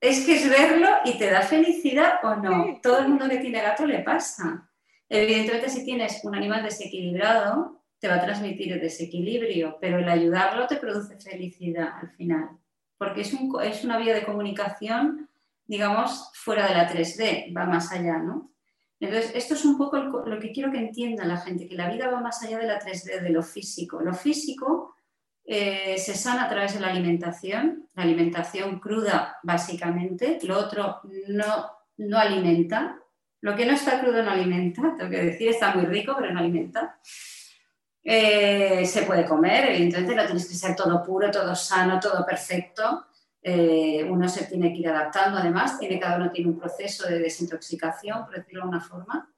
es 0.00 0.24
que 0.24 0.36
es 0.36 0.48
verlo 0.48 0.88
y 1.04 1.18
te 1.18 1.30
da 1.30 1.42
felicidad 1.42 2.24
o 2.24 2.36
no. 2.36 2.80
Todo 2.82 3.00
el 3.00 3.08
mundo 3.08 3.28
que 3.28 3.38
tiene 3.38 3.60
gato 3.60 3.86
le 3.86 4.00
pasa. 4.00 4.68
Evidentemente, 5.08 5.68
si 5.68 5.84
tienes 5.84 6.24
un 6.24 6.34
animal 6.34 6.62
desequilibrado, 6.62 7.82
te 7.98 8.08
va 8.08 8.14
a 8.14 8.24
transmitir 8.24 8.72
el 8.72 8.80
desequilibrio, 8.80 9.76
pero 9.78 9.98
el 9.98 10.08
ayudarlo 10.08 10.66
te 10.66 10.76
produce 10.76 11.20
felicidad 11.20 11.98
al 12.00 12.10
final. 12.12 12.48
Porque 12.96 13.20
es, 13.20 13.34
un, 13.34 13.54
es 13.62 13.84
una 13.84 13.98
vía 13.98 14.14
de 14.14 14.24
comunicación, 14.24 15.28
digamos, 15.66 16.30
fuera 16.32 16.66
de 16.66 16.74
la 16.74 16.88
3D, 16.90 17.54
va 17.56 17.66
más 17.66 17.92
allá, 17.92 18.18
¿no? 18.18 18.51
Entonces, 19.02 19.32
esto 19.34 19.54
es 19.54 19.64
un 19.64 19.76
poco 19.76 19.98
lo 19.98 20.38
que 20.38 20.52
quiero 20.52 20.70
que 20.70 20.78
entienda 20.78 21.24
la 21.24 21.38
gente, 21.38 21.66
que 21.66 21.74
la 21.74 21.90
vida 21.90 22.08
va 22.08 22.20
más 22.20 22.40
allá 22.44 22.58
de 22.58 22.68
la 22.68 22.78
3D, 22.78 23.20
de 23.20 23.30
lo 23.30 23.42
físico. 23.42 24.00
Lo 24.00 24.14
físico 24.14 24.94
eh, 25.44 25.98
se 25.98 26.14
sana 26.14 26.44
a 26.44 26.48
través 26.48 26.74
de 26.74 26.80
la 26.80 26.86
alimentación, 26.86 27.88
la 27.94 28.04
alimentación 28.04 28.78
cruda 28.78 29.38
básicamente, 29.42 30.38
lo 30.44 30.56
otro 30.56 31.00
no, 31.26 31.66
no 31.96 32.16
alimenta, 32.16 32.96
lo 33.40 33.56
que 33.56 33.66
no 33.66 33.72
está 33.72 34.00
crudo 34.00 34.22
no 34.22 34.30
alimenta, 34.30 34.94
tengo 34.96 35.10
que 35.10 35.24
decir, 35.24 35.48
está 35.48 35.74
muy 35.74 35.86
rico, 35.86 36.14
pero 36.16 36.32
no 36.32 36.38
alimenta. 36.38 37.00
Eh, 38.04 38.86
se 38.86 39.02
puede 39.02 39.24
comer, 39.24 39.70
evidentemente 39.70 40.14
no 40.14 40.26
tienes 40.26 40.48
que 40.48 40.54
ser 40.54 40.76
todo 40.76 41.02
puro, 41.02 41.28
todo 41.28 41.56
sano, 41.56 41.98
todo 41.98 42.24
perfecto, 42.24 43.06
Eh, 43.42 44.04
uno 44.08 44.28
se 44.28 44.46
tiene 44.46 44.72
que 44.72 44.78
ir 44.78 44.88
adaptando, 44.88 45.38
además, 45.38 45.78
tiene, 45.78 45.98
cada 45.98 46.16
uno 46.16 46.30
tiene 46.30 46.50
un 46.50 46.58
proceso 46.58 47.08
de 47.08 47.18
desintoxicación, 47.18 48.24
por 48.24 48.36
decirlo 48.36 48.62
de 48.62 48.68
una 48.68 48.80
forma, 48.80 49.34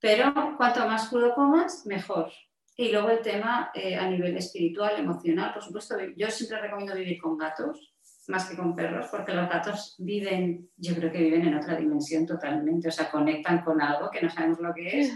pero 0.00 0.32
cuanto 0.56 0.86
más 0.86 1.08
crudo 1.08 1.34
comas, 1.34 1.84
mejor. 1.86 2.32
Y 2.76 2.90
luego 2.90 3.10
el 3.10 3.20
tema 3.20 3.70
eh, 3.74 3.96
a 3.96 4.08
nivel 4.08 4.36
espiritual, 4.36 4.98
emocional, 4.98 5.52
por 5.52 5.62
supuesto, 5.62 5.96
yo 6.16 6.30
siempre 6.30 6.60
recomiendo 6.60 6.94
vivir 6.94 7.20
con 7.20 7.36
gatos 7.36 7.92
más 8.28 8.48
que 8.48 8.56
con 8.56 8.74
perros, 8.74 9.06
porque 9.10 9.32
los 9.32 9.48
gatos 9.48 9.96
viven, 9.98 10.70
yo 10.76 10.94
creo 10.94 11.10
que 11.10 11.18
viven 11.18 11.46
en 11.46 11.56
otra 11.56 11.76
dimensión 11.76 12.26
totalmente, 12.26 12.88
o 12.88 12.90
sea, 12.90 13.10
conectan 13.10 13.62
con 13.64 13.80
algo 13.80 14.10
que 14.10 14.22
no 14.22 14.30
sabemos 14.30 14.60
lo 14.60 14.72
que 14.72 15.00
es. 15.00 15.12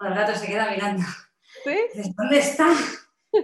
El 0.00 0.14
gato 0.14 0.34
se 0.34 0.46
queda 0.46 0.70
mirando. 0.70 1.02
¿Sí? 1.64 2.12
¿Dónde 2.16 2.38
está? 2.38 2.68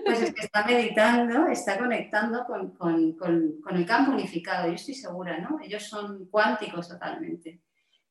Pues 0.04 0.22
es 0.22 0.34
que 0.34 0.42
está 0.42 0.64
meditando, 0.64 1.46
está 1.46 1.78
conectando 1.78 2.44
con, 2.44 2.70
con, 2.76 3.12
con, 3.14 3.76
el 3.76 3.86
campo 3.86 4.12
unificado, 4.12 4.68
yo 4.68 4.74
estoy 4.74 4.94
segura, 4.94 5.38
¿no? 5.38 5.58
Ellos 5.60 5.82
son 5.82 6.26
cuánticos 6.26 6.88
totalmente. 6.88 7.62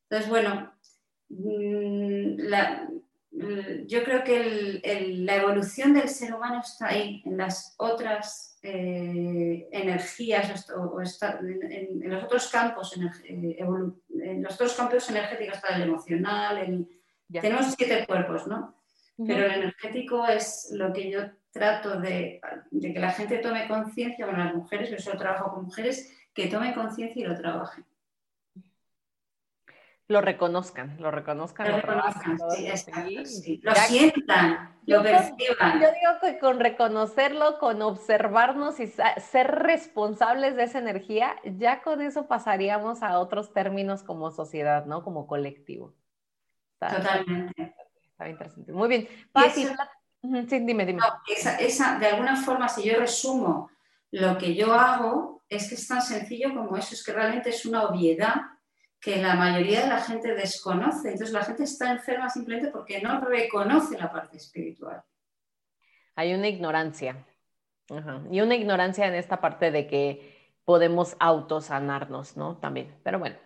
Entonces, 0.09 0.29
bueno, 0.29 0.73
mm, 1.29 2.39
la, 2.39 2.89
yo 3.31 4.03
creo 4.03 4.23
que 4.23 4.81
la 5.19 5.35
evolución 5.35 5.93
del 5.93 6.09
ser 6.09 6.33
humano 6.33 6.61
está 6.61 6.87
ahí, 6.87 7.21
en 7.25 7.37
las 7.37 7.75
otras 7.77 8.57
eh, 8.61 9.67
energías, 9.71 10.69
o, 10.71 10.99
en, 10.99 12.09
los 12.09 12.23
otros 12.23 12.49
campos, 12.49 12.97
eh, 12.97 13.57
en 13.59 14.43
los 14.43 14.53
otros 14.55 14.75
campos 14.75 15.09
energéticos, 15.09 15.55
está 15.55 15.75
el 15.75 15.83
emocional, 15.83 16.87
tenemos 17.31 17.73
siete 17.77 18.05
cuerpos, 18.05 18.47
¿no? 18.47 18.75
Pero 19.17 19.45
el 19.45 19.51
energético 19.51 20.25
es 20.25 20.69
lo 20.71 20.93
que 20.93 21.11
yo 21.11 21.19
trato 21.51 21.99
de, 21.99 22.41
de 22.71 22.93
que 22.93 22.99
la 22.99 23.11
gente 23.11 23.37
tome 23.39 23.67
conciencia, 23.67 24.25
bueno, 24.25 24.43
las 24.43 24.55
mujeres, 24.55 24.89
yo 24.89 24.97
solo 24.99 25.17
trabajo 25.17 25.51
con 25.51 25.65
mujeres, 25.65 26.15
que 26.33 26.47
tomen 26.47 26.73
conciencia 26.73 27.21
y 27.21 27.25
lo 27.25 27.35
trabajen 27.35 27.85
lo 30.09 30.21
reconozcan, 30.21 30.97
lo 30.99 31.11
reconozcan. 31.11 31.69
Lo, 31.69 31.77
reconozcan, 31.77 32.39
sí, 33.25 33.61
Lo 33.61 33.75
sientan, 33.75 34.75
lo 34.87 35.03
perciban. 35.03 35.79
Yo 35.79 35.87
digo 35.87 36.11
que 36.19 36.39
con 36.39 36.59
reconocerlo, 36.59 37.59
con 37.59 37.83
observarnos 37.83 38.79
y 38.79 38.87
ser 38.87 39.51
responsables 39.51 40.55
de 40.55 40.63
esa 40.63 40.79
energía, 40.79 41.35
ya 41.43 41.83
con 41.83 42.01
eso 42.01 42.27
pasaríamos 42.27 43.03
a 43.03 43.19
otros 43.19 43.53
términos 43.53 44.01
como 44.01 44.31
sociedad, 44.31 44.87
¿no? 44.87 45.03
Como 45.03 45.27
colectivo. 45.27 45.93
Totalmente. 46.79 47.75
Está 48.01 48.29
interesante. 48.29 48.73
Muy 48.73 48.89
bien. 48.89 49.07
Sí, 50.21 50.59
dime, 50.59 50.85
dime. 50.85 51.01
esa, 51.59 51.97
de 51.99 52.07
alguna 52.07 52.35
forma, 52.35 52.67
si 52.67 52.83
yo 52.83 52.99
resumo 52.99 53.69
lo 54.11 54.37
que 54.37 54.55
yo 54.55 54.73
hago, 54.73 55.43
es 55.47 55.69
que 55.69 55.75
es 55.75 55.87
tan 55.87 56.01
sencillo 56.01 56.53
como 56.53 56.77
eso, 56.77 56.93
es 56.93 57.03
que 57.03 57.13
realmente 57.13 57.49
es 57.49 57.65
una 57.65 57.83
obviedad 57.83 58.35
que 58.99 59.21
la 59.21 59.35
mayoría 59.35 59.81
de 59.81 59.87
la 59.87 60.01
gente 60.01 60.35
desconoce. 60.35 61.11
Entonces 61.11 61.31
la 61.31 61.43
gente 61.43 61.63
está 61.63 61.91
enferma 61.91 62.29
simplemente 62.29 62.71
porque 62.71 63.01
no 63.01 63.21
reconoce 63.21 63.97
la 63.97 64.11
parte 64.11 64.37
espiritual. 64.37 65.01
Hay 66.15 66.33
una 66.33 66.47
ignorancia. 66.47 67.25
Y 68.29 68.41
una 68.41 68.55
ignorancia 68.55 69.07
en 69.07 69.15
esta 69.15 69.41
parte 69.41 69.71
de 69.71 69.87
que 69.87 70.53
podemos 70.63 71.15
autosanarnos, 71.19 72.37
¿no? 72.37 72.57
También. 72.57 72.95
Pero 73.03 73.17
bueno, 73.17 73.37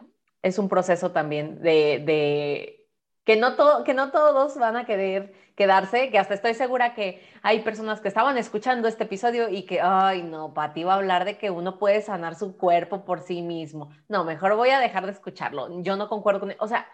es 0.41 0.57
un 0.57 0.67
proceso 0.67 1.11
también 1.11 1.61
de 1.61 2.82
que 3.23 3.37
no, 3.37 3.55
todo, 3.55 3.83
que 3.83 3.93
no 3.93 4.11
todos 4.11 4.57
van 4.57 4.75
a 4.75 4.85
querer 4.85 5.33
quedarse, 5.55 6.09
que 6.09 6.19
hasta 6.19 6.33
estoy 6.33 6.53
segura 6.53 6.93
que 6.93 7.21
hay 7.41 7.61
personas 7.61 8.01
que 8.01 8.07
estaban 8.07 8.37
escuchando 8.37 8.87
este 8.87 9.05
episodio 9.05 9.49
y 9.49 9.65
que, 9.65 9.79
ay, 9.81 10.23
no, 10.23 10.53
Pati 10.53 10.83
va 10.83 10.93
a 10.93 10.97
hablar 10.97 11.25
de 11.25 11.37
que 11.37 11.51
uno 11.51 11.77
puede 11.77 12.01
sanar 12.01 12.35
su 12.35 12.57
cuerpo 12.57 13.05
por 13.05 13.21
sí 13.21 13.41
mismo. 13.41 13.91
No, 14.09 14.25
mejor 14.25 14.55
voy 14.55 14.69
a 14.69 14.79
dejar 14.79 15.05
de 15.05 15.11
escucharlo. 15.11 15.81
Yo 15.81 15.95
no 15.95 16.09
concuerdo 16.09 16.41
con, 16.41 16.53
o 16.59 16.67
sea, 16.67 16.87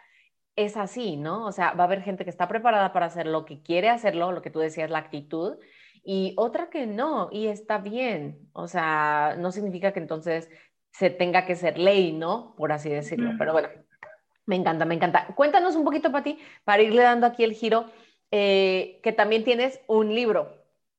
es 0.56 0.78
así, 0.78 1.16
¿no? 1.18 1.46
O 1.46 1.52
sea, 1.52 1.72
va 1.74 1.86
a 1.86 1.88
haber 1.88 2.02
gente 2.02 2.26
que 2.26 2.30
está 2.30 2.48
preparada 2.48 2.92
para 2.94 3.08
hacer 3.08 3.26
lo 3.28 3.46
que 3.46 3.62
quiere 3.62 3.90
hacerlo, 3.90 4.32
lo 4.32 4.42
que 4.42 4.52
tú 4.52 4.60
decías, 4.60 4.90
la 4.90 5.00
actitud, 5.00 5.58
y 6.04 6.34
otra 6.38 6.70
que 6.70 6.86
no, 6.86 7.30
y 7.32 7.48
está 7.48 7.78
bien. 7.78 8.50
O 8.54 8.68
sea, 8.68 9.36
no 9.38 9.52
significa 9.52 9.94
que 9.94 10.00
entonces 10.00 10.50
se 10.92 11.10
tenga 11.10 11.46
que 11.46 11.56
ser 11.56 11.78
ley, 11.78 12.12
¿no? 12.14 12.56
Por 12.58 12.72
así 12.72 12.90
decirlo. 12.90 13.32
Pero 13.38 13.54
bueno, 13.54 13.70
me 14.50 14.56
encanta, 14.56 14.84
me 14.84 14.96
encanta. 14.96 15.28
Cuéntanos 15.36 15.76
un 15.76 15.84
poquito, 15.84 16.12
Pati, 16.12 16.40
para 16.64 16.82
irle 16.82 17.04
dando 17.04 17.28
aquí 17.28 17.44
el 17.44 17.54
giro, 17.54 17.86
eh, 18.32 19.00
que 19.04 19.12
también 19.12 19.44
tienes 19.44 19.80
un 19.86 20.16
libro. 20.16 20.58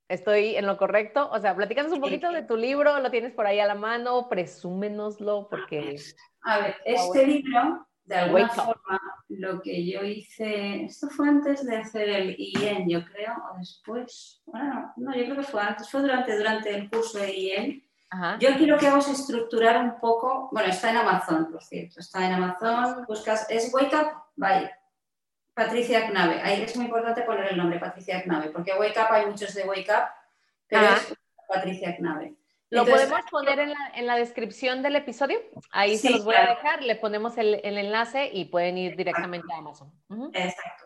¿Estoy 0.09 0.55
en 0.55 0.67
lo 0.67 0.77
correcto? 0.77 1.29
O 1.33 1.39
sea, 1.41 1.57
platícanos 1.57 1.93
un 1.93 2.01
poquito 2.01 2.31
de 2.31 2.45
tu 2.45 2.57
libro, 2.57 3.01
lo 3.01 3.11
tienes 3.11 3.33
por 3.33 3.47
ahí 3.47 3.59
a 3.59 3.67
la 3.67 3.75
mano, 3.75 4.29
presúmenoslo, 4.29 5.49
porque... 5.51 5.97
A 6.43 6.59
ver, 6.61 6.77
este 6.85 7.27
libro, 7.27 7.89
de 8.05 8.15
alguna 8.15 8.49
forma, 8.51 9.01
lo 9.29 9.61
que 9.61 9.85
yo 9.85 10.05
hice, 10.05 10.85
esto 10.85 11.09
fue 11.09 11.29
antes 11.29 11.67
de 11.67 11.77
hacer 11.77 12.09
el 12.09 12.37
IEN, 12.39 12.89
yo 12.89 13.05
creo, 13.05 13.35
o 13.53 13.59
después, 13.59 14.43
bueno, 14.47 14.93
no, 14.97 15.13
yo 15.13 15.25
creo 15.25 15.37
que 15.39 15.43
fue 15.43 15.61
antes, 15.61 15.91
fue 15.91 16.03
durante, 16.03 16.37
durante 16.37 16.73
el 16.73 16.89
curso 16.89 17.19
de 17.19 17.37
IEN, 17.37 17.90
yo 18.41 18.51
aquí 18.51 18.67
lo 18.67 18.77
que 18.77 18.89
hago 18.89 18.99
es 18.99 19.09
estructurar 19.09 19.83
un 19.83 20.01
poco, 20.01 20.49
bueno, 20.53 20.69
está 20.69 20.91
en 20.91 20.97
Amazon, 20.97 21.51
por 21.51 21.63
cierto, 21.63 22.01
está 22.01 22.27
en 22.27 22.33
Amazon, 22.33 23.05
buscas, 23.07 23.49
es 23.49 23.73
Wake 23.73 23.95
Up 23.95 24.23
by 24.37 24.71
Patricia 25.55 26.09
Knave. 26.09 26.41
Ahí 26.43 26.63
es 26.63 26.75
muy 26.77 26.87
importante 26.87 27.23
poner 27.23 27.53
el 27.53 27.57
nombre, 27.57 27.79
Patricia 27.79 28.23
Knave, 28.23 28.51
porque 28.51 28.73
Wake 28.73 28.99
Up 28.99 29.13
hay 29.13 29.27
muchos 29.27 29.55
de 29.55 29.65
Wake 29.65 29.91
Up, 29.91 30.09
pero 30.67 30.87
es 30.95 31.15
Patricia 31.49 31.97
Knave. 31.97 32.35
¿Lo 32.71 32.85
podemos 32.85 33.21
poner 33.31 33.59
en 33.59 34.07
la, 34.07 34.17
descripción 34.17 34.83
del 34.83 34.95
episodio? 34.95 35.39
Ahí 35.73 35.99
se 35.99 36.11
los 36.11 36.25
voy 36.25 36.37
a 36.37 36.47
dejar, 36.47 36.83
le 36.83 36.95
ponemos 36.95 37.37
el, 37.37 37.61
enlace 37.65 38.31
y 38.33 38.45
pueden 38.45 38.79
ir 38.79 38.97
directamente 38.97 39.53
a 39.53 39.59
Amazon. 39.59 39.93
Exacto. 40.33 40.85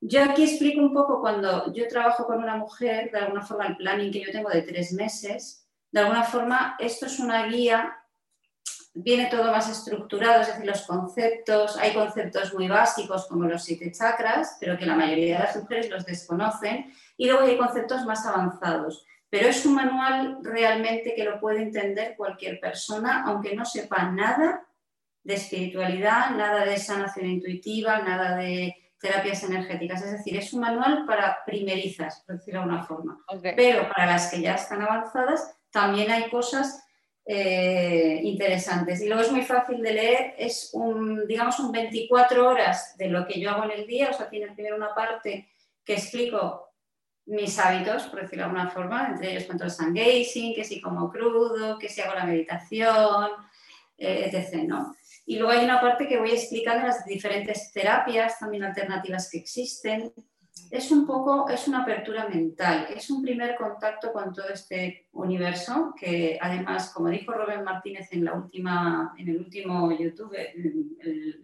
Yo 0.00 0.24
aquí 0.24 0.42
explico 0.42 0.80
un 0.80 0.92
poco 0.92 1.20
cuando 1.20 1.72
yo 1.72 1.86
trabajo 1.86 2.26
con 2.26 2.42
una 2.42 2.56
mujer, 2.56 3.12
de 3.12 3.20
alguna 3.20 3.42
forma 3.42 3.68
el 3.68 3.76
planning 3.76 4.10
que 4.10 4.20
yo 4.20 4.32
tengo 4.32 4.50
de 4.50 4.62
tres 4.62 4.92
meses, 4.92 5.61
de 5.92 6.00
alguna 6.00 6.24
forma 6.24 6.76
esto 6.78 7.06
es 7.06 7.18
una 7.20 7.46
guía, 7.46 7.98
viene 8.94 9.26
todo 9.26 9.52
más 9.52 9.70
estructurado, 9.70 10.42
es 10.42 10.48
decir, 10.48 10.66
los 10.66 10.82
conceptos, 10.82 11.76
hay 11.76 11.94
conceptos 11.94 12.52
muy 12.54 12.68
básicos 12.68 13.26
como 13.26 13.44
los 13.44 13.62
siete 13.64 13.92
chakras, 13.92 14.56
pero 14.58 14.76
que 14.76 14.86
la 14.86 14.96
mayoría 14.96 15.38
de 15.38 15.44
las 15.44 15.56
mujeres 15.56 15.90
los 15.90 16.04
desconocen, 16.04 16.92
y 17.16 17.26
luego 17.26 17.42
hay 17.46 17.56
conceptos 17.56 18.04
más 18.04 18.26
avanzados. 18.26 19.06
Pero 19.30 19.48
es 19.48 19.64
un 19.64 19.74
manual 19.74 20.38
realmente 20.42 21.14
que 21.14 21.24
lo 21.24 21.40
puede 21.40 21.62
entender 21.62 22.16
cualquier 22.16 22.60
persona, 22.60 23.24
aunque 23.26 23.54
no 23.54 23.64
sepa 23.64 24.10
nada 24.10 24.66
de 25.24 25.34
espiritualidad, 25.34 26.30
nada 26.30 26.64
de 26.64 26.76
sanación 26.76 27.26
intuitiva, 27.26 28.00
nada 28.00 28.36
de 28.36 28.76
terapias 29.00 29.42
energéticas. 29.42 30.02
Es 30.02 30.12
decir, 30.12 30.36
es 30.36 30.52
un 30.52 30.60
manual 30.60 31.06
para 31.06 31.38
primerizas, 31.46 32.22
por 32.26 32.36
decirlo 32.36 32.60
de 32.60 32.64
alguna 32.64 32.84
forma. 32.84 33.18
Pero 33.56 33.88
para 33.88 34.06
las 34.06 34.30
que 34.30 34.42
ya 34.42 34.54
están 34.54 34.82
avanzadas, 34.82 35.56
también 35.72 36.10
hay 36.10 36.30
cosas 36.30 36.84
eh, 37.24 38.20
interesantes. 38.22 39.00
Y 39.00 39.06
luego 39.06 39.22
es 39.22 39.32
muy 39.32 39.42
fácil 39.42 39.80
de 39.80 39.92
leer, 39.92 40.34
es 40.38 40.70
un, 40.72 41.26
digamos, 41.26 41.58
un 41.60 41.72
24 41.72 42.48
horas 42.48 42.96
de 42.96 43.08
lo 43.08 43.26
que 43.26 43.40
yo 43.40 43.50
hago 43.50 43.64
en 43.64 43.72
el 43.72 43.86
día, 43.86 44.10
o 44.10 44.12
sea, 44.12 44.28
tiene 44.28 44.52
primero 44.52 44.76
una 44.76 44.94
parte 44.94 45.48
que 45.84 45.94
explico 45.94 46.68
mis 47.26 47.58
hábitos, 47.58 48.04
por 48.04 48.22
decirlo 48.22 48.44
de 48.44 48.50
alguna 48.50 48.70
forma, 48.70 49.08
entre 49.08 49.30
ellos 49.30 49.44
cuento 49.44 49.64
el 49.64 49.70
sun 49.70 49.94
gazing, 49.94 50.54
que 50.54 50.64
si 50.64 50.80
como 50.80 51.10
crudo, 51.10 51.78
que 51.78 51.88
si 51.88 52.00
hago 52.00 52.14
la 52.14 52.24
meditación, 52.24 53.30
eh, 53.96 54.30
etc. 54.32 54.64
¿no? 54.64 54.96
Y 55.24 55.36
luego 55.36 55.52
hay 55.52 55.64
una 55.64 55.80
parte 55.80 56.08
que 56.08 56.18
voy 56.18 56.32
explicando 56.32 56.86
las 56.86 57.04
diferentes 57.04 57.72
terapias 57.72 58.38
también 58.40 58.64
alternativas 58.64 59.30
que 59.30 59.38
existen, 59.38 60.12
es 60.70 60.90
un 60.90 61.06
poco, 61.06 61.48
es 61.48 61.68
una 61.68 61.82
apertura 61.82 62.28
mental, 62.28 62.86
es 62.94 63.10
un 63.10 63.22
primer 63.22 63.56
contacto 63.56 64.12
con 64.12 64.32
todo 64.32 64.48
este 64.48 65.08
universo 65.12 65.94
que 65.98 66.38
además, 66.40 66.90
como 66.90 67.08
dijo 67.08 67.32
Robert 67.32 67.62
Martínez 67.62 68.08
en 68.12 68.24
la 68.24 68.34
última, 68.34 69.14
en 69.18 69.28
el 69.28 69.38
último 69.38 69.90
YouTube, 69.92 70.36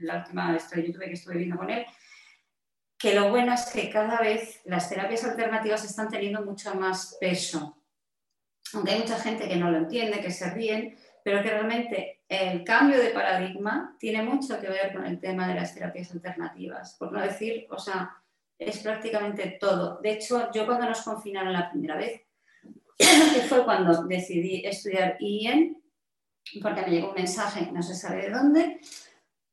la 0.00 0.18
última 0.18 0.52
de 0.52 0.86
YouTube 0.86 1.04
que 1.04 1.12
estuve 1.12 1.38
viendo 1.38 1.56
con 1.56 1.70
él, 1.70 1.84
que 2.98 3.14
lo 3.14 3.30
bueno 3.30 3.52
es 3.52 3.66
que 3.66 3.90
cada 3.90 4.18
vez 4.20 4.60
las 4.64 4.88
terapias 4.88 5.24
alternativas 5.24 5.84
están 5.84 6.08
teniendo 6.08 6.44
mucho 6.44 6.74
más 6.74 7.16
peso. 7.20 7.76
Aunque 8.74 8.92
hay 8.92 8.98
mucha 8.98 9.18
gente 9.18 9.48
que 9.48 9.56
no 9.56 9.70
lo 9.70 9.78
entiende, 9.78 10.20
que 10.20 10.30
se 10.30 10.50
ríen, 10.50 10.96
pero 11.22 11.42
que 11.42 11.50
realmente 11.50 12.22
el 12.28 12.64
cambio 12.64 12.98
de 12.98 13.10
paradigma 13.10 13.96
tiene 13.98 14.22
mucho 14.22 14.60
que 14.60 14.68
ver 14.68 14.92
con 14.92 15.06
el 15.06 15.20
tema 15.20 15.46
de 15.48 15.54
las 15.54 15.74
terapias 15.74 16.10
alternativas. 16.12 16.96
Por 16.98 17.12
no 17.12 17.20
decir, 17.20 17.66
o 17.70 17.78
sea, 17.78 18.16
es 18.58 18.78
prácticamente 18.78 19.56
todo. 19.60 20.00
De 20.02 20.12
hecho, 20.12 20.50
yo 20.52 20.66
cuando 20.66 20.86
nos 20.86 21.02
confinaron 21.02 21.52
la 21.52 21.70
primera 21.70 21.96
vez, 21.96 22.22
que 22.98 23.40
fue 23.48 23.64
cuando 23.64 24.04
decidí 24.04 24.66
estudiar 24.66 25.16
IEN, 25.20 25.82
porque 26.62 26.82
me 26.82 26.90
llegó 26.90 27.10
un 27.10 27.14
mensaje, 27.14 27.70
no 27.72 27.82
se 27.82 27.94
sabe 27.94 28.22
de 28.22 28.30
dónde, 28.30 28.80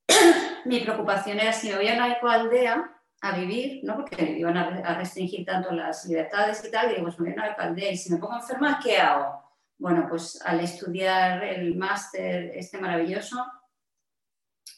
mi 0.66 0.80
preocupación 0.80 1.40
era 1.40 1.54
si 1.54 1.70
me 1.70 1.76
voy 1.76 1.88
a 1.88 1.94
una 1.94 2.14
ecoaldea 2.14 2.92
a 3.22 3.38
vivir, 3.38 3.82
¿no? 3.84 3.96
porque 3.96 4.22
me 4.22 4.40
iban 4.40 4.58
a, 4.58 4.98
restringir 4.98 5.46
tanto 5.46 5.72
las 5.72 6.06
libertades 6.06 6.64
y 6.66 6.72
tal, 6.72 6.88
y 6.92 6.96
digo, 6.96 7.04
pues 7.04 7.20
me 7.20 7.30
voy 7.30 7.40
a 7.40 7.44
una 7.44 7.52
ecoaldea 7.54 7.92
y 7.92 7.98
si 7.98 8.12
me 8.12 8.20
pongo 8.20 8.36
enferma, 8.36 8.80
¿qué 8.84 8.98
hago? 8.98 9.46
bueno, 9.78 10.08
pues 10.10 10.42
al 10.44 10.60
estudiar 10.62 11.44
el 11.44 11.76
máster 11.76 12.52
este 12.56 12.78
maravilloso, 12.78 13.46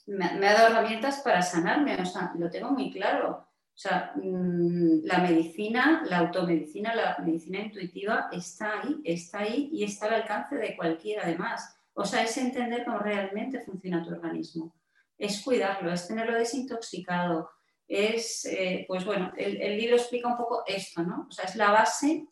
me, 0.07 0.25
ha 0.25 0.53
dado 0.53 0.67
herramientas 0.67 1.19
para 1.19 1.41
sanarme, 1.41 2.01
o 2.01 2.05
sea, 2.05 2.32
lo 2.38 2.49
tengo 2.49 2.71
muy 2.71 2.91
claro. 2.91 3.47
O 3.78 3.80
sea, 3.80 4.11
mm, 4.15 5.05
la 5.05 5.19
medicina, 5.19 6.03
la 6.09 6.17
automedicina, 6.17 6.95
la 6.95 7.15
medicina 7.23 7.59
intuitiva 7.59 8.28
está 8.32 8.82
ahí, 8.82 8.99
está 9.03 9.41
ahí 9.41 9.69
y 9.71 9.84
está 9.84 10.07
al 10.07 10.15
alcance 10.15 10.55
de 10.55 10.75
cualquiera 10.75 11.21
además. 11.23 11.78
O 11.93 12.03
sea, 12.03 12.23
es 12.23 12.36
entender 12.38 12.84
cómo 12.86 12.97
realmente 12.97 13.61
funciona 13.61 14.03
tu 14.03 14.09
organismo, 14.09 14.75
es 15.15 15.43
cuidarlo, 15.43 15.93
es 15.93 16.07
tenerlo 16.07 16.36
desintoxicado, 16.39 17.51
es, 17.88 18.45
eh, 18.45 18.84
pues 18.88 19.05
bueno, 19.05 19.32
el, 19.38 19.61
el, 19.61 19.78
libro 19.78 19.95
explica 19.97 20.28
un 20.28 20.38
poco 20.38 20.63
esto, 20.65 21.03
¿no? 21.03 21.28
O 21.30 21.32
sea, 21.32 21.45
es 21.45 21.55
la 21.55 21.69
base 21.69 22.25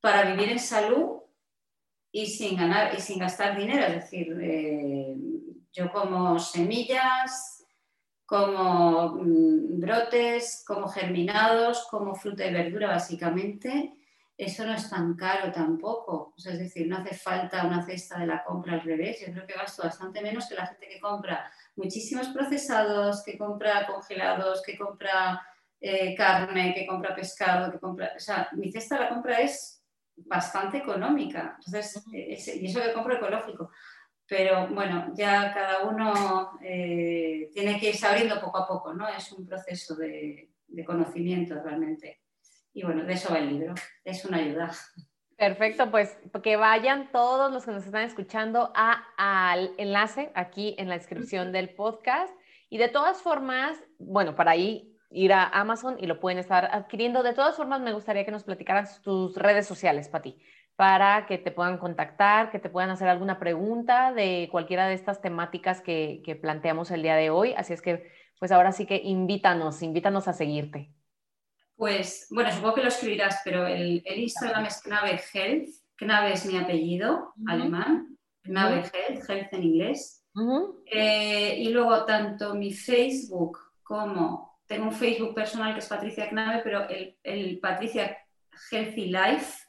para 0.00 0.30
vivir 0.30 0.48
en 0.48 0.60
salud 0.60 1.22
y 2.12 2.26
sin 2.26 2.56
ganar 2.56 2.94
y 2.96 3.00
sin 3.00 3.18
gastar 3.18 3.58
dinero, 3.58 3.82
es 3.82 3.94
decir, 3.96 4.38
eh, 4.40 5.16
yo 5.72 5.90
como 5.90 6.38
semillas, 6.38 7.57
como 8.28 9.14
mm, 9.14 9.80
brotes, 9.80 10.62
como 10.66 10.86
germinados, 10.86 11.86
como 11.90 12.14
fruta 12.14 12.44
y 12.44 12.52
verdura 12.52 12.88
básicamente, 12.88 13.94
eso 14.36 14.66
no 14.66 14.74
es 14.74 14.90
tan 14.90 15.16
caro 15.16 15.50
tampoco. 15.50 16.34
es 16.36 16.58
decir, 16.58 16.86
no 16.86 16.98
hace 16.98 17.14
falta 17.14 17.64
una 17.64 17.82
cesta 17.82 18.18
de 18.18 18.26
la 18.26 18.44
compra 18.44 18.74
al 18.74 18.82
revés. 18.82 19.18
Yo 19.20 19.32
creo 19.32 19.46
que 19.46 19.54
gasto 19.54 19.82
bastante 19.82 20.20
menos 20.20 20.46
que 20.46 20.56
la 20.56 20.66
gente 20.66 20.88
que 20.90 21.00
compra 21.00 21.50
muchísimos 21.74 22.28
procesados, 22.28 23.22
que 23.24 23.38
compra 23.38 23.86
congelados, 23.86 24.62
que 24.62 24.76
compra 24.76 25.40
eh, 25.80 26.14
carne, 26.14 26.74
que 26.74 26.86
compra 26.86 27.14
pescado, 27.14 27.72
que 27.72 27.78
compra... 27.78 28.12
O 28.14 28.20
sea, 28.20 28.50
mi 28.52 28.70
cesta 28.70 28.96
de 28.96 29.04
la 29.04 29.08
compra 29.08 29.40
es 29.40 29.82
bastante 30.16 30.76
económica. 30.76 31.56
Entonces, 31.64 32.04
y 32.12 32.66
eso 32.66 32.82
que 32.82 32.92
compro 32.92 33.16
ecológico. 33.16 33.70
Pero 34.28 34.68
bueno, 34.68 35.10
ya 35.14 35.54
cada 35.54 35.88
uno 35.88 36.58
eh, 36.62 37.48
tiene 37.52 37.80
que 37.80 37.88
irse 37.88 38.06
abriendo 38.06 38.38
poco 38.40 38.58
a 38.58 38.68
poco, 38.68 38.92
¿no? 38.92 39.08
Es 39.08 39.32
un 39.32 39.46
proceso 39.46 39.96
de, 39.96 40.50
conocimiento 40.86 41.54
realmente. 41.62 42.20
Y 42.74 42.82
bueno, 42.82 43.04
de 43.04 43.14
eso 43.14 43.32
va 43.32 43.38
el 43.38 43.48
libro, 43.48 43.74
es 44.04 44.24
una 44.26 44.36
ayuda. 44.36 44.70
Perfecto, 45.36 45.90
pues 45.90 46.18
que 46.42 46.56
vayan 46.56 47.10
todos 47.10 47.50
los 47.50 47.64
que 47.64 47.70
nos 47.70 47.86
están 47.86 48.02
escuchando 48.02 48.70
al 48.74 49.72
enlace 49.78 50.30
aquí 50.34 50.74
en 50.78 50.88
la 50.88 50.98
descripción 50.98 51.50
del 51.50 51.70
podcast. 51.70 52.32
Y 52.68 52.76
de 52.76 52.88
todas 52.88 53.22
formas, 53.22 53.82
bueno, 53.98 54.36
para 54.36 54.50
ahí 54.50 54.94
ir 55.10 55.32
a 55.32 55.44
Amazon 55.44 55.96
y 55.98 56.06
lo 56.06 56.20
pueden 56.20 56.38
estar 56.38 56.68
adquiriendo. 56.72 57.22
De 57.22 57.32
todas 57.32 57.56
formas, 57.56 57.80
me 57.80 57.92
gustaría 57.92 58.24
que 58.24 58.30
nos 58.30 58.44
platicaras 58.44 59.00
tus 59.00 59.36
redes 59.36 59.66
sociales, 59.66 60.08
Pati, 60.08 60.38
para 60.78 61.26
que 61.26 61.38
te 61.38 61.50
puedan 61.50 61.76
contactar, 61.76 62.52
que 62.52 62.60
te 62.60 62.70
puedan 62.70 62.90
hacer 62.90 63.08
alguna 63.08 63.40
pregunta 63.40 64.12
de 64.12 64.48
cualquiera 64.48 64.86
de 64.86 64.94
estas 64.94 65.20
temáticas 65.20 65.80
que, 65.80 66.38
planteamos 66.40 66.92
el 66.92 67.02
día 67.02 67.16
de 67.16 67.30
hoy. 67.30 67.52
Así 67.56 67.72
es 67.72 67.82
que, 67.82 68.08
pues 68.38 68.52
ahora 68.52 68.70
sí 68.70 68.86
que 68.86 68.94
invítanos, 69.02 69.82
invítanos 69.82 70.28
a 70.28 70.32
seguirte. 70.32 70.94
Pues, 71.74 72.28
bueno, 72.30 72.52
supongo 72.52 72.76
que 72.76 72.82
lo 72.82 72.88
escribirás, 72.90 73.40
pero 73.44 73.66
el, 73.66 74.04
Instagram 74.06 74.66
es 74.66 74.80
Knave 74.82 75.20
Health. 75.34 75.68
Knave 75.96 76.34
es 76.34 76.46
mi 76.46 76.56
apellido 76.56 77.34
alemán. 77.48 78.16
Knave 78.44 78.84
Health, 78.84 79.28
Health 79.28 79.52
en 79.54 79.62
inglés. 79.64 80.24
Eh, 80.92 81.56
y 81.58 81.70
luego 81.70 82.04
tanto 82.04 82.54
mi 82.54 82.72
Facebook 82.72 83.58
como 83.82 84.60
tengo 84.68 84.84
un 84.84 84.92
Facebook 84.92 85.34
personal 85.34 85.72
que 85.72 85.80
es 85.80 85.88
Patricia 85.88 86.28
Knave, 86.28 86.60
pero 86.62 86.86
el, 87.24 87.58
Patricia 87.58 88.16
Healthy 88.70 89.06
Life 89.06 89.67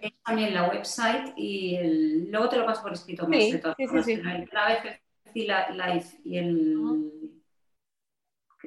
es 0.00 0.12
también 0.24 0.54
la 0.54 0.68
website 0.68 1.32
y 1.36 1.74
el, 1.74 2.30
luego 2.30 2.48
te 2.48 2.56
lo 2.56 2.66
paso 2.66 2.82
por 2.82 2.92
escrito 2.92 3.26
más 3.26 3.38
sí, 3.38 3.52
de 3.52 3.60
sí, 3.76 4.02
sí, 4.04 4.12
El 4.12 4.48
Knave 4.48 5.00
Healthy 5.24 5.46
Life 5.46 6.18
y 6.24 6.38
el... 6.38 7.32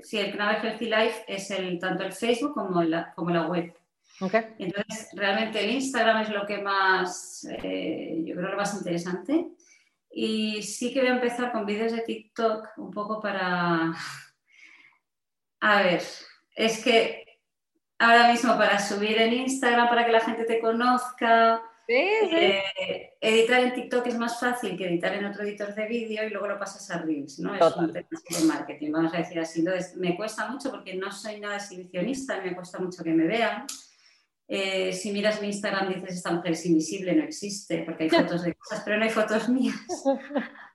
Sí, 0.01 0.19
el 0.19 0.33
Knave 0.33 0.59
Healthy 0.61 0.85
Life 0.85 1.23
es 1.27 1.51
el, 1.51 1.79
tanto 1.79 2.03
el 2.03 2.11
Facebook 2.11 2.53
como 2.53 2.83
la, 2.83 3.13
como 3.13 3.29
la 3.29 3.47
web. 3.47 3.73
Okay. 4.19 4.41
Entonces, 4.59 5.09
realmente 5.13 5.63
el 5.63 5.71
Instagram 5.71 6.23
es 6.23 6.29
lo 6.29 6.45
que 6.45 6.57
más, 6.57 7.47
eh, 7.63 8.21
yo 8.25 8.35
creo 8.35 8.49
lo 8.49 8.57
más 8.57 8.73
interesante. 8.75 9.51
Y 10.11 10.61
sí 10.63 10.93
que 10.93 10.99
voy 10.99 11.09
a 11.09 11.15
empezar 11.15 11.51
con 11.51 11.65
vídeos 11.65 11.93
de 11.93 12.01
TikTok 12.01 12.77
un 12.77 12.91
poco 12.91 13.21
para, 13.21 13.93
a 15.61 15.81
ver, 15.81 16.01
es 16.55 16.83
que 16.83 17.22
ahora 18.03 18.31
mismo 18.31 18.57
para 18.57 18.79
subir 18.79 19.17
en 19.17 19.33
Instagram, 19.33 19.89
para 19.89 20.05
que 20.05 20.11
la 20.11 20.19
gente 20.19 20.43
te 20.43 20.59
conozca, 20.59 21.61
eh, 21.87 23.13
editar 23.19 23.61
en 23.61 23.73
TikTok 23.73 24.07
es 24.07 24.17
más 24.17 24.39
fácil 24.39 24.77
que 24.77 24.87
editar 24.87 25.13
en 25.13 25.25
otro 25.25 25.43
editor 25.43 25.75
de 25.75 25.87
vídeo 25.87 26.25
y 26.25 26.29
luego 26.29 26.47
lo 26.47 26.59
pasas 26.59 26.89
a 26.91 26.99
Reels, 26.99 27.39
¿no? 27.39 27.53
Es 27.53 27.75
un 27.75 27.91
tema 27.91 28.07
de 28.29 28.45
marketing, 28.45 28.91
vamos 28.91 29.13
a 29.13 29.17
decir 29.17 29.39
así. 29.39 29.59
Entonces, 29.59 29.95
me 29.97 30.15
cuesta 30.15 30.47
mucho 30.47 30.71
porque 30.71 30.95
no 30.95 31.11
soy 31.11 31.39
nada 31.39 31.57
exhibicionista, 31.57 32.41
me 32.41 32.55
cuesta 32.55 32.79
mucho 32.79 33.03
que 33.03 33.11
me 33.11 33.25
vean. 33.25 33.65
Eh, 34.47 34.93
si 34.93 35.11
miras 35.11 35.41
mi 35.41 35.47
Instagram 35.47 35.93
dices, 35.93 36.17
esta 36.17 36.31
mujer 36.31 36.51
es 36.51 36.65
invisible, 36.65 37.15
no 37.15 37.23
existe, 37.23 37.83
porque 37.83 38.03
hay 38.03 38.09
fotos 38.09 38.43
de 38.43 38.53
cosas, 38.53 38.81
pero 38.85 38.97
no 38.97 39.03
hay 39.03 39.09
fotos 39.09 39.49
mías. 39.49 39.75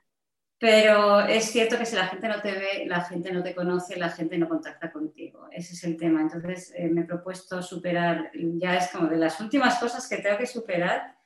Pero 0.60 1.20
es 1.20 1.44
cierto 1.44 1.78
que 1.78 1.86
si 1.86 1.94
la 1.94 2.08
gente 2.08 2.26
no 2.26 2.40
te 2.40 2.52
ve, 2.52 2.84
la 2.86 3.02
gente 3.02 3.32
no 3.32 3.44
te 3.44 3.54
conoce, 3.54 3.96
la 3.96 4.10
gente 4.10 4.36
no 4.38 4.48
contacta 4.48 4.90
contigo. 4.90 5.48
Ese 5.52 5.74
es 5.74 5.84
el 5.84 5.96
tema. 5.96 6.20
Entonces 6.20 6.72
eh, 6.74 6.88
me 6.88 7.02
he 7.02 7.04
propuesto 7.04 7.62
superar, 7.62 8.32
ya 8.34 8.76
es 8.76 8.88
como 8.88 9.06
de 9.06 9.18
las 9.18 9.40
últimas 9.40 9.78
cosas 9.78 10.08
que 10.08 10.16
tengo 10.16 10.36
que 10.36 10.46
superar, 10.46 11.16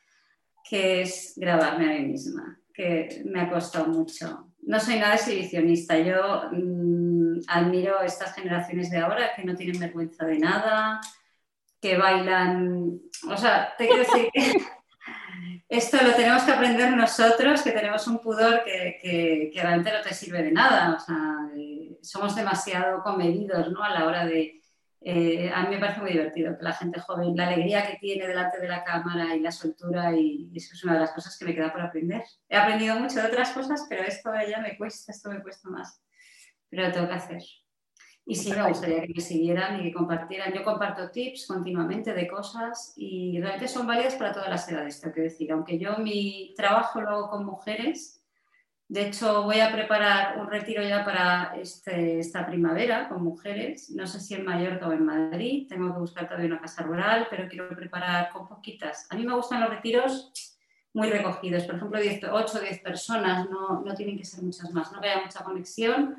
que 0.69 1.03
es 1.03 1.33
grabarme 1.37 1.87
a 1.87 1.99
mí 1.99 2.09
misma, 2.09 2.61
que 2.75 3.23
me 3.25 3.41
ha 3.41 3.51
costado 3.51 3.87
mucho. 3.87 4.53
No 4.61 4.79
soy 4.79 4.99
nada 4.99 5.15
exhibicionista. 5.15 5.99
Yo 5.99 6.51
mm, 6.53 7.41
admiro 7.49 8.03
estas 8.03 8.35
generaciones 8.35 8.91
de 8.91 8.99
ahora 8.99 9.35
que 9.35 9.45
no 9.45 9.57
tienen 9.57 9.81
vergüenza 9.81 10.27
de 10.27 10.39
nada, 10.39 11.01
que 11.81 11.97
bailan. 11.97 13.01
O 13.31 13.37
sea, 13.39 13.75
te 13.79 13.89
quiero 13.89 14.03
decir 14.03 14.29
esto 15.73 15.97
lo 16.03 16.15
tenemos 16.15 16.43
que 16.43 16.53
aprender 16.53 16.95
nosotros, 16.95 17.63
que 17.63 17.73
tenemos 17.73 18.07
un 18.07 18.19
pudor 18.19 18.63
que, 18.63 19.51
realmente 19.55 19.91
no 19.91 20.03
te 20.03 20.13
sirve 20.13 20.43
de 20.43 20.53
nada. 20.53 20.95
O 20.95 21.01
sea, 21.01 21.49
eh, 21.57 21.97
somos 22.03 22.37
demasiado 22.37 23.03
comedidos 23.03 23.73
¿no? 23.73 23.83
a 23.83 23.89
la 23.89 24.07
hora 24.07 24.27
de... 24.27 24.61
Eh, 25.01 25.51
a 25.53 25.63
mí 25.63 25.71
me 25.71 25.81
parece 25.81 26.01
muy 26.01 26.13
divertido 26.13 26.57
que 26.59 26.63
la 26.63 26.75
gente 26.75 27.01
joven, 27.01 27.35
la 27.35 27.49
alegría 27.49 27.91
que 27.91 27.97
tiene 27.97 28.29
delante 28.29 28.61
de 28.61 28.69
la 28.69 28.85
cámara 28.85 29.35
y 29.35 29.41
la 29.41 29.51
soltura, 29.51 30.15
y 30.15 30.53
eso 30.55 30.75
es 30.75 30.85
una 30.85 30.93
de 30.93 31.01
las 31.01 31.13
cosas 31.13 31.39
que 31.39 31.47
me 31.47 31.55
queda 31.55 31.73
por 31.73 31.81
aprender. 31.81 32.23
He 32.51 32.57
aprendido 32.57 32.95
mucho 33.01 33.21
de 33.21 33.29
otras 33.29 33.51
cosas, 33.53 33.87
pero 33.89 34.03
esto 34.03 34.31
ya 34.47 34.61
me 34.61 34.77
cuesta, 34.77 35.11
esto 35.11 35.31
me 35.31 35.43
cuesta 35.43 35.71
más. 35.71 36.03
Pero 36.69 36.87
lo 36.87 36.93
tengo 36.93 37.09
que 37.09 37.15
hacer. 37.15 37.43
Y 38.25 38.37
sí, 38.37 38.53
me 38.53 38.69
gustaría 38.69 39.03
que 39.03 39.15
me 39.15 39.21
siguieran 39.21 39.81
y 39.81 39.83
que 39.83 39.93
compartieran. 39.93 40.53
Yo 40.53 40.63
comparto 40.63 41.11
tips 41.11 41.47
continuamente 41.47 42.15
de 42.15 42.29
cosas 42.29 42.95
y 42.97 43.41
realmente 43.41 43.67
son 43.67 43.87
válidas 43.87 44.15
para 44.15 44.33
todas 44.33 44.49
las 44.49 44.69
edades, 44.69 45.01
tengo 45.01 45.15
que 45.15 45.23
decir. 45.23 45.51
Aunque 45.53 45.79
yo 45.79 45.99
mi 45.99 46.55
trabajo 46.57 47.01
lo 47.01 47.11
hago 47.11 47.31
con 47.31 47.45
mujeres, 47.45 48.23
de 48.87 49.09
hecho 49.09 49.43
voy 49.43 49.59
a 49.59 49.73
preparar 49.73 50.39
un 50.39 50.49
retiro 50.49 50.83
ya 50.83 51.05
para 51.05 51.57
este, 51.57 52.21
esta 52.21 52.47
primavera 52.47 53.09
con 53.09 53.25
mujeres. 53.25 53.91
No 53.91 54.07
sé 54.07 54.21
si 54.21 54.35
en 54.35 54.45
Mallorca 54.45 54.87
o 54.87 54.93
en 54.93 55.05
Madrid, 55.05 55.67
tengo 55.69 55.93
que 55.93 56.01
buscar 56.01 56.29
todavía 56.29 56.47
una 56.47 56.61
casa 56.61 56.85
rural, 56.85 57.27
pero 57.29 57.49
quiero 57.49 57.69
preparar 57.71 58.31
con 58.31 58.47
poquitas. 58.47 59.09
A 59.11 59.17
mí 59.17 59.27
me 59.27 59.35
gustan 59.35 59.61
los 59.63 59.71
retiros 59.71 60.33
muy 60.95 61.11
recogidos, 61.11 61.65
por 61.65 61.77
ejemplo, 61.77 61.99
8 61.99 62.59
o 62.59 62.61
10 62.61 62.81
personas, 62.81 63.49
no, 63.49 63.81
no 63.81 63.95
tienen 63.95 64.19
que 64.19 64.27
ser 64.27 64.45
muchas 64.45 64.71
más, 64.73 64.93
no 64.93 65.01
que 65.01 65.09
haya 65.09 65.23
mucha 65.23 65.43
conexión 65.43 66.17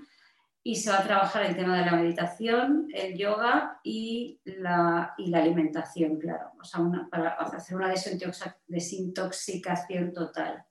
y 0.64 0.76
se 0.76 0.90
va 0.90 1.00
a 1.00 1.04
trabajar 1.04 1.44
el 1.46 1.58
tema 1.58 1.78
de 1.78 1.86
la 1.86 1.92
meditación, 1.92 2.88
el 2.94 3.18
yoga 3.18 3.82
y 3.84 4.40
la, 4.46 5.14
y 5.18 5.28
la 5.28 5.40
alimentación, 5.40 6.18
claro, 6.18 6.52
o 6.60 6.64
sea, 6.64 6.80
para 7.12 7.32
hacer 7.32 7.76
una 7.76 7.94
desintoxicación 8.68 10.14
total. 10.14 10.64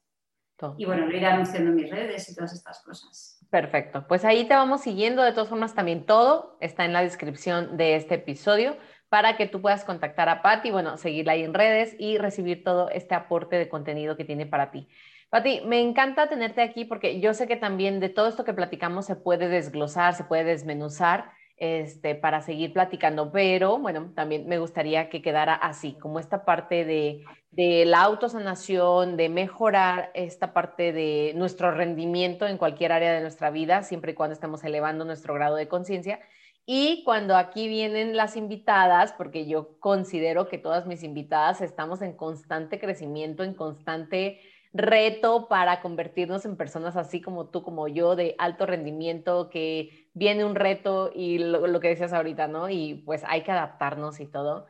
Y 0.78 0.84
bueno, 0.84 1.06
lo 1.06 1.16
iré 1.16 1.26
anunciando 1.26 1.70
en 1.70 1.76
mis 1.76 1.90
redes 1.90 2.28
y 2.30 2.34
todas 2.36 2.52
estas 2.52 2.82
cosas. 2.82 3.44
Perfecto, 3.50 4.06
pues 4.08 4.24
ahí 4.24 4.46
te 4.46 4.54
vamos 4.54 4.80
siguiendo, 4.80 5.22
de 5.22 5.32
todas 5.32 5.48
formas 5.48 5.74
también 5.74 6.06
todo 6.06 6.56
está 6.60 6.84
en 6.84 6.92
la 6.92 7.02
descripción 7.02 7.76
de 7.76 7.96
este 7.96 8.14
episodio 8.14 8.76
para 9.10 9.36
que 9.36 9.46
tú 9.46 9.60
puedas 9.60 9.84
contactar 9.84 10.30
a 10.30 10.40
Patti, 10.40 10.70
bueno, 10.70 10.96
seguirla 10.96 11.32
ahí 11.32 11.42
en 11.42 11.52
redes 11.52 11.94
y 11.98 12.16
recibir 12.16 12.64
todo 12.64 12.88
este 12.88 13.14
aporte 13.14 13.56
de 13.56 13.68
contenido 13.68 14.16
que 14.16 14.24
tiene 14.24 14.46
para 14.46 14.70
ti. 14.70 14.88
Pati, 15.32 15.62
me 15.64 15.80
encanta 15.80 16.28
tenerte 16.28 16.60
aquí 16.60 16.84
porque 16.84 17.18
yo 17.18 17.32
sé 17.32 17.48
que 17.48 17.56
también 17.56 18.00
de 18.00 18.10
todo 18.10 18.28
esto 18.28 18.44
que 18.44 18.52
platicamos 18.52 19.06
se 19.06 19.16
puede 19.16 19.48
desglosar, 19.48 20.12
se 20.12 20.24
puede 20.24 20.44
desmenuzar 20.44 21.30
este, 21.56 22.14
para 22.14 22.42
seguir 22.42 22.74
platicando, 22.74 23.32
pero 23.32 23.78
bueno, 23.78 24.12
también 24.14 24.46
me 24.46 24.58
gustaría 24.58 25.08
que 25.08 25.22
quedara 25.22 25.54
así, 25.54 25.94
como 25.94 26.18
esta 26.18 26.44
parte 26.44 26.84
de, 26.84 27.24
de 27.50 27.86
la 27.86 28.02
autosanación, 28.02 29.16
de 29.16 29.30
mejorar 29.30 30.10
esta 30.12 30.52
parte 30.52 30.92
de 30.92 31.32
nuestro 31.34 31.70
rendimiento 31.70 32.46
en 32.46 32.58
cualquier 32.58 32.92
área 32.92 33.14
de 33.14 33.22
nuestra 33.22 33.48
vida, 33.50 33.84
siempre 33.84 34.12
y 34.12 34.14
cuando 34.14 34.34
estemos 34.34 34.62
elevando 34.64 35.06
nuestro 35.06 35.32
grado 35.32 35.56
de 35.56 35.66
conciencia. 35.66 36.20
Y 36.66 37.02
cuando 37.04 37.38
aquí 37.38 37.68
vienen 37.68 38.18
las 38.18 38.36
invitadas, 38.36 39.14
porque 39.14 39.46
yo 39.46 39.78
considero 39.80 40.48
que 40.48 40.58
todas 40.58 40.86
mis 40.86 41.02
invitadas 41.02 41.62
estamos 41.62 42.02
en 42.02 42.12
constante 42.18 42.78
crecimiento, 42.78 43.44
en 43.44 43.54
constante 43.54 44.38
reto 44.72 45.48
para 45.48 45.80
convertirnos 45.82 46.44
en 46.44 46.56
personas 46.56 46.96
así 46.96 47.20
como 47.20 47.48
tú, 47.48 47.62
como 47.62 47.88
yo, 47.88 48.16
de 48.16 48.34
alto 48.38 48.66
rendimiento, 48.66 49.50
que 49.50 50.08
viene 50.14 50.44
un 50.44 50.54
reto 50.54 51.10
y 51.14 51.38
lo, 51.38 51.80
que 51.80 51.88
decías 51.88 52.12
ahorita, 52.12 52.48
¿no? 52.48 52.70
Y 52.70 53.02
pues 53.04 53.22
hay 53.26 53.42
que 53.42 53.52
adaptarnos 53.52 54.20
y 54.20 54.26
todo. 54.26 54.66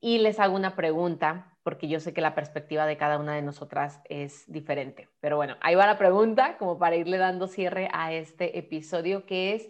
Y 0.00 0.18
les 0.18 0.40
hago 0.40 0.56
una 0.56 0.76
pregunta, 0.76 1.56
porque 1.62 1.88
yo 1.88 2.00
sé 2.00 2.12
que 2.12 2.20
la 2.20 2.34
perspectiva 2.34 2.84
de 2.86 2.96
cada 2.96 3.18
una 3.18 3.34
de 3.34 3.42
nosotras 3.42 4.00
es 4.08 4.50
diferente. 4.50 5.08
Pero 5.20 5.36
bueno, 5.36 5.56
ahí 5.60 5.74
va 5.76 5.86
la 5.86 5.98
pregunta, 5.98 6.58
como 6.58 6.78
para 6.78 6.96
irle 6.96 7.16
dando 7.16 7.46
cierre 7.46 7.88
a 7.92 8.12
este 8.12 8.58
episodio, 8.58 9.24
que 9.24 9.54
es, 9.54 9.68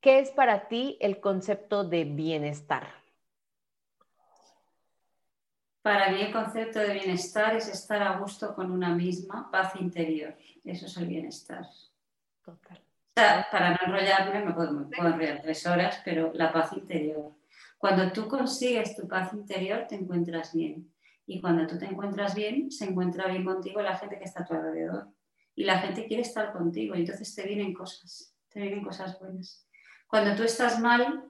¿qué 0.00 0.18
es 0.18 0.30
para 0.30 0.68
ti 0.68 0.96
el 1.00 1.20
concepto 1.20 1.84
de 1.84 2.04
bienestar? 2.04 3.03
Para 5.84 6.10
mí 6.10 6.22
el 6.22 6.32
concepto 6.32 6.78
de 6.78 6.94
bienestar 6.94 7.54
es 7.54 7.68
estar 7.68 8.02
a 8.02 8.16
gusto 8.16 8.54
con 8.54 8.70
una 8.70 8.94
misma, 8.94 9.50
paz 9.50 9.76
interior. 9.76 10.34
Eso 10.64 10.86
es 10.86 10.96
el 10.96 11.06
bienestar. 11.06 11.66
Total. 12.42 12.80
para 13.52 13.72
no 13.72 13.76
enrollarme, 13.84 14.46
me 14.46 14.54
puedo, 14.54 14.88
enrollar 14.90 15.42
tres 15.42 15.66
horas, 15.66 16.00
pero 16.02 16.32
la 16.32 16.50
paz 16.50 16.72
interior. 16.72 17.32
Cuando 17.76 18.10
tú 18.12 18.26
consigues 18.28 18.96
tu 18.96 19.06
paz 19.06 19.34
interior, 19.34 19.84
te 19.86 19.96
encuentras 19.96 20.54
bien. 20.54 20.90
Y 21.26 21.42
cuando 21.42 21.66
tú 21.66 21.76
te 21.76 21.84
encuentras 21.84 22.34
bien, 22.34 22.70
se 22.70 22.86
encuentra 22.86 23.26
bien 23.26 23.44
contigo 23.44 23.82
la 23.82 23.98
gente 23.98 24.16
que 24.18 24.24
está 24.24 24.40
a 24.40 24.46
tu 24.46 24.54
alrededor. 24.54 25.08
Y 25.54 25.64
la 25.64 25.80
gente 25.80 26.06
quiere 26.06 26.22
estar 26.22 26.50
contigo. 26.54 26.94
Y 26.94 27.00
entonces 27.00 27.34
te 27.34 27.42
vienen 27.42 27.74
cosas, 27.74 28.34
te 28.48 28.58
vienen 28.58 28.82
cosas 28.82 29.18
buenas. 29.20 29.68
Cuando 30.06 30.34
tú 30.34 30.44
estás 30.44 30.80
mal, 30.80 31.24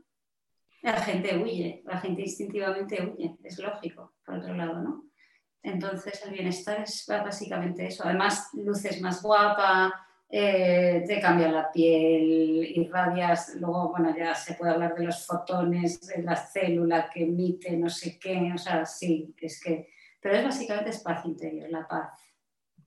la 0.92 1.00
gente 1.00 1.36
huye, 1.38 1.82
la 1.86 1.98
gente 1.98 2.22
instintivamente 2.22 3.02
huye, 3.02 3.36
es 3.42 3.58
lógico, 3.58 4.14
por 4.24 4.36
otro 4.36 4.54
lado, 4.54 4.82
¿no? 4.82 5.04
Entonces 5.62 6.22
el 6.26 6.32
bienestar 6.32 6.82
es 6.82 7.06
básicamente 7.08 7.86
eso. 7.86 8.04
Además, 8.04 8.50
luces 8.52 9.00
más 9.00 9.22
guapa, 9.22 10.06
eh, 10.28 11.02
te 11.06 11.20
cambia 11.20 11.50
la 11.50 11.72
piel, 11.72 12.66
irradias, 12.76 13.54
luego, 13.58 13.90
bueno, 13.92 14.14
ya 14.14 14.34
se 14.34 14.54
puede 14.54 14.72
hablar 14.72 14.94
de 14.94 15.06
los 15.06 15.26
fotones, 15.26 16.00
de 16.06 16.22
la 16.22 16.36
célula 16.36 17.08
que 17.08 17.22
emite, 17.22 17.76
no 17.78 17.88
sé 17.88 18.18
qué, 18.18 18.52
o 18.54 18.58
sea, 18.58 18.84
sí, 18.84 19.34
es 19.40 19.62
que, 19.62 19.88
pero 20.20 20.36
es 20.36 20.44
básicamente 20.44 20.90
es 20.90 20.98
paz 20.98 21.24
interior, 21.24 21.70
la 21.70 21.88
paz. 21.88 22.20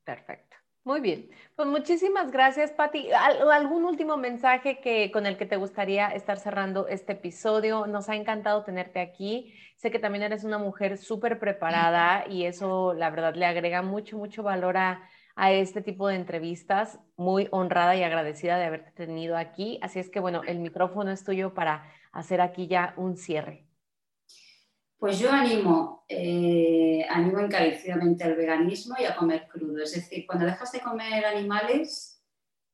Perfecto. 0.03 0.46
Muy 0.88 1.01
bien. 1.01 1.29
Pues 1.57 1.67
muchísimas 1.67 2.31
gracias, 2.31 2.71
Patti. 2.71 3.09
¿Algún 3.11 3.83
último 3.83 4.15
mensaje 4.15 4.79
que, 4.79 5.11
con 5.11 5.25
el 5.25 5.35
que 5.35 5.45
te 5.45 5.57
gustaría 5.57 6.07
estar 6.07 6.39
cerrando 6.39 6.88
este 6.88 7.11
episodio? 7.11 7.88
Nos 7.88 8.07
ha 8.07 8.15
encantado 8.15 8.63
tenerte 8.63 9.01
aquí. 9.01 9.53
Sé 9.75 9.91
que 9.91 9.99
también 9.99 10.23
eres 10.23 10.45
una 10.45 10.57
mujer 10.57 10.97
súper 10.97 11.39
preparada 11.39 12.25
y 12.29 12.45
eso, 12.45 12.93
la 12.93 13.09
verdad, 13.09 13.35
le 13.35 13.45
agrega 13.45 13.81
mucho, 13.81 14.17
mucho 14.17 14.43
valor 14.43 14.77
a, 14.77 15.01
a 15.35 15.51
este 15.51 15.81
tipo 15.81 16.07
de 16.07 16.15
entrevistas. 16.15 17.01
Muy 17.17 17.49
honrada 17.51 17.97
y 17.97 18.03
agradecida 18.03 18.57
de 18.57 18.63
haberte 18.63 18.91
tenido 18.91 19.35
aquí. 19.35 19.79
Así 19.81 19.99
es 19.99 20.09
que, 20.09 20.21
bueno, 20.21 20.43
el 20.47 20.59
micrófono 20.59 21.11
es 21.11 21.25
tuyo 21.25 21.53
para 21.53 21.91
hacer 22.13 22.39
aquí 22.39 22.67
ya 22.67 22.93
un 22.95 23.17
cierre. 23.17 23.66
Pues 24.97 25.19
yo 25.19 25.31
animo, 25.31 26.05
eh, 26.07 27.05
animo 27.07 27.39
encarecidamente 27.39 28.23
al 28.23 28.35
veganismo 28.35 28.95
y 28.99 29.05
a 29.05 29.15
comer 29.15 29.47
crudo. 29.47 29.83
Es 29.83 29.93
decir, 29.93 30.25
cuando 30.25 30.45
dejas 30.45 30.71
de 30.71 30.79
comer 30.79 31.23
animales, 31.23 32.23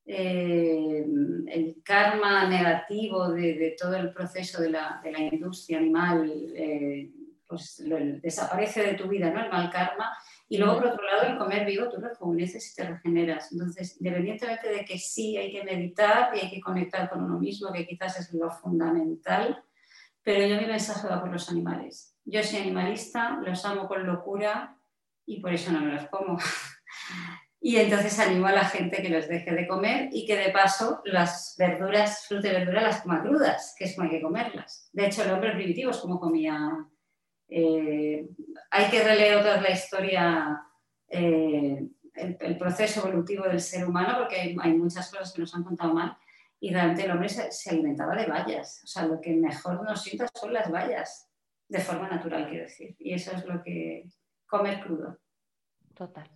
eh, 0.06 1.06
el 1.48 1.82
karma 1.84 2.48
negativo 2.48 3.30
de, 3.30 3.76
todo 3.78 3.98
el 3.98 4.14
proceso 4.14 4.62
de 4.62 4.70
la, 4.70 5.02
industria 5.32 5.80
animal 5.80 6.32
eh, 6.56 7.12
pues 7.46 7.84
desaparece 8.22 8.84
de 8.84 8.94
tu 8.94 9.10
vida, 9.10 9.30
¿no? 9.30 9.44
El 9.44 9.52
mal 9.52 9.70
karma. 9.70 10.18
Y 10.48 10.58
luego, 10.58 10.76
por 10.76 10.88
otro 10.88 11.04
lado, 11.04 11.28
el 11.28 11.38
comer 11.38 11.66
vivo, 11.66 11.90
tú 11.90 12.00
rejuveneces 12.00 12.72
y 12.72 12.76
te 12.76 12.88
regeneras. 12.88 13.52
Entonces, 13.52 13.98
independientemente 14.00 14.70
de 14.70 14.86
que 14.86 14.98
sí 14.98 15.36
hay 15.36 15.52
que 15.52 15.64
meditar 15.64 16.34
y 16.36 16.40
hay 16.40 16.50
que 16.50 16.62
conectar 16.62 17.10
con 17.10 17.22
uno 17.22 17.38
mismo, 17.38 17.74
que 17.74 17.86
quizás 17.86 18.18
es 18.18 18.34
lo 18.34 18.50
fundamental, 18.50 19.62
pero 20.22 20.48
yo 20.48 20.56
mi 20.62 20.68
mensaje 20.68 21.06
va 21.08 21.20
por 21.20 21.32
los 21.32 21.50
animales 21.50 22.13
yo 22.26 22.44
soy 22.44 22.60
animalista, 22.60 23.40
los 23.44 23.66
amo 23.66 23.88
con 23.88 24.06
locura 24.06 24.78
y 25.26 25.40
por 25.40 25.54
eso 25.54 25.72
no 25.72 25.82
me 25.82 25.94
los 25.94 26.08
como. 26.08 26.38
y 27.62 27.78
entonces 27.78 28.18
animo 28.20 28.48
a 28.48 28.52
la 28.52 28.66
gente 28.66 29.02
que 29.02 29.10
los 29.10 29.28
deje 29.28 29.52
de 29.52 29.68
comer 29.68 30.10
y 30.12 30.26
que 30.26 30.38
de 30.38 30.52
paso 30.52 31.02
las 31.06 31.56
verduras, 31.58 32.26
fruta 32.28 32.48
y 32.48 32.52
verdura 32.52 32.82
las 32.82 33.02
coma 33.02 33.22
crudas, 33.22 33.76
que 33.78 33.86
es 33.86 33.96
como 33.96 34.06
hay 34.06 34.16
que 34.18 34.22
comerlas. 34.22 34.90
De 34.94 35.06
hecho, 35.06 35.24
el 35.24 35.32
hombre 35.32 35.54
primitivo 35.54 35.92
es 35.92 35.98
como 35.98 36.20
comía. 36.20 36.88
Eh, 37.50 38.28
hay 38.72 38.90
que 38.90 39.04
releer 39.04 39.38
otra 39.38 39.62
la 39.62 39.72
historia, 39.72 40.62
eh, 41.10 41.86
el, 42.16 42.58
proceso 42.58 43.02
evolutivo 43.08 43.44
del 43.46 43.60
ser 43.60 43.86
humano, 43.86 44.18
porque 44.18 44.56
hay, 44.60 44.74
muchas 44.74 45.12
cosas 45.12 45.34
que 45.34 45.42
nos 45.42 45.54
han 45.54 45.64
contado 45.64 45.94
mal. 45.94 46.18
Y 46.60 46.72
realmente 46.72 47.04
el 47.04 47.12
hombre 47.12 47.28
se, 47.28 47.52
se 47.52 47.72
alimentaba 47.72 48.16
de 48.16 48.26
bayas. 48.26 48.82
O 48.86 48.88
sea, 48.88 49.06
lo 49.06 49.20
que 49.20 49.34
mejor 49.34 49.84
nos 49.84 50.02
sienta 50.02 50.28
son 50.34 50.54
las 50.54 50.72
bayas 50.72 51.30
de 51.74 51.80
forma 51.80 52.08
natural, 52.08 52.48
quiero 52.48 52.64
decir. 52.64 52.96
Y 53.00 53.14
eso 53.14 53.32
es 53.36 53.46
lo 53.46 53.62
que 53.62 54.06
comer 54.46 54.80
crudo. 54.80 55.18
Total. 55.96 56.30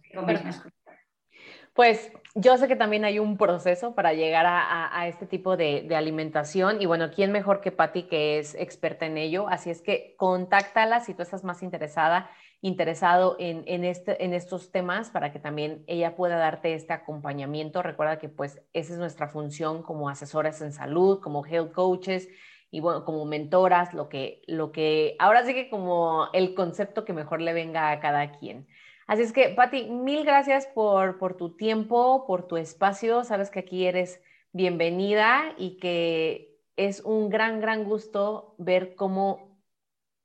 Pues 1.74 2.12
yo 2.34 2.58
sé 2.58 2.68
que 2.68 2.76
también 2.76 3.06
hay 3.06 3.20
un 3.20 3.38
proceso 3.38 3.94
para 3.94 4.14
llegar 4.14 4.46
a, 4.48 5.08
este 5.08 5.28
tipo 5.28 5.56
de, 5.56 5.88
alimentación 5.96 6.82
y 6.82 6.88
bueno, 6.88 7.12
¿quién 7.12 7.32
mejor 7.32 7.62
que 7.62 7.72
Patti 7.72 8.04
que 8.04 8.40
es 8.40 8.56
experta 8.56 9.06
en 9.06 9.18
ello? 9.18 9.48
Así 9.48 9.70
es 9.70 9.84
que 9.84 10.16
contáctala 10.18 11.02
si 11.02 11.14
tú 11.14 11.22
estás 11.22 11.44
más 11.44 11.62
interesada, 11.62 12.32
interesado 12.62 13.36
en, 13.38 13.84
este, 13.84 14.24
en 14.26 14.34
estos 14.34 14.72
temas 14.72 15.12
para 15.12 15.32
que 15.32 15.38
también 15.38 15.84
ella 15.86 16.16
pueda 16.16 16.38
darte 16.38 16.74
este 16.74 16.94
acompañamiento. 16.94 17.84
Recuerda 17.84 18.18
que 18.18 18.30
pues 18.30 18.60
esa 18.74 18.94
es 18.94 19.00
nuestra 19.00 19.28
función 19.28 19.84
como 19.84 20.10
asesores 20.10 20.60
en 20.62 20.74
salud, 20.74 21.20
como 21.22 21.46
health 21.46 21.74
coaches 21.74 22.28
y 22.72 22.80
bueno, 22.82 23.06
como 23.06 23.26
mentoras, 23.26 23.94
lo 23.94 24.10
que, 24.10 24.42
lo 24.48 24.72
que, 24.72 25.16
ahora 25.20 25.46
sí 25.46 25.54
que 25.54 25.70
como 25.70 26.28
el 26.34 26.54
concepto 26.54 27.06
que 27.06 27.14
mejor 27.14 27.42
le 27.42 27.54
venga 27.54 27.92
a 27.92 28.00
cada 28.00 28.32
quien. 28.34 28.68
Así 29.08 29.22
es 29.22 29.32
que, 29.32 29.50
Patti, 29.50 29.86
mil 29.86 30.26
gracias 30.26 30.68
por, 30.68 31.18
por 31.18 31.38
tu 31.38 31.56
tiempo, 31.56 32.26
por 32.28 32.48
tu 32.48 32.58
espacio. 32.58 33.24
Sabes 33.24 33.50
que 33.50 33.60
aquí 33.60 33.86
eres 33.86 34.22
bienvenida 34.52 35.54
y 35.58 35.78
que 35.78 36.60
es 36.76 37.02
un 37.02 37.30
gran, 37.30 37.62
gran 37.62 37.86
gusto 37.86 38.56
ver 38.58 38.96
cómo 38.96 39.58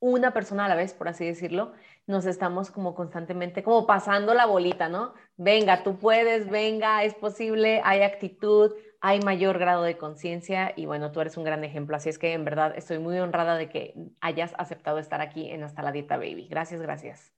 una 0.01 0.33
persona 0.33 0.65
a 0.67 0.69
la 0.69 0.75
vez, 0.75 0.95
por 0.95 1.09
así 1.09 1.25
decirlo, 1.25 1.73
nos 2.07 2.27
estamos 2.27 2.71
como 2.71 2.95
constantemente, 2.95 3.63
como 3.63 3.87
pasando 3.87 4.35
la 4.35 4.47
bolita, 4.47 4.89
¿no? 4.89 5.15
Venga, 5.37 5.83
tú 5.83 5.99
puedes, 5.99 6.49
venga, 6.51 7.05
es 7.05 7.15
posible, 7.15 7.81
hay 7.85 8.03
actitud, 8.03 8.73
hay 9.01 9.21
mayor 9.21 9.59
grado 9.59 9.83
de 9.83 9.99
conciencia 9.99 10.73
y 10.77 10.87
bueno, 10.87 11.11
tú 11.13 11.21
eres 11.21 11.37
un 11.37 11.45
gran 11.45 11.65
ejemplo. 11.65 11.97
Así 11.97 12.09
es 12.09 12.19
que 12.19 12.33
en 12.33 12.45
verdad 12.45 12.73
estoy 12.77 12.99
muy 12.99 13.19
honrada 13.19 13.57
de 13.57 13.69
que 13.69 13.95
hayas 14.21 14.55
aceptado 14.59 14.99
estar 14.99 15.21
aquí 15.21 15.51
en 15.51 15.65
Hasta 15.65 15.83
la 15.83 15.93
Dieta 15.93 16.17
Baby. 16.17 16.49
Gracias, 16.49 16.81
gracias. 16.81 17.33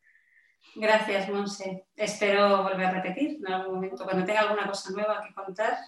Gracias, 0.74 1.28
Monse. 1.28 1.86
Espero 1.94 2.62
volver 2.62 2.86
a 2.86 2.90
repetir 2.90 3.38
en 3.46 3.52
algún 3.52 3.76
momento. 3.76 4.04
Cuando 4.04 4.24
tenga 4.24 4.40
alguna 4.40 4.66
cosa 4.66 4.90
nueva 4.92 5.22
que 5.22 5.34
contar, 5.34 5.78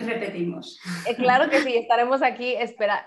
repetimos. 0.00 0.80
Eh, 1.08 1.16
claro 1.16 1.50
que 1.50 1.60
sí, 1.60 1.76
estaremos 1.76 2.22
aquí 2.22 2.54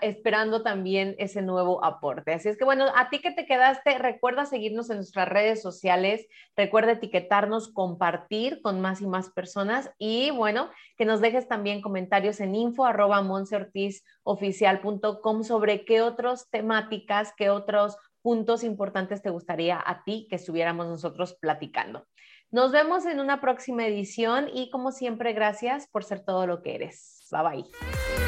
esperando 0.00 0.62
también 0.62 1.14
ese 1.18 1.42
nuevo 1.42 1.84
aporte. 1.84 2.32
Así 2.32 2.48
es 2.48 2.56
que 2.56 2.64
bueno, 2.64 2.86
a 2.94 3.10
ti 3.10 3.20
que 3.20 3.32
te 3.32 3.46
quedaste, 3.46 3.98
recuerda 3.98 4.46
seguirnos 4.46 4.90
en 4.90 4.96
nuestras 4.96 5.28
redes 5.28 5.62
sociales, 5.62 6.26
recuerda 6.56 6.92
etiquetarnos, 6.92 7.72
compartir 7.72 8.60
con 8.62 8.80
más 8.80 9.00
y 9.00 9.06
más 9.06 9.30
personas 9.30 9.90
y 9.98 10.30
bueno, 10.30 10.70
que 10.96 11.04
nos 11.04 11.20
dejes 11.20 11.48
también 11.48 11.82
comentarios 11.82 12.40
en 12.40 12.54
info 12.54 12.84
arroba 12.84 13.22
sobre 15.42 15.84
qué 15.84 16.02
otras 16.02 16.48
temáticas, 16.50 17.32
qué 17.36 17.50
otros 17.50 17.96
puntos 18.22 18.64
importantes 18.64 19.22
te 19.22 19.30
gustaría 19.30 19.82
a 19.84 20.02
ti 20.02 20.26
que 20.28 20.36
estuviéramos 20.36 20.86
nosotros 20.86 21.36
platicando. 21.40 22.06
Nos 22.56 22.72
vemos 22.72 23.04
en 23.04 23.20
una 23.20 23.42
próxima 23.42 23.86
edición 23.86 24.48
y 24.50 24.70
como 24.70 24.90
siempre, 24.90 25.34
gracias 25.34 25.88
por 25.88 26.04
ser 26.04 26.24
todo 26.24 26.46
lo 26.46 26.62
que 26.62 26.76
eres. 26.76 27.20
Bye 27.30 27.42
bye. 27.42 28.25